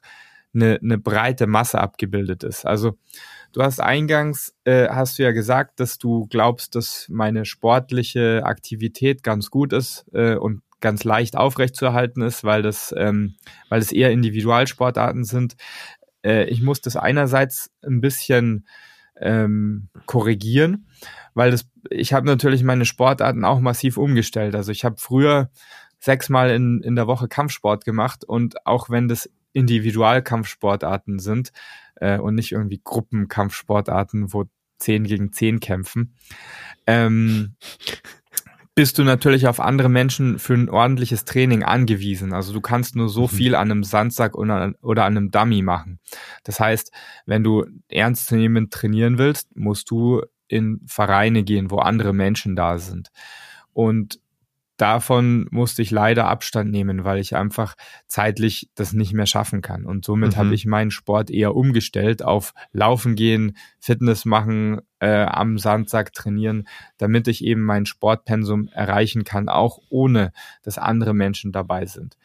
eine, 0.56 0.80
eine 0.82 0.98
breite 0.98 1.48
Masse 1.48 1.80
abgebildet 1.80 2.44
ist. 2.44 2.66
Also 2.66 2.98
du 3.52 3.62
hast 3.62 3.80
eingangs, 3.80 4.56
äh, 4.64 4.88
hast 4.90 5.20
du 5.20 5.24
ja 5.24 5.32
gesagt, 5.32 5.80
dass 5.80 5.98
du 5.98 6.28
glaubst, 6.28 6.76
dass 6.76 7.08
meine 7.10 7.46
sportliche 7.46 8.44
Aktivität 8.46 9.24
ganz 9.24 9.50
gut 9.50 9.74
ist 9.74 10.06
äh, 10.14 10.36
und 10.36 10.62
ganz 10.82 11.04
leicht 11.04 11.38
aufrechtzuerhalten 11.38 12.22
ist, 12.22 12.44
weil 12.44 12.62
das, 12.62 12.94
ähm, 12.98 13.36
weil 13.70 13.82
es 13.82 13.92
eher 13.92 14.12
Individualsportarten 14.12 15.24
sind. 15.24 15.56
äh, 16.24 16.46
ich 16.46 16.62
muss 16.62 16.82
das 16.82 16.96
einerseits 16.96 17.72
ein 17.84 18.02
bisschen 18.02 18.68
ähm, 19.20 19.90
korrigieren, 20.06 20.88
weil 21.34 21.52
das, 21.52 21.70
ich 21.90 22.14
habe 22.14 22.26
natürlich 22.26 22.64
meine 22.64 22.86
Sportarten 22.86 23.46
auch 23.46 23.60
massiv 23.60 23.98
umgestellt. 23.98 24.56
Also 24.56 24.72
ich 24.72 24.84
habe 24.84 24.98
früher 24.98 25.50
sechsmal 26.00 26.52
in, 26.52 26.82
in 26.82 26.96
der 26.96 27.08
Woche 27.08 27.28
Kampfsport 27.28 27.86
gemacht 27.86 28.24
und 28.26 28.66
auch 28.66 28.90
wenn 28.90 29.08
das 29.08 29.30
Individualkampfsportarten 29.56 31.20
sind 31.20 31.52
äh, 31.96 32.20
und 32.20 32.36
nicht 32.36 32.52
irgendwie 32.52 32.82
Gruppenkampfsportarten, 32.84 34.34
wo 34.34 34.46
zehn 34.78 35.06
gegen 35.06 35.32
zehn 35.32 35.60
kämpfen, 35.60 36.16
ähm, 36.86 37.56
bist 38.76 38.98
du 38.98 39.04
natürlich 39.06 39.48
auf 39.48 39.62
andere 39.62 39.88
Menschen 39.88 40.38
für 40.38 40.54
ein 40.54 40.70
ordentliches 40.70 41.24
Training 41.24 41.64
angewiesen. 41.64 42.34
Also 42.34 42.52
du 42.52 42.60
kannst 42.60 42.98
nur 42.98 43.08
so 43.08 43.24
mhm. 43.24 43.30
viel 43.30 43.56
an 43.56 43.72
einem 43.72 43.84
Sandsack 43.86 44.36
oder, 44.38 44.74
oder 44.82 45.06
an 45.06 45.16
einem 45.16 45.32
Dummy 45.32 45.62
machen. 45.62 46.00
Das 46.44 46.60
heißt, 46.60 46.92
wenn 47.26 47.44
du 47.44 47.66
ernstzunehmend 47.88 48.74
trainieren 48.74 49.18
willst, 49.18 49.56
musst 49.56 49.90
du 49.90 50.22
in 50.50 50.82
Vereine 50.86 51.44
gehen, 51.44 51.72
wo 51.72 51.78
andere 51.78 52.14
Menschen 52.14 52.58
da 52.58 52.78
sind. 52.78 53.12
Und 53.72 54.20
davon 54.78 55.48
musste 55.52 55.82
ich 55.82 55.92
leider 55.92 56.28
Abstand 56.28 56.72
nehmen, 56.72 57.04
weil 57.04 57.20
ich 57.20 57.36
einfach 57.36 57.76
zeitlich 58.08 58.70
das 58.76 58.94
nicht 58.94 59.14
mehr 59.14 59.26
schaffen 59.26 59.62
kann. 59.62 59.86
Und 59.86 60.06
somit 60.06 60.34
mhm. 60.34 60.38
habe 60.38 60.54
ich 60.54 60.66
meinen 60.66 60.92
Sport 60.92 61.30
eher 61.30 61.56
umgestellt 61.56 62.24
auf 62.24 62.54
Laufen 62.72 63.16
gehen, 63.16 63.58
Fitness 63.80 64.26
machen, 64.26 64.82
äh, 65.00 65.24
am 65.24 65.58
Sandsack 65.58 66.14
trainieren, 66.14 66.68
damit 66.98 67.28
ich 67.28 67.44
eben 67.44 67.62
mein 67.62 67.86
Sportpensum 67.86 68.68
erreichen 68.70 69.24
kann, 69.24 69.50
auch 69.50 69.80
ohne 69.90 70.32
dass 70.64 70.78
andere 70.78 71.14
Menschen 71.14 71.52
dabei 71.52 71.86
sind. 71.86 72.18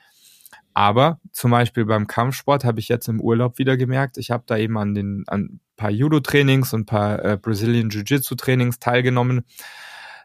Aber 0.72 1.20
zum 1.32 1.50
Beispiel 1.50 1.84
beim 1.84 2.06
Kampfsport 2.06 2.64
habe 2.64 2.80
ich 2.80 2.88
jetzt 2.88 3.08
im 3.08 3.20
Urlaub 3.20 3.58
wieder 3.58 3.76
gemerkt, 3.76 4.18
ich 4.18 4.30
habe 4.30 4.44
da 4.46 4.56
eben 4.56 4.78
an 4.78 4.94
den 4.94 5.24
an 5.26 5.40
ein 5.40 5.60
paar 5.76 5.90
Judo-Trainings 5.90 6.72
und 6.72 6.82
ein 6.82 6.86
paar 6.86 7.24
äh, 7.24 7.36
Brazilian 7.36 7.90
Jiu-Jitsu-Trainings 7.90 8.78
teilgenommen. 8.78 9.44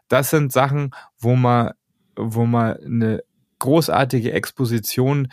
Das 0.08 0.30
sind 0.30 0.52
Sachen, 0.52 0.92
wo 1.18 1.34
man 1.34 1.72
wo 2.16 2.44
man 2.46 2.76
eine 2.78 3.22
großartige 3.58 4.32
Exposition 4.32 5.28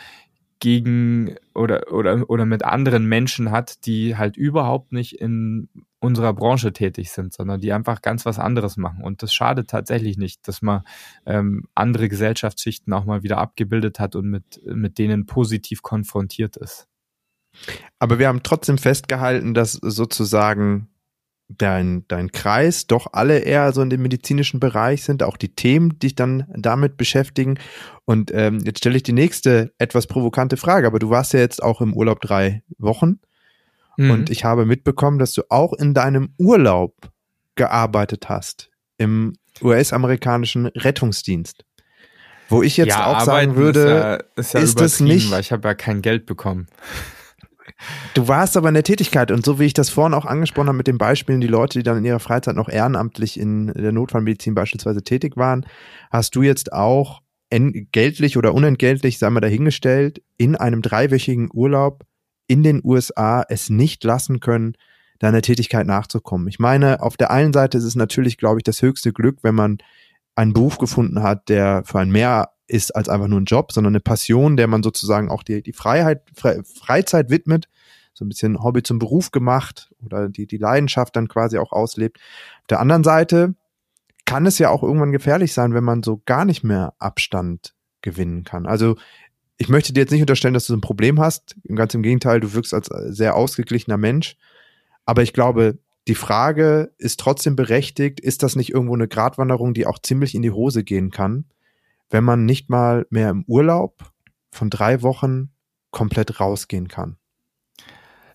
gegen 0.59 1.35
oder, 1.53 1.91
oder, 1.91 2.29
oder 2.29 2.45
mit 2.45 2.63
anderen 2.63 3.05
Menschen 3.05 3.51
hat, 3.51 3.85
die 3.85 4.15
halt 4.15 4.37
überhaupt 4.37 4.93
nicht 4.93 5.19
in 5.19 5.67
unserer 5.99 6.33
Branche 6.33 6.71
tätig 6.71 7.11
sind, 7.11 7.33
sondern 7.33 7.59
die 7.59 7.73
einfach 7.73 8.01
ganz 8.01 8.25
was 8.25 8.39
anderes 8.39 8.77
machen. 8.77 9.03
Und 9.03 9.23
das 9.23 9.33
schadet 9.33 9.69
tatsächlich 9.69 10.17
nicht, 10.17 10.47
dass 10.47 10.61
man 10.61 10.83
ähm, 11.25 11.65
andere 11.75 12.07
Gesellschaftsschichten 12.07 12.93
auch 12.93 13.03
mal 13.03 13.23
wieder 13.23 13.39
abgebildet 13.39 13.99
hat 13.99 14.15
und 14.15 14.29
mit, 14.29 14.61
mit 14.65 14.99
denen 14.99 15.25
positiv 15.25 15.81
konfrontiert 15.81 16.55
ist. 16.55 16.87
Aber 17.99 18.17
wir 18.17 18.29
haben 18.29 18.41
trotzdem 18.41 18.77
festgehalten, 18.77 19.53
dass 19.53 19.73
sozusagen 19.73 20.87
dein, 21.57 22.05
dein 22.07 22.31
Kreis 22.31 22.87
doch 22.87 23.07
alle 23.13 23.39
eher 23.39 23.71
so 23.73 23.81
in 23.81 23.89
dem 23.89 24.01
medizinischen 24.01 24.59
Bereich 24.59 25.03
sind, 25.03 25.23
auch 25.23 25.37
die 25.37 25.53
Themen, 25.53 25.91
die 25.91 25.99
dich 25.99 26.15
dann 26.15 26.45
damit 26.55 26.97
beschäftigen. 26.97 27.59
Und 28.05 28.31
ähm, 28.33 28.59
jetzt 28.63 28.79
stelle 28.79 28.97
ich 28.97 29.03
die 29.03 29.13
nächste 29.13 29.73
etwas 29.77 30.07
provokante 30.07 30.57
Frage, 30.57 30.87
aber 30.87 30.99
du 30.99 31.09
warst 31.09 31.33
ja 31.33 31.39
jetzt 31.39 31.61
auch 31.61 31.81
im 31.81 31.93
Urlaub 31.93 32.21
drei 32.21 32.63
Wochen 32.77 33.19
mhm. 33.97 34.11
und 34.11 34.29
ich 34.29 34.43
habe 34.43 34.65
mitbekommen, 34.65 35.19
dass 35.19 35.33
du 35.33 35.43
auch 35.49 35.73
in 35.73 35.93
deinem 35.93 36.33
Urlaub 36.37 36.95
gearbeitet 37.55 38.29
hast 38.29 38.69
im 38.97 39.33
US-amerikanischen 39.61 40.67
Rettungsdienst. 40.67 41.65
Wo 42.49 42.61
ich 42.61 42.77
jetzt 42.77 42.89
ja, 42.89 43.05
auch 43.07 43.21
sagen 43.21 43.55
würde, 43.55 43.79
ist 43.79 43.87
ja, 43.87 44.15
ist 44.35 44.53
ja 44.53 44.59
ist 44.59 44.81
es 44.81 44.99
nicht, 44.99 45.31
weil 45.31 45.41
ich 45.41 45.51
habe 45.51 45.67
ja 45.67 45.73
kein 45.73 46.01
Geld 46.01 46.25
bekommen. 46.25 46.67
Du 48.13 48.27
warst 48.27 48.57
aber 48.57 48.67
in 48.67 48.73
der 48.73 48.83
Tätigkeit 48.83 49.31
und 49.31 49.45
so 49.45 49.59
wie 49.59 49.65
ich 49.65 49.73
das 49.73 49.89
vorhin 49.89 50.13
auch 50.13 50.25
angesprochen 50.25 50.67
habe 50.67 50.77
mit 50.77 50.87
den 50.87 50.97
Beispielen, 50.97 51.41
die 51.41 51.47
Leute, 51.47 51.79
die 51.79 51.83
dann 51.83 51.97
in 51.97 52.05
ihrer 52.05 52.19
Freizeit 52.19 52.55
noch 52.55 52.69
ehrenamtlich 52.69 53.39
in 53.39 53.67
der 53.67 53.91
Notfallmedizin 53.91 54.55
beispielsweise 54.55 55.03
tätig 55.03 55.35
waren, 55.35 55.65
hast 56.11 56.35
du 56.35 56.41
jetzt 56.41 56.73
auch 56.73 57.21
entgeltlich 57.49 58.37
oder 58.37 58.53
unentgeltlich, 58.53 59.19
sagen 59.19 59.35
wir 59.35 59.41
dahingestellt, 59.41 60.21
in 60.37 60.55
einem 60.55 60.81
dreiwöchigen 60.81 61.49
Urlaub 61.53 62.03
in 62.47 62.63
den 62.63 62.81
USA 62.83 63.43
es 63.47 63.69
nicht 63.69 64.03
lassen 64.03 64.39
können, 64.39 64.75
deiner 65.19 65.41
Tätigkeit 65.41 65.87
nachzukommen. 65.87 66.47
Ich 66.47 66.59
meine, 66.59 67.01
auf 67.01 67.15
der 67.15 67.31
einen 67.31 67.53
Seite 67.53 67.77
ist 67.77 67.83
es 67.83 67.95
natürlich, 67.95 68.37
glaube 68.37 68.59
ich, 68.59 68.63
das 68.63 68.81
höchste 68.81 69.13
Glück, 69.13 69.39
wenn 69.41 69.55
man 69.55 69.77
einen 70.35 70.53
Beruf 70.53 70.77
gefunden 70.77 71.21
hat, 71.23 71.49
der 71.49 71.83
für 71.85 71.99
ein 71.99 72.11
mehr 72.11 72.49
ist 72.67 72.95
als 72.95 73.09
einfach 73.09 73.27
nur 73.27 73.39
ein 73.39 73.45
Job, 73.45 73.71
sondern 73.71 73.91
eine 73.91 73.99
Passion, 73.99 74.57
der 74.57 74.67
man 74.67 74.83
sozusagen 74.83 75.29
auch 75.29 75.43
die, 75.43 75.61
die 75.61 75.73
Freiheit, 75.73 76.23
Fre 76.35 76.63
Freizeit 76.63 77.29
widmet, 77.29 77.67
so 78.13 78.25
ein 78.25 78.29
bisschen 78.29 78.63
Hobby 78.63 78.83
zum 78.83 78.99
Beruf 78.99 79.31
gemacht 79.31 79.91
oder 80.03 80.29
die, 80.29 80.47
die 80.47 80.57
Leidenschaft 80.57 81.15
dann 81.15 81.27
quasi 81.27 81.57
auch 81.57 81.71
auslebt. 81.71 82.19
Auf 82.61 82.67
der 82.67 82.79
anderen 82.79 83.03
Seite 83.03 83.55
kann 84.25 84.45
es 84.45 84.59
ja 84.59 84.69
auch 84.69 84.83
irgendwann 84.83 85.11
gefährlich 85.11 85.53
sein, 85.53 85.73
wenn 85.73 85.83
man 85.83 86.03
so 86.03 86.21
gar 86.25 86.45
nicht 86.45 86.63
mehr 86.63 86.93
Abstand 86.99 87.75
gewinnen 88.01 88.43
kann. 88.43 88.65
Also 88.65 88.95
ich 89.57 89.69
möchte 89.69 89.93
dir 89.93 90.01
jetzt 90.01 90.11
nicht 90.11 90.21
unterstellen, 90.21 90.53
dass 90.53 90.67
du 90.67 90.73
ein 90.73 90.81
Problem 90.81 91.19
hast. 91.19 91.55
Ganz 91.75 91.93
im 91.93 92.03
Gegenteil, 92.03 92.39
du 92.39 92.53
wirkst 92.53 92.73
als 92.73 92.87
sehr 92.87 93.35
ausgeglichener 93.35 93.97
Mensch. 93.97 94.35
Aber 95.05 95.21
ich 95.21 95.33
glaube, 95.33 95.77
die 96.07 96.15
Frage 96.15 96.91
ist 96.97 97.19
trotzdem 97.19 97.55
berechtigt, 97.55 98.19
ist 98.19 98.43
das 98.43 98.55
nicht 98.55 98.73
irgendwo 98.73 98.93
eine 98.95 99.07
Gratwanderung, 99.07 99.73
die 99.73 99.85
auch 99.85 99.99
ziemlich 99.99 100.35
in 100.35 100.41
die 100.41 100.51
Hose 100.51 100.83
gehen 100.83 101.11
kann? 101.11 101.45
wenn 102.13 102.23
man 102.23 102.45
nicht 102.45 102.69
mal 102.69 103.05
mehr 103.09 103.29
im 103.29 103.43
Urlaub 103.47 104.11
von 104.51 104.69
drei 104.69 105.01
Wochen 105.01 105.49
komplett 105.89 106.39
rausgehen 106.39 106.87
kann? 106.87 107.17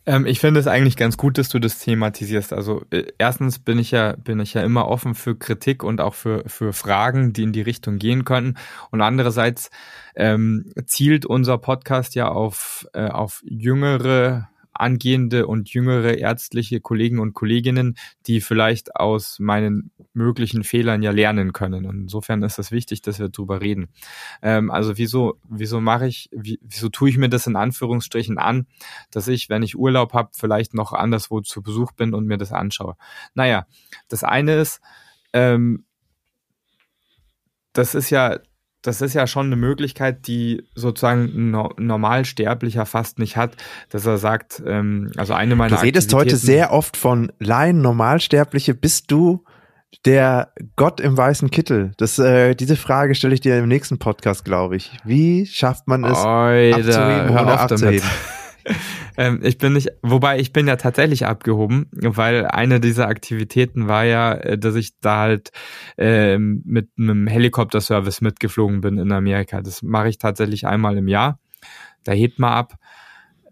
Ähm, 0.05 0.27
ich 0.27 0.41
finde 0.41 0.59
es 0.59 0.67
eigentlich 0.67 0.97
ganz 0.97 1.17
gut, 1.17 1.39
dass 1.39 1.49
du 1.49 1.61
das 1.61 1.79
thematisierst. 1.79 2.53
Also 2.53 2.85
äh, 2.91 3.05
erstens 3.19 3.61
bin 3.61 3.79
ich 3.79 3.93
ja 3.93 4.17
bin 4.17 4.41
ich 4.41 4.53
ja 4.55 4.63
immer 4.63 4.89
offen 4.89 5.15
für 5.15 5.39
Kritik 5.39 5.85
und 5.85 6.01
auch 6.01 6.15
für 6.15 6.43
für 6.49 6.73
Fragen, 6.73 7.33
die 7.33 7.45
in 7.45 7.53
die 7.53 7.63
Richtung 7.63 7.99
gehen 7.99 8.25
könnten. 8.25 8.59
Und 8.91 9.01
andererseits 9.01 9.71
ähm, 10.17 10.73
zielt 10.87 11.25
unser 11.25 11.59
Podcast 11.59 12.17
ja 12.17 12.29
auf 12.29 12.87
äh, 12.95 13.09
auf 13.09 13.43
jüngere 13.45 14.49
angehende 14.81 15.47
und 15.47 15.73
jüngere 15.73 16.19
ärztliche 16.19 16.81
Kollegen 16.81 17.19
und 17.19 17.35
Kolleginnen, 17.35 17.97
die 18.27 18.41
vielleicht 18.41 18.97
aus 18.97 19.39
meinen 19.39 19.91
möglichen 20.13 20.65
Fehlern 20.65 21.03
ja 21.03 21.11
lernen 21.11 21.53
können. 21.53 21.87
Und 21.87 22.03
insofern 22.03 22.43
ist 22.43 22.59
es 22.59 22.71
wichtig, 22.71 23.03
dass 23.03 23.19
wir 23.19 23.29
drüber 23.29 23.61
reden. 23.61 23.89
Ähm, 24.43 24.71
also 24.71 24.99
wieso, 24.99 25.39
wieso 25.49 25.81
mache 25.81 26.07
ich, 26.07 26.29
wie, 26.33 26.59
wieso 26.63 26.89
tue 26.89 27.11
ich 27.11 27.19
mir 27.19 27.29
das 27.29 27.47
in 27.47 27.57
Anführungsstrichen 27.57 28.39
an, 28.39 28.67
dass 29.11 29.29
ich, 29.29 29.49
wenn 29.49 29.63
ich 29.63 29.77
Urlaub 29.77 30.13
habe, 30.15 30.31
vielleicht 30.33 30.75
noch 30.75 30.93
anderswo 30.93 31.41
zu 31.41 31.63
Besuch 31.63 31.93
bin 31.93 32.15
und 32.15 32.27
mir 32.27 32.39
das 32.39 32.53
anschaue? 32.53 32.97
Naja, 33.35 33.67
das 34.09 34.25
eine 34.25 34.57
ist, 34.57 34.81
ähm, 35.33 35.85
das 37.73 37.95
ist 37.95 38.11
ja 38.11 38.39
das 38.89 39.03
ist 39.03 39.13
ja 39.13 39.27
schon 39.27 39.47
eine 39.47 39.57
Möglichkeit, 39.57 40.27
die 40.27 40.65
sozusagen 40.75 41.53
ein 41.53 41.87
Normalsterblicher 41.87 42.87
fast 42.87 43.19
nicht 43.19 43.37
hat, 43.37 43.53
dass 43.91 44.07
er 44.07 44.17
sagt, 44.17 44.63
ähm, 44.67 45.13
also 45.17 45.35
eine 45.35 45.57
meiner 45.57 45.77
Du 45.77 45.83
redest 45.83 46.15
heute 46.15 46.37
sehr 46.37 46.73
oft 46.73 46.97
von 46.97 47.31
Laien, 47.39 47.83
Normalsterbliche. 47.83 48.73
Bist 48.73 49.11
du 49.11 49.45
der 50.07 50.53
Gott 50.77 51.01
im 51.01 51.19
weißen 51.19 51.51
Kittel? 51.51 51.93
Das, 51.99 52.19
äh, 52.19 52.55
diese 52.55 52.77
Frage 52.77 53.15
stelle 53.15 53.35
ich 53.35 53.41
dir 53.41 53.59
im 53.59 53.69
nächsten 53.69 53.99
Podcast, 53.99 54.47
glaube 54.47 54.77
ich. 54.77 54.91
Wie 55.05 55.45
schafft 55.45 55.87
man 55.87 56.05
es, 56.05 56.19
Oida, 56.19 56.77
abzuheben 56.77 57.31
oder 57.31 57.61
abzuheben? 57.61 58.09
Ähm, 59.17 59.41
ich 59.43 59.59
bin 59.59 59.73
nicht, 59.73 59.89
wobei 60.01 60.39
ich 60.39 60.53
bin 60.53 60.69
ja 60.69 60.77
tatsächlich 60.77 61.27
abgehoben, 61.27 61.87
weil 61.91 62.47
eine 62.47 62.79
dieser 62.79 63.09
Aktivitäten 63.09 63.89
war 63.89 64.05
ja, 64.05 64.35
äh, 64.35 64.57
dass 64.57 64.77
ich 64.77 64.97
da 65.01 65.19
halt 65.19 65.51
äh, 65.97 66.39
mit 66.39 66.91
einem 66.97 67.27
Helikopterservice 67.27 68.21
mitgeflogen 68.21 68.81
bin 68.81 68.97
in 68.97 69.11
Amerika. 69.11 69.61
Das 69.61 69.83
mache 69.83 70.09
ich 70.09 70.19
tatsächlich 70.19 70.69
einmal 70.69 70.97
im 70.97 71.09
Jahr. 71.09 71.41
Da 72.05 72.13
hebt 72.13 72.39
man 72.39 72.53
ab, 72.53 72.75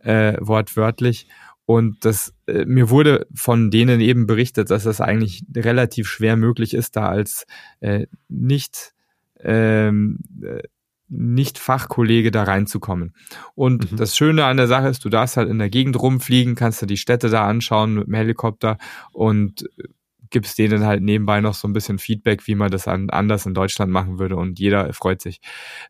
äh, 0.03 0.37
wortwörtlich. 0.39 1.27
Und 1.65 2.05
das, 2.05 2.33
äh, 2.47 2.65
mir 2.65 2.91
wurde 2.91 3.27
von 3.35 3.73
denen 3.73 4.01
eben 4.01 4.27
berichtet, 4.27 4.71
dass 4.71 4.85
das 4.85 5.01
eigentlich 5.01 5.45
relativ 5.55 6.07
schwer 6.07 6.37
möglich 6.37 6.75
ist, 6.75 6.95
da 6.95 7.09
als 7.09 7.45
äh, 7.81 8.07
nicht 8.29 8.93
ähm, 9.41 10.21
äh, 10.43 10.63
nicht-Fachkollege 11.09 12.31
da 12.31 12.45
reinzukommen. 12.45 13.15
Und 13.55 13.93
mhm. 13.93 13.97
das 13.97 14.17
Schöne 14.17 14.45
an 14.45 14.57
der 14.57 14.67
Sache 14.67 14.89
ist, 14.89 15.05
du 15.05 15.09
darfst 15.09 15.37
halt 15.37 15.49
in 15.49 15.59
der 15.59 15.71
Gegend 15.71 16.01
rumfliegen, 16.01 16.55
kannst 16.55 16.83
dir 16.83 16.87
die 16.87 16.97
Städte 16.97 17.29
da 17.29 17.47
anschauen 17.47 17.95
mit 17.95 18.07
dem 18.07 18.15
Helikopter 18.15 18.79
und 19.13 19.63
äh, 19.79 19.89
gibst 20.31 20.59
denen 20.59 20.85
halt 20.85 21.03
nebenbei 21.03 21.41
noch 21.41 21.55
so 21.55 21.69
ein 21.69 21.73
bisschen 21.73 21.99
Feedback, 21.99 22.47
wie 22.47 22.57
man 22.57 22.71
das 22.71 22.89
an, 22.89 23.11
anders 23.11 23.47
in 23.47 23.55
Deutschland 23.55 23.93
machen 23.93 24.19
würde 24.19 24.37
und 24.37 24.59
jeder 24.59 24.93
freut 24.93 25.23
sich. 25.23 25.41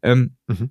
Ähm, 0.03 0.37
mhm. 0.47 0.71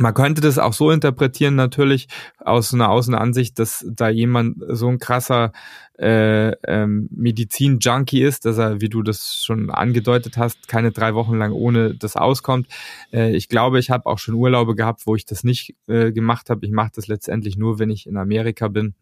Man 0.00 0.14
könnte 0.14 0.40
das 0.40 0.58
auch 0.58 0.72
so 0.72 0.90
interpretieren, 0.90 1.56
natürlich 1.56 2.08
aus 2.38 2.72
einer 2.72 2.88
Außenansicht, 2.88 3.58
dass 3.58 3.84
da 3.86 4.08
jemand 4.08 4.56
so 4.66 4.88
ein 4.88 4.98
krasser 4.98 5.52
äh, 5.98 6.52
ähm, 6.66 7.10
Medizin-Junkie 7.12 8.22
ist, 8.22 8.46
dass 8.46 8.56
er, 8.56 8.80
wie 8.80 8.88
du 8.88 9.02
das 9.02 9.42
schon 9.44 9.68
angedeutet 9.68 10.38
hast, 10.38 10.68
keine 10.68 10.90
drei 10.90 11.14
Wochen 11.14 11.36
lang 11.36 11.52
ohne 11.52 11.94
das 11.94 12.16
auskommt. 12.16 12.66
Äh, 13.12 13.36
ich 13.36 13.50
glaube, 13.50 13.78
ich 13.78 13.90
habe 13.90 14.06
auch 14.06 14.18
schon 14.18 14.36
Urlaube 14.36 14.74
gehabt, 14.74 15.06
wo 15.06 15.16
ich 15.16 15.26
das 15.26 15.44
nicht 15.44 15.76
äh, 15.86 16.12
gemacht 16.12 16.48
habe. 16.48 16.64
Ich 16.64 16.72
mache 16.72 16.92
das 16.94 17.06
letztendlich 17.06 17.58
nur, 17.58 17.78
wenn 17.78 17.90
ich 17.90 18.06
in 18.06 18.16
Amerika 18.16 18.68
bin. 18.68 18.94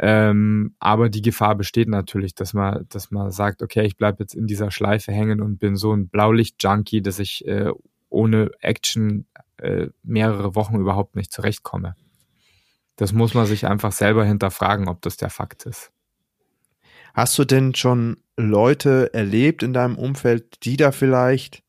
Ähm, 0.00 0.74
aber 0.80 1.10
die 1.10 1.22
Gefahr 1.22 1.54
besteht 1.54 1.88
natürlich, 1.88 2.34
dass 2.34 2.54
man, 2.54 2.86
dass 2.88 3.12
man 3.12 3.30
sagt, 3.30 3.62
okay, 3.62 3.86
ich 3.86 3.96
bleibe 3.96 4.24
jetzt 4.24 4.34
in 4.34 4.48
dieser 4.48 4.72
Schleife 4.72 5.12
hängen 5.12 5.40
und 5.40 5.60
bin 5.60 5.76
so 5.76 5.92
ein 5.92 6.08
Blaulicht-Junkie, 6.08 7.02
dass 7.02 7.20
ich 7.20 7.46
äh, 7.46 7.70
ohne 8.10 8.50
Action 8.60 9.26
äh, 9.58 9.88
mehrere 10.02 10.54
Wochen 10.54 10.76
überhaupt 10.76 11.16
nicht 11.16 11.32
zurechtkomme. 11.32 11.96
Das 12.96 13.12
muss 13.12 13.34
man 13.34 13.46
sich 13.46 13.66
einfach 13.66 13.92
selber 13.92 14.24
hinterfragen, 14.24 14.88
ob 14.88 15.02
das 15.02 15.16
der 15.16 15.30
Fakt 15.30 15.66
ist. 15.66 15.92
Hast 17.14 17.38
du 17.38 17.44
denn 17.44 17.74
schon 17.74 18.18
Leute 18.36 19.12
erlebt 19.14 19.62
in 19.62 19.72
deinem 19.72 19.96
Umfeld, 19.96 20.64
die 20.64 20.76
da 20.76 20.92
vielleicht 20.92 21.62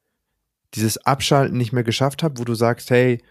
dieses 0.76 0.98
Abschalten 1.06 1.58
nicht 1.58 1.74
mehr 1.74 1.84
geschafft 1.84 2.24
haben, 2.24 2.38
wo 2.38 2.44
du 2.44 2.54
sagst, 2.54 2.90
hey, 2.92 3.24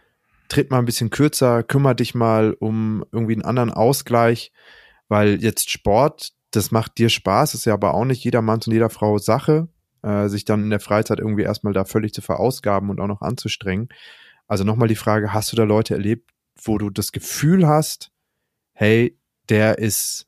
tritt 0.48 0.70
mal 0.70 0.78
ein 0.78 0.84
bisschen 0.84 1.10
kürzer, 1.10 1.62
kümmere 1.62 1.94
dich 1.94 2.14
mal 2.14 2.54
um 2.54 3.04
irgendwie 3.12 3.34
einen 3.34 3.44
anderen 3.44 3.72
Ausgleich, 3.72 4.52
weil 5.08 5.42
jetzt 5.42 5.70
Sport, 5.70 6.32
das 6.50 6.70
macht 6.70 6.98
dir 6.98 7.08
Spaß, 7.08 7.54
ist 7.54 7.66
ja 7.66 7.74
aber 7.74 7.94
auch 7.94 8.04
nicht 8.04 8.24
jedermanns 8.24 8.66
und 8.66 8.72
jeder 8.72 8.90
Frau 8.90 9.18
Sache, 9.18 9.68
äh, 10.02 10.28
sich 10.28 10.44
dann 10.44 10.62
in 10.64 10.70
der 10.70 10.80
Freizeit 10.80 11.18
irgendwie 11.18 11.42
erstmal 11.42 11.72
da 11.72 11.84
völlig 11.84 12.14
zu 12.14 12.22
verausgaben 12.22 12.90
und 12.90 13.00
auch 13.00 13.06
noch 13.06 13.22
anzustrengen. 13.22 13.88
Also 14.48 14.64
nochmal 14.64 14.88
die 14.88 14.96
Frage, 14.96 15.32
hast 15.32 15.52
du 15.52 15.56
da 15.56 15.62
Leute 15.62 15.94
erlebt, 15.94 16.30
wo 16.60 16.78
du 16.78 16.90
das 16.90 17.12
Gefühl 17.12 17.68
hast, 17.68 18.10
hey, 18.72 19.16
der 19.48 19.78
ist 19.78 20.26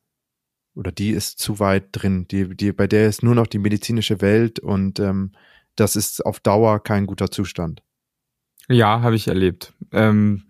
oder 0.75 0.93
die 0.93 1.11
ist 1.11 1.39
zu 1.39 1.59
weit 1.59 1.89
drin, 1.93 2.29
die, 2.29 2.55
die, 2.55 2.73
bei 2.73 2.87
der 2.87 3.09
ist 3.09 3.23
nur 3.23 3.35
noch 3.35 3.49
die 3.49 3.59
medizinische 3.59 4.21
Welt 4.21 4.61
und 4.61 5.01
ähm, 5.01 5.33
das 5.75 5.97
ist 5.97 6.25
auf 6.25 6.41
Dauer 6.41 6.83
kein 6.83 7.07
guter 7.07 7.31
Zustand. 7.31 7.83
Ja, 8.69 9.01
habe 9.03 9.17
ich 9.17 9.27
erlebt. 9.27 9.73
Ähm, 9.93 10.45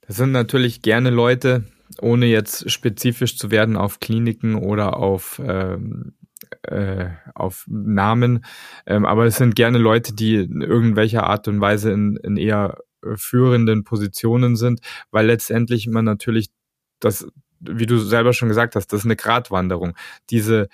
das 0.00 0.16
sind 0.16 0.32
natürlich 0.32 0.82
gerne 0.82 1.10
Leute, 1.10 1.64
ohne 2.00 2.26
jetzt 2.26 2.70
spezifisch 2.70 3.36
zu 3.36 3.50
werden 3.50 3.76
auf 3.76 4.00
Kliniken 4.00 4.56
oder 4.56 4.96
auf, 4.96 5.40
ähm, 5.44 6.14
äh, 6.62 7.10
auf 7.34 7.64
Namen, 7.68 8.44
ähm, 8.86 9.04
aber 9.04 9.26
es 9.26 9.36
sind 9.36 9.54
gerne 9.54 9.78
Leute, 9.78 10.14
die 10.14 10.36
in 10.36 10.62
irgendwelcher 10.62 11.24
Art 11.24 11.48
und 11.48 11.60
Weise 11.60 11.92
in, 11.92 12.16
in 12.16 12.36
eher 12.36 12.78
führenden 13.16 13.84
Positionen 13.84 14.56
sind, 14.56 14.80
weil 15.10 15.26
letztendlich 15.26 15.86
man 15.86 16.04
natürlich 16.04 16.50
das, 17.00 17.26
wie 17.60 17.86
du 17.86 17.98
selber 17.98 18.32
schon 18.32 18.48
gesagt 18.48 18.76
hast, 18.76 18.88
das 18.92 19.00
ist 19.00 19.06
eine 19.06 19.16
Gratwanderung. 19.16 19.94
Diese, 20.30 20.68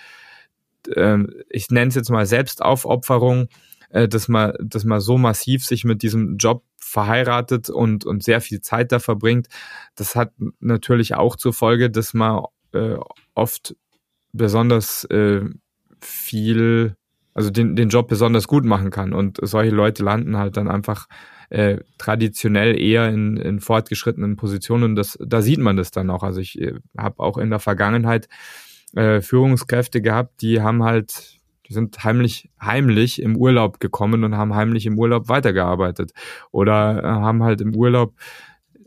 ähm, 0.94 1.32
ich 1.48 1.70
nenne 1.70 1.88
es 1.88 1.94
jetzt 1.94 2.10
mal 2.10 2.26
Selbstaufopferung, 2.26 3.48
äh, 3.90 4.08
dass 4.08 4.28
man, 4.28 4.52
dass 4.60 4.84
man 4.84 5.00
so 5.00 5.18
massiv 5.18 5.64
sich 5.64 5.84
mit 5.84 6.02
diesem 6.02 6.36
Job 6.36 6.64
verheiratet 6.76 7.70
und, 7.70 8.04
und 8.04 8.22
sehr 8.22 8.40
viel 8.40 8.60
Zeit 8.60 8.92
da 8.92 8.98
verbringt. 8.98 9.48
Das 9.94 10.14
hat 10.14 10.32
natürlich 10.60 11.14
auch 11.14 11.36
zur 11.36 11.52
Folge, 11.52 11.90
dass 11.90 12.14
man 12.14 12.44
äh, 12.72 12.96
oft 13.34 13.74
besonders 14.32 15.04
äh, 15.04 15.44
viel, 16.00 16.96
also 17.34 17.50
den, 17.50 17.76
den 17.76 17.88
Job 17.88 18.08
besonders 18.08 18.46
gut 18.48 18.64
machen 18.64 18.90
kann. 18.90 19.12
Und 19.12 19.38
solche 19.42 19.74
Leute 19.74 20.02
landen 20.02 20.36
halt 20.36 20.56
dann 20.56 20.68
einfach 20.68 21.06
äh, 21.50 21.78
traditionell 21.98 22.80
eher 22.80 23.08
in, 23.08 23.36
in 23.36 23.60
fortgeschrittenen 23.60 24.36
Positionen. 24.36 24.96
Das, 24.96 25.18
da 25.24 25.42
sieht 25.42 25.58
man 25.58 25.76
das 25.76 25.90
dann 25.90 26.10
auch. 26.10 26.22
Also 26.22 26.40
ich 26.40 26.60
äh, 26.60 26.74
habe 26.96 27.20
auch 27.20 27.38
in 27.38 27.50
der 27.50 27.60
Vergangenheit 27.60 28.28
äh, 28.94 29.20
Führungskräfte 29.20 30.00
gehabt, 30.00 30.42
die 30.42 30.60
haben 30.60 30.82
halt 30.82 31.38
die 31.68 31.74
sind 31.74 32.02
heimlich, 32.02 32.50
heimlich 32.60 33.20
im 33.20 33.36
Urlaub 33.36 33.78
gekommen 33.78 34.24
und 34.24 34.36
haben 34.36 34.54
heimlich 34.54 34.86
im 34.86 34.98
Urlaub 34.98 35.28
weitergearbeitet. 35.28 36.12
Oder 36.50 37.04
äh, 37.04 37.06
haben 37.06 37.42
halt 37.42 37.60
im 37.60 37.74
Urlaub, 37.76 38.14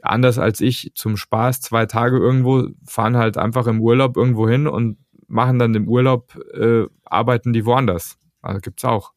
anders 0.02 0.40
als 0.40 0.62
ich, 0.62 0.92
zum 0.96 1.16
Spaß 1.16 1.62
zwei 1.62 1.86
Tage 1.86 2.18
irgendwo, 2.18 2.70
fahren 2.86 3.18
halt 3.18 3.38
einfach 3.38 3.68
im 3.68 3.82
Urlaub 3.82 4.18
irgendwo 4.18 4.50
hin 4.50 4.68
und 4.68 4.98
machen 5.32 5.60
dann 5.60 5.74
im 5.76 5.88
Urlaub, 5.88 6.38
äh, 6.54 6.86
arbeiten 7.06 7.54
die 7.54 7.66
woanders. 7.66 8.18
Also 8.42 8.60
gibt's 8.60 8.86
auch. 8.86 9.14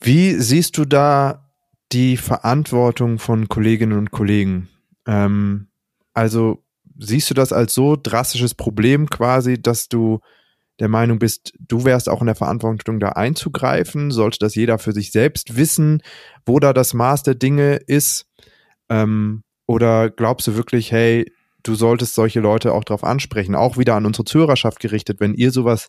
Wie 0.00 0.34
siehst 0.34 0.76
du 0.76 0.84
da 0.84 1.50
die 1.92 2.16
Verantwortung 2.16 3.18
von 3.18 3.48
Kolleginnen 3.48 3.96
und 3.96 4.10
Kollegen? 4.10 4.68
Ähm, 5.06 5.68
also 6.12 6.62
siehst 6.98 7.30
du 7.30 7.34
das 7.34 7.52
als 7.52 7.74
so 7.74 7.96
drastisches 8.00 8.54
Problem 8.54 9.08
quasi, 9.08 9.60
dass 9.60 9.88
du 9.88 10.20
der 10.80 10.88
Meinung 10.88 11.20
bist, 11.20 11.52
du 11.60 11.84
wärst 11.84 12.08
auch 12.08 12.20
in 12.20 12.26
der 12.26 12.34
Verantwortung, 12.34 12.98
da 12.98 13.10
einzugreifen? 13.10 14.10
Sollte 14.10 14.38
das 14.40 14.54
jeder 14.54 14.78
für 14.78 14.92
sich 14.92 15.12
selbst 15.12 15.56
wissen, 15.56 16.02
wo 16.44 16.58
da 16.58 16.72
das 16.72 16.94
Maß 16.94 17.22
der 17.22 17.36
Dinge 17.36 17.76
ist? 17.86 18.26
Ähm, 18.88 19.44
oder 19.66 20.10
glaubst 20.10 20.46
du 20.48 20.56
wirklich, 20.56 20.92
hey, 20.92 21.32
du 21.64 21.74
solltest 21.74 22.14
solche 22.14 22.40
Leute 22.40 22.72
auch 22.72 22.84
darauf 22.84 23.02
ansprechen, 23.02 23.56
auch 23.56 23.76
wieder 23.76 23.96
an 23.96 24.06
unsere 24.06 24.24
Zuhörerschaft 24.24 24.78
gerichtet, 24.78 25.18
wenn 25.18 25.34
ihr 25.34 25.50
sowas 25.50 25.88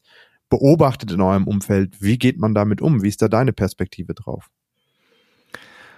beobachtet 0.50 1.12
in 1.12 1.22
eurem 1.22 1.48
Umfeld, 1.48 2.02
wie 2.02 2.18
geht 2.18 2.40
man 2.40 2.54
damit 2.54 2.82
um? 2.82 3.04
Wie 3.04 3.10
ist 3.10 3.22
da 3.22 3.28
deine 3.28 3.54
Perspektive 3.54 4.14
drauf? 4.14 4.50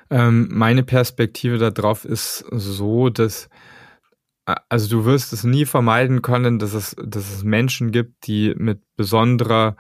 Ähm, 0.09 0.47
meine 0.51 0.84
Perspektive 0.84 1.71
darauf 1.71 2.05
ist 2.05 2.45
so, 2.51 3.09
dass 3.09 3.49
also 4.69 4.88
du 4.89 5.05
wirst 5.05 5.34
es 5.34 5.43
nie 5.43 5.65
vermeiden 5.65 6.21
können, 6.21 6.57
dass 6.57 6.73
es, 6.73 6.95
dass 7.03 7.34
es 7.34 7.43
Menschen 7.43 7.91
gibt, 7.91 8.28
die 8.28 8.53
mit 8.55 8.82
besonderer, 8.95 9.75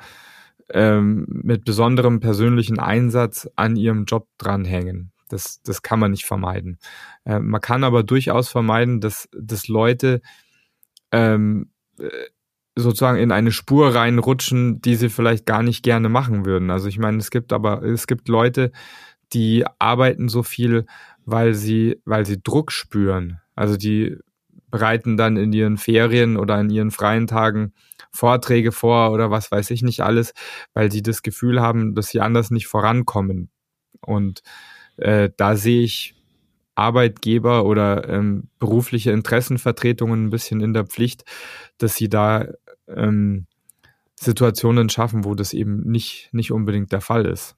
ähm, 0.69 1.25
mit 1.29 1.63
besonderem 1.63 2.19
persönlichen 2.19 2.77
Einsatz 2.77 3.49
an 3.55 3.77
ihrem 3.77 4.03
Job 4.03 4.27
dranhängen. 4.37 5.13
Das, 5.29 5.61
das 5.61 5.81
kann 5.81 5.99
man 5.99 6.11
nicht 6.11 6.25
vermeiden. 6.25 6.77
Äh, 7.25 7.39
man 7.39 7.61
kann 7.61 7.83
aber 7.83 8.03
durchaus 8.03 8.49
vermeiden, 8.49 9.01
dass, 9.01 9.29
dass 9.31 9.67
Leute 9.67 10.21
ähm, 11.11 11.71
äh, 11.99 12.09
sozusagen 12.75 13.17
in 13.17 13.31
eine 13.31 13.51
Spur 13.51 13.95
reinrutschen, 13.95 14.81
die 14.81 14.95
sie 14.95 15.09
vielleicht 15.09 15.45
gar 15.45 15.63
nicht 15.63 15.83
gerne 15.83 16.09
machen 16.09 16.45
würden. 16.45 16.69
Also 16.69 16.87
ich 16.87 16.99
meine, 16.99 17.17
es 17.17 17.31
gibt 17.31 17.51
aber, 17.51 17.81
es 17.83 18.07
gibt 18.07 18.27
Leute, 18.27 18.71
die 19.33 19.65
arbeiten 19.79 20.29
so 20.29 20.43
viel, 20.43 20.85
weil 21.25 21.53
sie, 21.53 22.01
weil 22.05 22.25
sie 22.25 22.41
Druck 22.41 22.71
spüren. 22.71 23.41
Also 23.55 23.77
die 23.77 24.17
bereiten 24.69 25.17
dann 25.17 25.37
in 25.37 25.53
ihren 25.53 25.77
Ferien 25.77 26.37
oder 26.37 26.59
in 26.59 26.69
ihren 26.69 26.91
freien 26.91 27.27
Tagen 27.27 27.73
Vorträge 28.11 28.71
vor 28.71 29.11
oder 29.11 29.31
was 29.31 29.51
weiß 29.51 29.71
ich 29.71 29.81
nicht 29.81 30.01
alles, 30.01 30.33
weil 30.73 30.91
sie 30.91 31.01
das 31.01 31.21
Gefühl 31.21 31.61
haben, 31.61 31.95
dass 31.95 32.07
sie 32.07 32.21
anders 32.21 32.51
nicht 32.51 32.67
vorankommen. 32.67 33.49
Und 34.01 34.41
äh, 34.97 35.29
da 35.35 35.55
sehe 35.55 35.81
ich 35.81 36.15
Arbeitgeber 36.75 37.65
oder 37.65 38.07
ähm, 38.07 38.49
berufliche 38.59 39.11
Interessenvertretungen 39.11 40.25
ein 40.25 40.29
bisschen 40.29 40.61
in 40.61 40.73
der 40.73 40.85
Pflicht, 40.85 41.23
dass 41.77 41.95
sie 41.95 42.09
da 42.09 42.45
ähm, 42.87 43.47
Situationen 44.19 44.89
schaffen, 44.89 45.25
wo 45.25 45.33
das 45.33 45.53
eben 45.53 45.81
nicht, 45.89 46.29
nicht 46.33 46.51
unbedingt 46.51 46.91
der 46.91 47.01
Fall 47.01 47.25
ist. 47.25 47.55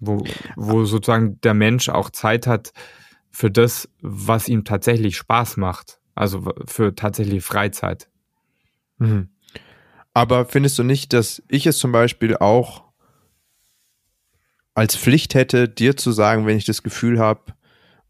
Wo, 0.00 0.24
wo 0.56 0.84
sozusagen 0.84 1.40
der 1.42 1.54
Mensch 1.54 1.88
auch 1.88 2.10
Zeit 2.10 2.46
hat 2.46 2.72
für 3.30 3.50
das, 3.50 3.88
was 4.00 4.48
ihm 4.48 4.64
tatsächlich 4.64 5.16
Spaß 5.16 5.56
macht 5.56 6.00
also 6.14 6.52
für 6.66 6.94
tatsächlich 6.94 7.44
Freizeit. 7.44 8.08
Mhm. 8.98 9.28
Aber 10.14 10.44
findest 10.44 10.78
du 10.78 10.82
nicht, 10.82 11.12
dass 11.12 11.42
ich 11.48 11.66
es 11.66 11.78
zum 11.78 11.92
Beispiel 11.92 12.36
auch 12.36 12.84
als 14.74 14.96
Pflicht 14.96 15.34
hätte, 15.34 15.68
dir 15.68 15.96
zu 15.96 16.12
sagen, 16.12 16.46
wenn 16.46 16.56
ich 16.56 16.64
das 16.64 16.82
Gefühl 16.82 17.18
habe, 17.18 17.52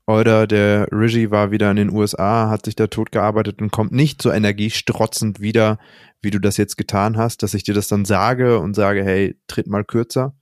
oder 0.06 0.46
der 0.46 0.88
Rigi 0.90 1.30
war 1.30 1.52
wieder 1.52 1.70
in 1.70 1.76
den 1.76 1.90
USA, 1.90 2.50
hat 2.50 2.64
sich 2.64 2.74
da 2.74 2.88
tot 2.88 3.12
gearbeitet 3.12 3.62
und 3.62 3.70
kommt 3.70 3.92
nicht 3.92 4.20
so 4.20 4.32
energiestrotzend 4.32 5.40
wieder, 5.40 5.78
wie 6.22 6.30
du 6.30 6.40
das 6.40 6.56
jetzt 6.56 6.76
getan 6.76 7.16
hast, 7.16 7.42
dass 7.42 7.54
ich 7.54 7.62
dir 7.62 7.74
das 7.74 7.88
dann 7.88 8.04
sage 8.04 8.58
und 8.58 8.74
sage, 8.74 9.04
hey, 9.04 9.38
tritt 9.46 9.68
mal 9.68 9.84
kürzer? 9.84 10.34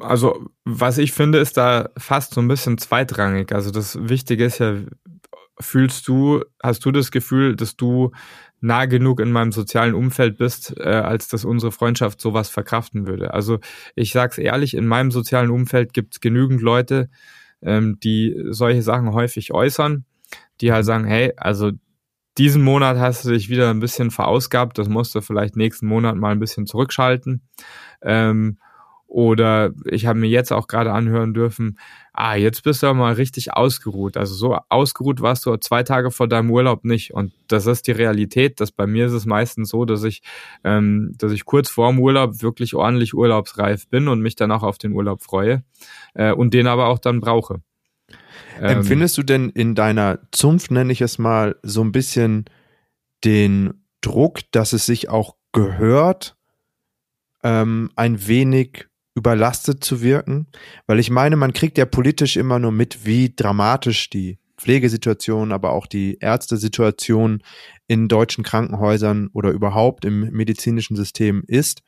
Also, 0.00 0.48
was 0.64 0.98
ich 0.98 1.12
finde, 1.12 1.38
ist 1.38 1.56
da 1.56 1.90
fast 1.96 2.34
so 2.34 2.40
ein 2.40 2.48
bisschen 2.48 2.78
zweitrangig. 2.78 3.52
Also, 3.52 3.70
das 3.70 4.08
Wichtige 4.08 4.44
ist 4.44 4.58
ja, 4.58 4.76
fühlst 5.60 6.08
du, 6.08 6.44
hast 6.62 6.84
du 6.84 6.90
das 6.90 7.10
Gefühl, 7.10 7.56
dass 7.56 7.76
du 7.76 8.10
nah 8.60 8.86
genug 8.86 9.20
in 9.20 9.32
meinem 9.32 9.52
sozialen 9.52 9.94
Umfeld 9.94 10.36
bist, 10.36 10.74
äh, 10.78 10.88
als 10.88 11.28
dass 11.28 11.44
unsere 11.44 11.72
Freundschaft 11.72 12.20
sowas 12.20 12.48
verkraften 12.48 13.06
würde? 13.06 13.32
Also 13.34 13.58
ich 13.94 14.12
sag's 14.12 14.38
ehrlich, 14.38 14.74
in 14.74 14.86
meinem 14.86 15.10
sozialen 15.10 15.50
Umfeld 15.50 15.92
gibt's 15.92 16.20
genügend 16.20 16.60
Leute, 16.60 17.08
ähm, 17.62 17.98
die 18.02 18.36
solche 18.50 18.82
Sachen 18.82 19.12
häufig 19.12 19.52
äußern, 19.52 20.04
die 20.60 20.72
halt 20.72 20.84
sagen, 20.84 21.04
hey, 21.04 21.32
also 21.36 21.72
diesen 22.38 22.62
Monat 22.62 22.96
hast 22.98 23.24
du 23.24 23.30
dich 23.30 23.48
wieder 23.48 23.70
ein 23.70 23.80
bisschen 23.80 24.10
verausgabt, 24.10 24.78
das 24.78 24.88
musst 24.88 25.14
du 25.14 25.20
vielleicht 25.20 25.56
nächsten 25.56 25.86
Monat 25.86 26.16
mal 26.16 26.32
ein 26.32 26.38
bisschen 26.38 26.66
zurückschalten. 26.66 27.42
Ähm, 28.02 28.58
oder 29.10 29.72
ich 29.86 30.06
habe 30.06 30.20
mir 30.20 30.28
jetzt 30.28 30.52
auch 30.52 30.68
gerade 30.68 30.92
anhören 30.92 31.34
dürfen, 31.34 31.78
ah, 32.12 32.36
jetzt 32.36 32.62
bist 32.62 32.84
du 32.84 32.94
mal 32.94 33.14
richtig 33.14 33.52
ausgeruht. 33.52 34.16
Also 34.16 34.36
so 34.36 34.56
ausgeruht 34.68 35.20
warst 35.20 35.44
du 35.46 35.56
zwei 35.56 35.82
Tage 35.82 36.12
vor 36.12 36.28
deinem 36.28 36.48
Urlaub 36.50 36.84
nicht. 36.84 37.12
Und 37.12 37.32
das 37.48 37.66
ist 37.66 37.88
die 37.88 37.92
Realität. 37.92 38.60
Dass 38.60 38.70
bei 38.70 38.86
mir 38.86 39.06
ist 39.06 39.12
es 39.12 39.26
meistens 39.26 39.70
so, 39.70 39.84
dass 39.84 40.04
ich, 40.04 40.22
ähm, 40.62 41.12
dass 41.18 41.32
ich 41.32 41.44
kurz 41.44 41.68
vorm 41.68 41.98
Urlaub 41.98 42.40
wirklich 42.40 42.76
ordentlich 42.76 43.12
urlaubsreif 43.12 43.88
bin 43.88 44.06
und 44.06 44.20
mich 44.20 44.36
dann 44.36 44.52
auch 44.52 44.62
auf 44.62 44.78
den 44.78 44.92
Urlaub 44.92 45.22
freue 45.22 45.64
äh, 46.14 46.32
und 46.32 46.54
den 46.54 46.68
aber 46.68 46.86
auch 46.86 47.00
dann 47.00 47.20
brauche. 47.20 47.60
Ähm, 48.60 48.78
Empfindest 48.78 49.18
du 49.18 49.24
denn 49.24 49.50
in 49.50 49.74
deiner 49.74 50.20
Zunft, 50.30 50.70
nenne 50.70 50.92
ich 50.92 51.00
es 51.00 51.18
mal, 51.18 51.56
so 51.64 51.82
ein 51.82 51.90
bisschen 51.90 52.44
den 53.24 53.82
Druck, 54.02 54.38
dass 54.52 54.72
es 54.72 54.86
sich 54.86 55.08
auch 55.08 55.34
gehört, 55.52 56.36
ähm, 57.42 57.90
ein 57.96 58.28
wenig 58.28 58.86
überlastet 59.20 59.84
zu 59.84 60.00
wirken? 60.00 60.46
Weil 60.86 60.98
ich 60.98 61.10
meine, 61.10 61.36
man 61.36 61.52
kriegt 61.52 61.76
ja 61.76 61.84
politisch 61.84 62.38
immer 62.38 62.58
nur 62.58 62.72
mit, 62.72 63.04
wie 63.04 63.32
dramatisch 63.34 64.08
die 64.08 64.38
Pflegesituation, 64.56 65.52
aber 65.52 65.72
auch 65.72 65.86
die 65.86 66.16
Ärztesituation 66.20 67.42
in 67.86 68.08
deutschen 68.08 68.44
Krankenhäusern 68.44 69.28
oder 69.34 69.50
überhaupt 69.50 70.06
im 70.06 70.30
medizinischen 70.30 70.96
System 70.96 71.44
ist. 71.46 71.82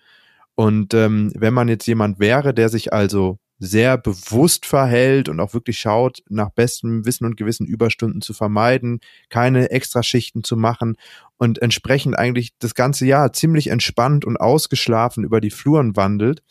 Und 0.55 0.93
ähm, 0.93 1.33
wenn 1.35 1.55
man 1.55 1.69
jetzt 1.69 1.87
jemand 1.87 2.19
wäre, 2.19 2.53
der 2.53 2.69
sich 2.69 2.93
also 2.93 3.39
sehr 3.59 3.97
bewusst 3.97 4.67
verhält 4.67 5.29
und 5.29 5.39
auch 5.41 5.55
wirklich 5.55 5.79
schaut, 5.79 6.23
nach 6.29 6.51
bestem 6.51 7.07
Wissen 7.07 7.25
und 7.25 7.37
Gewissen 7.37 7.65
Überstunden 7.65 8.21
zu 8.21 8.35
vermeiden, 8.35 9.01
keine 9.31 9.71
Extraschichten 9.71 10.43
zu 10.43 10.57
machen 10.57 10.97
und 11.39 11.63
entsprechend 11.63 12.19
eigentlich 12.19 12.51
das 12.59 12.75
ganze 12.75 13.07
Jahr 13.07 13.33
ziemlich 13.33 13.69
entspannt 13.69 14.25
und 14.25 14.37
ausgeschlafen 14.37 15.25
über 15.25 15.41
die 15.41 15.51
Fluren 15.51 15.97
wandelt, 15.97 16.43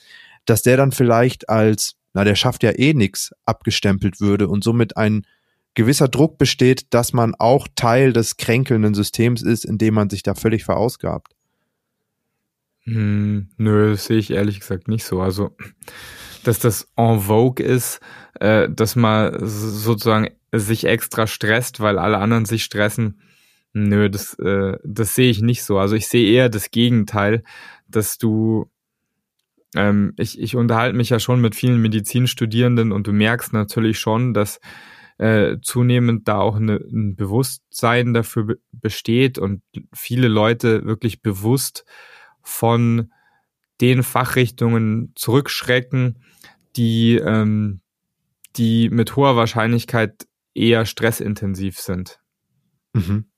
dass 0.46 0.62
der 0.62 0.78
dann 0.78 0.92
vielleicht 0.92 1.50
als, 1.50 1.96
na, 2.14 2.24
der 2.24 2.36
schafft 2.36 2.64
ja 2.64 2.72
eh 2.72 2.94
nix, 2.94 3.32
abgestempelt 3.46 4.20
würde 4.20 4.48
und 4.48 4.64
somit 4.64 4.98
ein 4.98 5.26
gewisser 5.74 6.08
Druck 6.08 6.38
besteht, 6.38 6.94
dass 6.94 7.14
man 7.14 7.34
auch 7.36 7.68
Teil 7.76 8.14
des 8.14 8.38
kränkelnden 8.38 8.94
Systems 8.94 9.42
ist, 9.42 9.66
indem 9.66 9.94
man 9.94 10.10
sich 10.10 10.24
da 10.24 10.36
völlig 10.36 10.64
verausgabt. 10.64 11.34
Hm, 12.84 13.50
nö, 13.58 13.96
sehe 13.96 14.18
ich 14.18 14.32
ehrlich 14.32 14.60
gesagt 14.60 14.88
nicht 14.88 15.04
so. 15.04 15.22
Also, 15.22 15.56
dass 16.44 16.60
das 16.60 16.88
en 16.98 17.22
vogue 17.22 17.64
ist, 17.64 18.00
äh, 18.40 18.68
dass 18.70 18.96
man 18.96 19.38
sozusagen 19.40 20.30
sich 20.52 20.86
extra 20.86 21.28
stresst, 21.28 21.80
weil 21.80 22.00
alle 22.00 22.18
anderen 22.18 22.46
sich 22.46 22.64
stressen. 22.64 23.22
Nö, 23.74 24.10
das, 24.10 24.34
äh, 24.40 24.78
das 24.84 25.16
sehe 25.16 25.30
ich 25.30 25.42
nicht 25.42 25.64
so. 25.64 25.78
Also 25.78 25.96
ich 25.96 26.08
sehe 26.08 26.30
eher 26.30 26.50
das 26.50 26.72
Gegenteil, 26.72 27.44
dass 27.88 28.18
du, 28.18 28.70
ähm, 29.76 30.14
ich, 30.18 30.40
ich 30.40 30.56
unterhalte 30.56 30.96
mich 30.96 31.10
ja 31.10 31.20
schon 31.20 31.42
mit 31.42 31.56
vielen 31.56 31.82
Medizinstudierenden 31.82 32.92
und 32.92 33.08
du 33.08 33.14
merkst 33.14 33.54
natürlich 33.54 34.00
schon, 34.00 34.34
dass 34.34 34.60
äh, 35.18 35.58
zunehmend 35.62 36.28
da 36.28 36.40
auch 36.40 36.56
eine, 36.56 36.76
ein 36.76 37.16
Bewusstsein 37.16 38.14
dafür 38.14 38.58
besteht 38.72 39.38
und 39.38 39.62
viele 39.94 40.28
Leute 40.28 40.86
wirklich 40.86 41.22
bewusst 41.22 41.86
von 42.42 43.12
den 43.82 44.04
Fachrichtungen 44.04 45.14
zurückschrecken, 45.16 46.24
die, 46.76 47.16
ähm, 47.16 47.82
die 48.56 48.90
mit 48.90 49.16
hoher 49.16 49.36
Wahrscheinlichkeit 49.36 50.28
eher 50.54 50.86
stressintensiv 50.86 51.80
sind. 51.80 52.20
Mhm. 52.94 53.31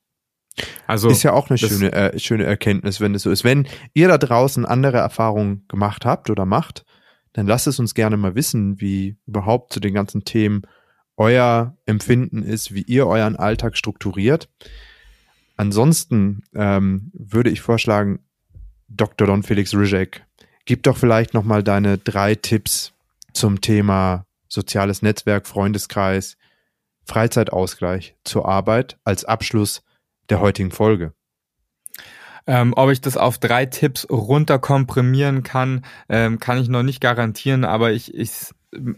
Also 0.86 1.08
ist 1.08 1.22
ja 1.22 1.32
auch 1.32 1.50
eine 1.50 1.58
schöne, 1.58 1.92
äh, 1.92 2.18
schöne 2.18 2.44
Erkenntnis, 2.44 3.00
wenn 3.00 3.14
es 3.14 3.22
so 3.22 3.30
ist. 3.30 3.44
Wenn 3.44 3.66
ihr 3.92 4.08
da 4.08 4.18
draußen 4.18 4.64
andere 4.64 4.98
Erfahrungen 4.98 5.64
gemacht 5.68 6.04
habt 6.04 6.30
oder 6.30 6.46
macht, 6.46 6.84
dann 7.32 7.46
lasst 7.46 7.66
es 7.66 7.80
uns 7.80 7.94
gerne 7.94 8.16
mal 8.16 8.34
wissen, 8.34 8.80
wie 8.80 9.16
überhaupt 9.26 9.72
zu 9.72 9.80
den 9.80 9.94
ganzen 9.94 10.24
Themen 10.24 10.62
euer 11.16 11.76
Empfinden 11.86 12.42
ist, 12.42 12.74
wie 12.74 12.82
ihr 12.82 13.06
euren 13.06 13.36
Alltag 13.36 13.76
strukturiert. 13.76 14.48
Ansonsten 15.56 16.42
ähm, 16.54 17.10
würde 17.12 17.50
ich 17.50 17.60
vorschlagen, 17.60 18.20
Dr. 18.88 19.26
Don 19.26 19.42
Felix 19.42 19.74
Rizek, 19.74 20.24
gib 20.64 20.82
doch 20.84 20.96
vielleicht 20.96 21.34
nochmal 21.34 21.62
deine 21.62 21.98
drei 21.98 22.34
Tipps 22.34 22.92
zum 23.32 23.60
Thema 23.60 24.26
soziales 24.48 25.02
Netzwerk, 25.02 25.46
Freundeskreis, 25.46 26.36
Freizeitausgleich 27.04 28.16
zur 28.24 28.48
Arbeit 28.48 28.98
als 29.04 29.24
Abschluss 29.24 29.82
der 30.30 30.40
heutigen 30.40 30.70
Folge. 30.70 31.12
Ähm, 32.46 32.74
ob 32.76 32.90
ich 32.90 33.00
das 33.00 33.16
auf 33.16 33.38
drei 33.38 33.64
Tipps 33.64 34.06
runterkomprimieren 34.10 35.42
kann, 35.42 35.84
ähm, 36.10 36.38
kann 36.38 36.58
ich 36.58 36.68
noch 36.68 36.82
nicht 36.82 37.00
garantieren, 37.00 37.64
aber 37.64 37.92
ich, 37.92 38.14
ich 38.14 38.52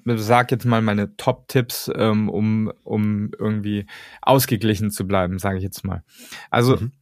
sag 0.04 0.50
jetzt 0.50 0.64
mal 0.64 0.82
meine 0.82 1.16
Top-Tipps, 1.16 1.90
ähm, 1.94 2.28
um, 2.28 2.72
um 2.82 3.30
irgendwie 3.38 3.86
ausgeglichen 4.22 4.90
zu 4.90 5.06
bleiben, 5.06 5.38
sage 5.38 5.58
ich 5.58 5.62
jetzt 5.62 5.84
mal. 5.84 6.02
Also 6.50 6.76
mhm. 6.76 6.92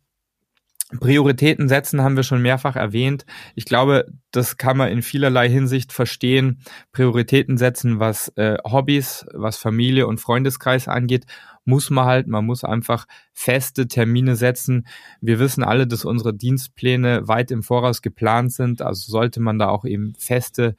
Prioritäten 1.00 1.68
setzen 1.68 2.02
haben 2.02 2.16
wir 2.16 2.22
schon 2.22 2.42
mehrfach 2.42 2.76
erwähnt. 2.76 3.24
Ich 3.54 3.64
glaube, 3.64 4.06
das 4.30 4.58
kann 4.58 4.76
man 4.76 4.90
in 4.90 5.02
vielerlei 5.02 5.48
Hinsicht 5.48 5.92
verstehen. 5.92 6.60
Prioritäten 6.92 7.56
setzen, 7.56 8.00
was 8.00 8.28
äh, 8.36 8.58
Hobbys, 8.64 9.26
was 9.32 9.56
Familie 9.56 10.06
und 10.06 10.20
Freundeskreis 10.20 10.86
angeht, 10.86 11.24
muss 11.64 11.90
man 11.90 12.04
halt, 12.04 12.26
man 12.26 12.44
muss 12.44 12.64
einfach 12.64 13.06
feste 13.32 13.88
Termine 13.88 14.36
setzen. 14.36 14.86
Wir 15.20 15.38
wissen 15.38 15.64
alle, 15.64 15.86
dass 15.86 16.04
unsere 16.04 16.34
Dienstpläne 16.34 17.26
weit 17.26 17.50
im 17.50 17.62
Voraus 17.62 18.02
geplant 18.02 18.52
sind, 18.52 18.82
also 18.82 19.10
sollte 19.10 19.40
man 19.40 19.58
da 19.58 19.68
auch 19.68 19.84
eben 19.84 20.14
feste 20.16 20.76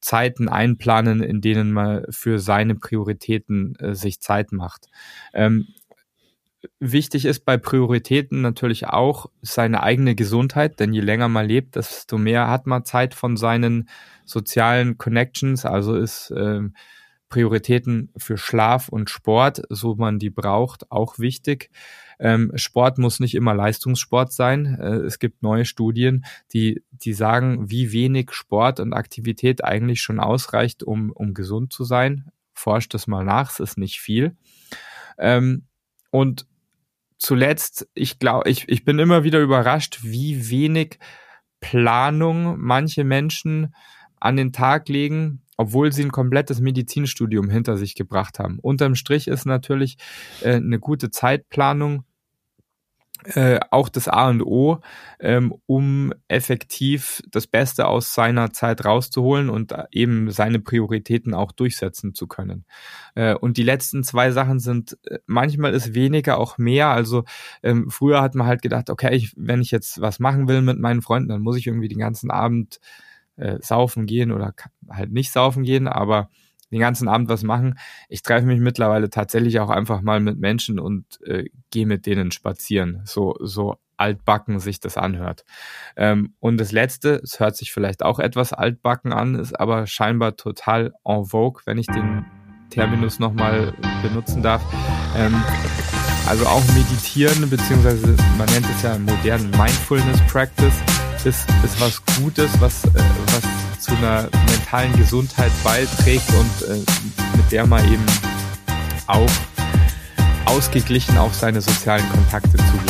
Zeiten 0.00 0.48
einplanen, 0.48 1.22
in 1.22 1.40
denen 1.40 1.72
man 1.72 2.04
für 2.10 2.38
seine 2.38 2.74
Prioritäten 2.74 3.76
äh, 3.76 3.94
sich 3.94 4.20
Zeit 4.20 4.52
macht. 4.52 4.86
Ähm, 5.34 5.68
wichtig 6.78 7.26
ist 7.26 7.44
bei 7.44 7.56
Prioritäten 7.56 8.40
natürlich 8.40 8.86
auch 8.86 9.26
seine 9.42 9.82
eigene 9.82 10.14
Gesundheit, 10.14 10.80
denn 10.80 10.92
je 10.92 11.00
länger 11.00 11.28
man 11.28 11.46
lebt, 11.46 11.76
desto 11.76 12.18
mehr 12.18 12.48
hat 12.48 12.66
man 12.66 12.84
Zeit 12.84 13.14
von 13.14 13.36
seinen 13.36 13.88
sozialen 14.24 14.96
Connections, 14.98 15.64
also 15.64 15.94
ist 15.96 16.30
äh, 16.30 16.60
Prioritäten 17.30 18.10
für 18.16 18.36
Schlaf 18.36 18.88
und 18.88 19.08
Sport, 19.08 19.62
so 19.70 19.94
man 19.94 20.18
die 20.18 20.30
braucht, 20.30 20.90
auch 20.90 21.18
wichtig. 21.18 21.70
Ähm, 22.18 22.52
Sport 22.56 22.98
muss 22.98 23.20
nicht 23.20 23.34
immer 23.34 23.54
Leistungssport 23.54 24.32
sein. 24.32 24.78
Äh, 24.78 24.96
es 25.06 25.18
gibt 25.18 25.42
neue 25.42 25.64
Studien, 25.64 26.26
die, 26.52 26.82
die 26.90 27.14
sagen, 27.14 27.70
wie 27.70 27.92
wenig 27.92 28.32
Sport 28.32 28.80
und 28.80 28.92
Aktivität 28.92 29.64
eigentlich 29.64 30.02
schon 30.02 30.20
ausreicht, 30.20 30.82
um, 30.82 31.10
um 31.12 31.32
gesund 31.32 31.72
zu 31.72 31.84
sein. 31.84 32.30
Forscht 32.52 32.92
das 32.92 33.06
mal 33.06 33.24
nach, 33.24 33.52
es 33.52 33.60
ist 33.60 33.78
nicht 33.78 34.00
viel. 34.00 34.36
Ähm, 35.16 35.64
und 36.10 36.46
zuletzt, 37.16 37.88
ich 37.94 38.18
glaube, 38.18 38.50
ich, 38.50 38.68
ich 38.68 38.84
bin 38.84 38.98
immer 38.98 39.24
wieder 39.24 39.40
überrascht, 39.40 40.00
wie 40.02 40.50
wenig 40.50 40.98
Planung 41.60 42.56
manche 42.58 43.04
Menschen 43.04 43.74
an 44.18 44.36
den 44.36 44.52
Tag 44.52 44.88
legen, 44.88 45.42
obwohl 45.60 45.92
sie 45.92 46.02
ein 46.02 46.10
komplettes 46.10 46.58
Medizinstudium 46.58 47.50
hinter 47.50 47.76
sich 47.76 47.94
gebracht 47.94 48.38
haben. 48.38 48.58
Unterm 48.60 48.94
Strich 48.94 49.28
ist 49.28 49.44
natürlich 49.44 49.98
äh, 50.40 50.54
eine 50.54 50.78
gute 50.78 51.10
Zeitplanung 51.10 52.04
äh, 53.24 53.60
auch 53.70 53.90
das 53.90 54.08
A 54.08 54.30
und 54.30 54.40
O, 54.42 54.80
ähm, 55.18 55.54
um 55.66 56.14
effektiv 56.28 57.20
das 57.30 57.46
Beste 57.46 57.86
aus 57.86 58.14
seiner 58.14 58.54
Zeit 58.54 58.86
rauszuholen 58.86 59.50
und 59.50 59.74
eben 59.90 60.30
seine 60.30 60.60
Prioritäten 60.60 61.34
auch 61.34 61.52
durchsetzen 61.52 62.14
zu 62.14 62.26
können. 62.26 62.64
Äh, 63.14 63.34
und 63.34 63.58
die 63.58 63.62
letzten 63.62 64.02
zwei 64.02 64.30
Sachen 64.30 64.60
sind, 64.60 64.96
äh, 65.04 65.18
manchmal 65.26 65.74
ist 65.74 65.92
weniger 65.92 66.38
auch 66.38 66.56
mehr. 66.56 66.88
Also 66.88 67.24
ähm, 67.62 67.90
früher 67.90 68.22
hat 68.22 68.34
man 68.34 68.46
halt 68.46 68.62
gedacht, 68.62 68.88
okay, 68.88 69.14
ich, 69.14 69.34
wenn 69.36 69.60
ich 69.60 69.70
jetzt 69.70 70.00
was 70.00 70.20
machen 70.20 70.48
will 70.48 70.62
mit 70.62 70.78
meinen 70.78 71.02
Freunden, 71.02 71.28
dann 71.28 71.42
muss 71.42 71.58
ich 71.58 71.66
irgendwie 71.66 71.88
den 71.88 71.98
ganzen 71.98 72.30
Abend 72.30 72.80
äh, 73.36 73.58
saufen 73.60 74.06
gehen 74.06 74.32
oder 74.32 74.54
halt 74.88 75.12
nicht 75.12 75.32
saufen 75.32 75.62
gehen, 75.62 75.88
aber 75.88 76.28
den 76.70 76.80
ganzen 76.80 77.08
Abend 77.08 77.28
was 77.28 77.42
machen. 77.42 77.78
Ich 78.08 78.22
treffe 78.22 78.46
mich 78.46 78.60
mittlerweile 78.60 79.10
tatsächlich 79.10 79.58
auch 79.60 79.70
einfach 79.70 80.02
mal 80.02 80.20
mit 80.20 80.38
Menschen 80.38 80.78
und 80.78 81.04
äh, 81.24 81.46
gehe 81.70 81.86
mit 81.86 82.06
denen 82.06 82.30
spazieren. 82.30 83.02
So, 83.04 83.36
so 83.40 83.76
altbacken 83.96 84.60
sich 84.60 84.80
das 84.80 84.96
anhört. 84.96 85.44
Ähm, 85.96 86.34
und 86.40 86.58
das 86.58 86.72
letzte, 86.72 87.20
es 87.22 87.38
hört 87.38 87.56
sich 87.56 87.72
vielleicht 87.72 88.02
auch 88.02 88.18
etwas 88.18 88.52
altbacken 88.52 89.12
an, 89.12 89.34
ist 89.34 89.58
aber 89.58 89.86
scheinbar 89.86 90.36
total 90.36 90.92
en 91.04 91.26
vogue, 91.26 91.62
wenn 91.66 91.76
ich 91.76 91.86
den 91.86 92.24
Terminus 92.70 93.18
nochmal 93.18 93.74
benutzen 94.02 94.42
darf. 94.42 94.62
Ähm, 95.16 95.42
also 96.26 96.46
auch 96.46 96.62
meditieren, 96.74 97.50
beziehungsweise 97.50 98.14
man 98.38 98.48
nennt 98.50 98.66
es 98.70 98.82
ja 98.82 98.96
modernen 98.98 99.50
Mindfulness 99.50 100.20
Practice, 100.28 100.80
ist, 101.26 101.46
ist 101.64 101.80
was 101.80 102.02
Gutes, 102.16 102.50
was, 102.60 102.84
äh, 102.84 103.02
was 103.26 103.80
zu 103.80 103.96
einer 103.96 104.28
mentalen 104.48 104.96
Gesundheit 104.98 105.52
beiträgt 105.64 106.28
und 106.30 106.68
äh, 106.68 106.78
mit 107.36 107.50
der 107.50 107.66
man 107.66 107.84
eben 107.92 108.04
auch 109.06 109.30
ausgeglichen 110.46 111.16
auf 111.18 111.34
seine 111.34 111.60
sozialen 111.60 112.08
Kontakte 112.10 112.56
kann. 112.56 112.80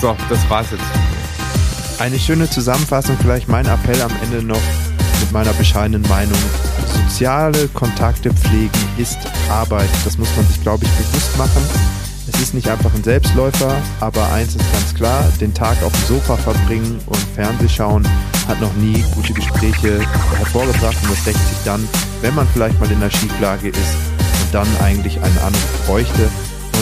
So, 0.00 0.16
das 0.28 0.38
war's 0.50 0.68
jetzt. 0.70 2.00
Eine 2.00 2.18
schöne 2.18 2.48
Zusammenfassung, 2.48 3.16
vielleicht 3.20 3.48
mein 3.48 3.66
Appell 3.66 4.00
am 4.02 4.12
Ende 4.22 4.42
noch 4.42 4.60
mit 5.20 5.32
meiner 5.32 5.52
bescheidenen 5.54 6.02
Meinung. 6.02 6.38
Soziale 7.08 7.68
Kontakte 7.68 8.32
pflegen 8.32 8.70
ist 8.98 9.18
Arbeit. 9.50 9.88
Das 10.04 10.18
muss 10.18 10.28
man 10.36 10.46
sich, 10.46 10.60
glaube 10.62 10.84
ich, 10.84 10.90
bewusst 10.92 11.36
machen. 11.38 12.05
Es 12.32 12.40
ist 12.40 12.54
nicht 12.54 12.68
einfach 12.68 12.92
ein 12.94 13.04
Selbstläufer, 13.04 13.76
aber 14.00 14.32
eins 14.32 14.56
ist 14.56 14.72
ganz 14.72 14.94
klar, 14.94 15.24
den 15.40 15.54
Tag 15.54 15.82
auf 15.82 15.92
dem 15.92 16.16
Sofa 16.16 16.36
verbringen 16.36 16.98
und 17.06 17.18
Fernseh 17.34 17.68
schauen 17.68 18.06
hat 18.48 18.60
noch 18.60 18.74
nie 18.74 19.04
gute 19.14 19.32
Gespräche 19.32 19.98
hervorgebracht 20.36 20.96
und 21.02 21.10
das 21.10 21.24
deckt 21.24 21.48
sich 21.48 21.58
dann, 21.64 21.88
wenn 22.20 22.34
man 22.34 22.46
vielleicht 22.52 22.78
mal 22.78 22.90
in 22.90 23.00
der 23.00 23.10
Schieflage 23.10 23.68
ist 23.70 23.96
dann 24.52 24.66
eigentlich 24.82 25.20
einen 25.20 25.38
Anruf 25.38 25.86
bräuchte. 25.86 26.28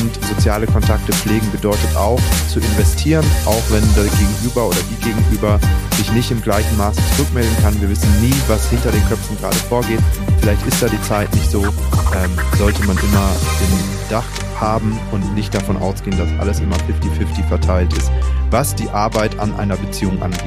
Und 0.01 0.13
soziale 0.27 0.67
Kontakte 0.67 1.13
pflegen 1.13 1.49
bedeutet 1.53 1.97
auch 1.97 2.21
zu 2.49 2.59
investieren, 2.59 3.25
auch 3.47 3.63
wenn 3.71 3.83
der 3.95 4.05
Gegenüber 4.05 4.69
oder 4.69 4.79
die 4.91 5.05
Gegenüber 5.05 5.61
sich 5.97 6.11
nicht 6.13 6.31
im 6.33 6.43
gleichen 6.43 6.77
Maße 6.77 7.01
zurückmelden 7.17 7.57
kann. 7.63 7.81
Wir 7.81 7.89
wissen 7.89 8.11
nie, 8.21 8.35
was 8.49 8.69
hinter 8.69 8.91
den 8.91 9.07
Köpfen 9.09 9.37
gerade 9.39 9.57
vorgeht. 9.57 10.01
Vielleicht 10.41 10.67
ist 10.67 10.83
da 10.83 10.89
die 10.89 11.01
Zeit 11.03 11.33
nicht 11.35 11.51
so. 11.51 11.63
Ähm, 11.63 12.31
sollte 12.59 12.85
man 12.87 12.99
immer 12.99 13.31
den 13.61 14.11
Dach 14.11 14.25
haben 14.61 14.99
und 15.13 15.35
nicht 15.35 15.55
davon 15.55 15.77
ausgehen, 15.77 16.17
dass 16.19 16.29
alles 16.39 16.61
immer 16.61 16.77
50-50 16.77 17.47
verteilt 17.49 17.93
ist, 17.97 18.11
was 18.51 18.75
die 18.75 18.89
Arbeit 18.91 19.39
an 19.39 19.55
einer 19.57 19.77
Beziehung 19.77 20.23
angeht. 20.23 20.43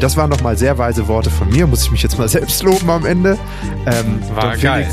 Das 0.00 0.16
waren 0.16 0.30
nochmal 0.30 0.56
sehr 0.56 0.76
weise 0.78 1.06
Worte 1.08 1.30
von 1.30 1.48
mir, 1.48 1.66
muss 1.66 1.84
ich 1.84 1.90
mich 1.90 2.02
jetzt 2.02 2.18
mal 2.18 2.28
selbst 2.30 2.62
loben 2.62 2.90
am 2.90 3.06
Ende. 3.06 3.38
Ähm, 3.86 4.20
war 4.34 4.56
geil. 4.56 4.88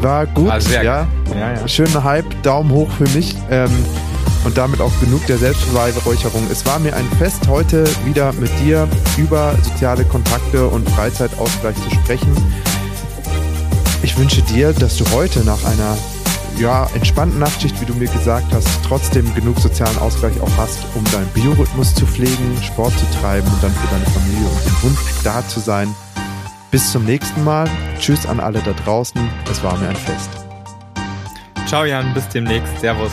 War 0.00 0.26
gut, 0.26 0.48
war 0.48 0.60
ja. 0.60 0.82
Ja, 0.82 1.06
ja. 1.34 1.68
Schöner 1.68 2.04
Hype, 2.04 2.42
Daumen 2.42 2.70
hoch 2.70 2.88
für 2.90 3.08
mich. 3.16 3.36
Ähm, 3.50 3.70
und 4.44 4.56
damit 4.56 4.80
auch 4.80 4.92
genug 5.00 5.26
der 5.26 5.36
Selbstbeweihräucherung. 5.36 6.46
Es 6.50 6.64
war 6.64 6.78
mir 6.78 6.94
ein 6.94 7.06
Fest, 7.18 7.48
heute 7.48 7.84
wieder 8.04 8.32
mit 8.34 8.50
dir 8.60 8.88
über 9.16 9.54
soziale 9.62 10.04
Kontakte 10.04 10.66
und 10.66 10.88
Freizeitausgleich 10.90 11.76
zu 11.76 11.90
sprechen. 11.90 12.28
Ich 14.02 14.16
wünsche 14.16 14.42
dir, 14.42 14.72
dass 14.72 14.96
du 14.96 15.04
heute 15.12 15.40
nach 15.40 15.64
einer 15.64 15.98
ja, 16.58 16.88
entspannten 16.94 17.38
Nachtschicht, 17.38 17.80
wie 17.80 17.86
du 17.86 17.94
mir 17.94 18.08
gesagt 18.08 18.52
hast, 18.52 18.68
trotzdem 18.86 19.32
genug 19.34 19.58
sozialen 19.60 19.96
Ausgleich 19.98 20.40
auch 20.40 20.56
hast, 20.56 20.80
um 20.94 21.04
deinen 21.04 21.28
Biorhythmus 21.28 21.94
zu 21.94 22.06
pflegen, 22.06 22.56
Sport 22.62 22.92
zu 22.98 23.06
treiben 23.20 23.46
und 23.48 23.62
dann 23.62 23.72
für 23.72 23.88
deine 23.88 24.06
Familie 24.06 24.48
und 24.48 24.64
den 24.64 24.82
Hund 24.82 24.98
da 25.24 25.46
zu 25.46 25.60
sein. 25.60 25.94
Bis 26.70 26.92
zum 26.92 27.04
nächsten 27.04 27.44
Mal. 27.44 27.68
Tschüss 27.98 28.26
an 28.26 28.40
alle 28.40 28.60
da 28.60 28.72
draußen. 28.72 29.20
Es 29.50 29.62
war 29.62 29.78
mir 29.78 29.88
ein 29.88 29.96
Fest. 29.96 30.30
Ciao 31.66 31.84
Jan, 31.84 32.12
bis 32.14 32.28
demnächst. 32.28 32.78
Servus. 32.80 33.12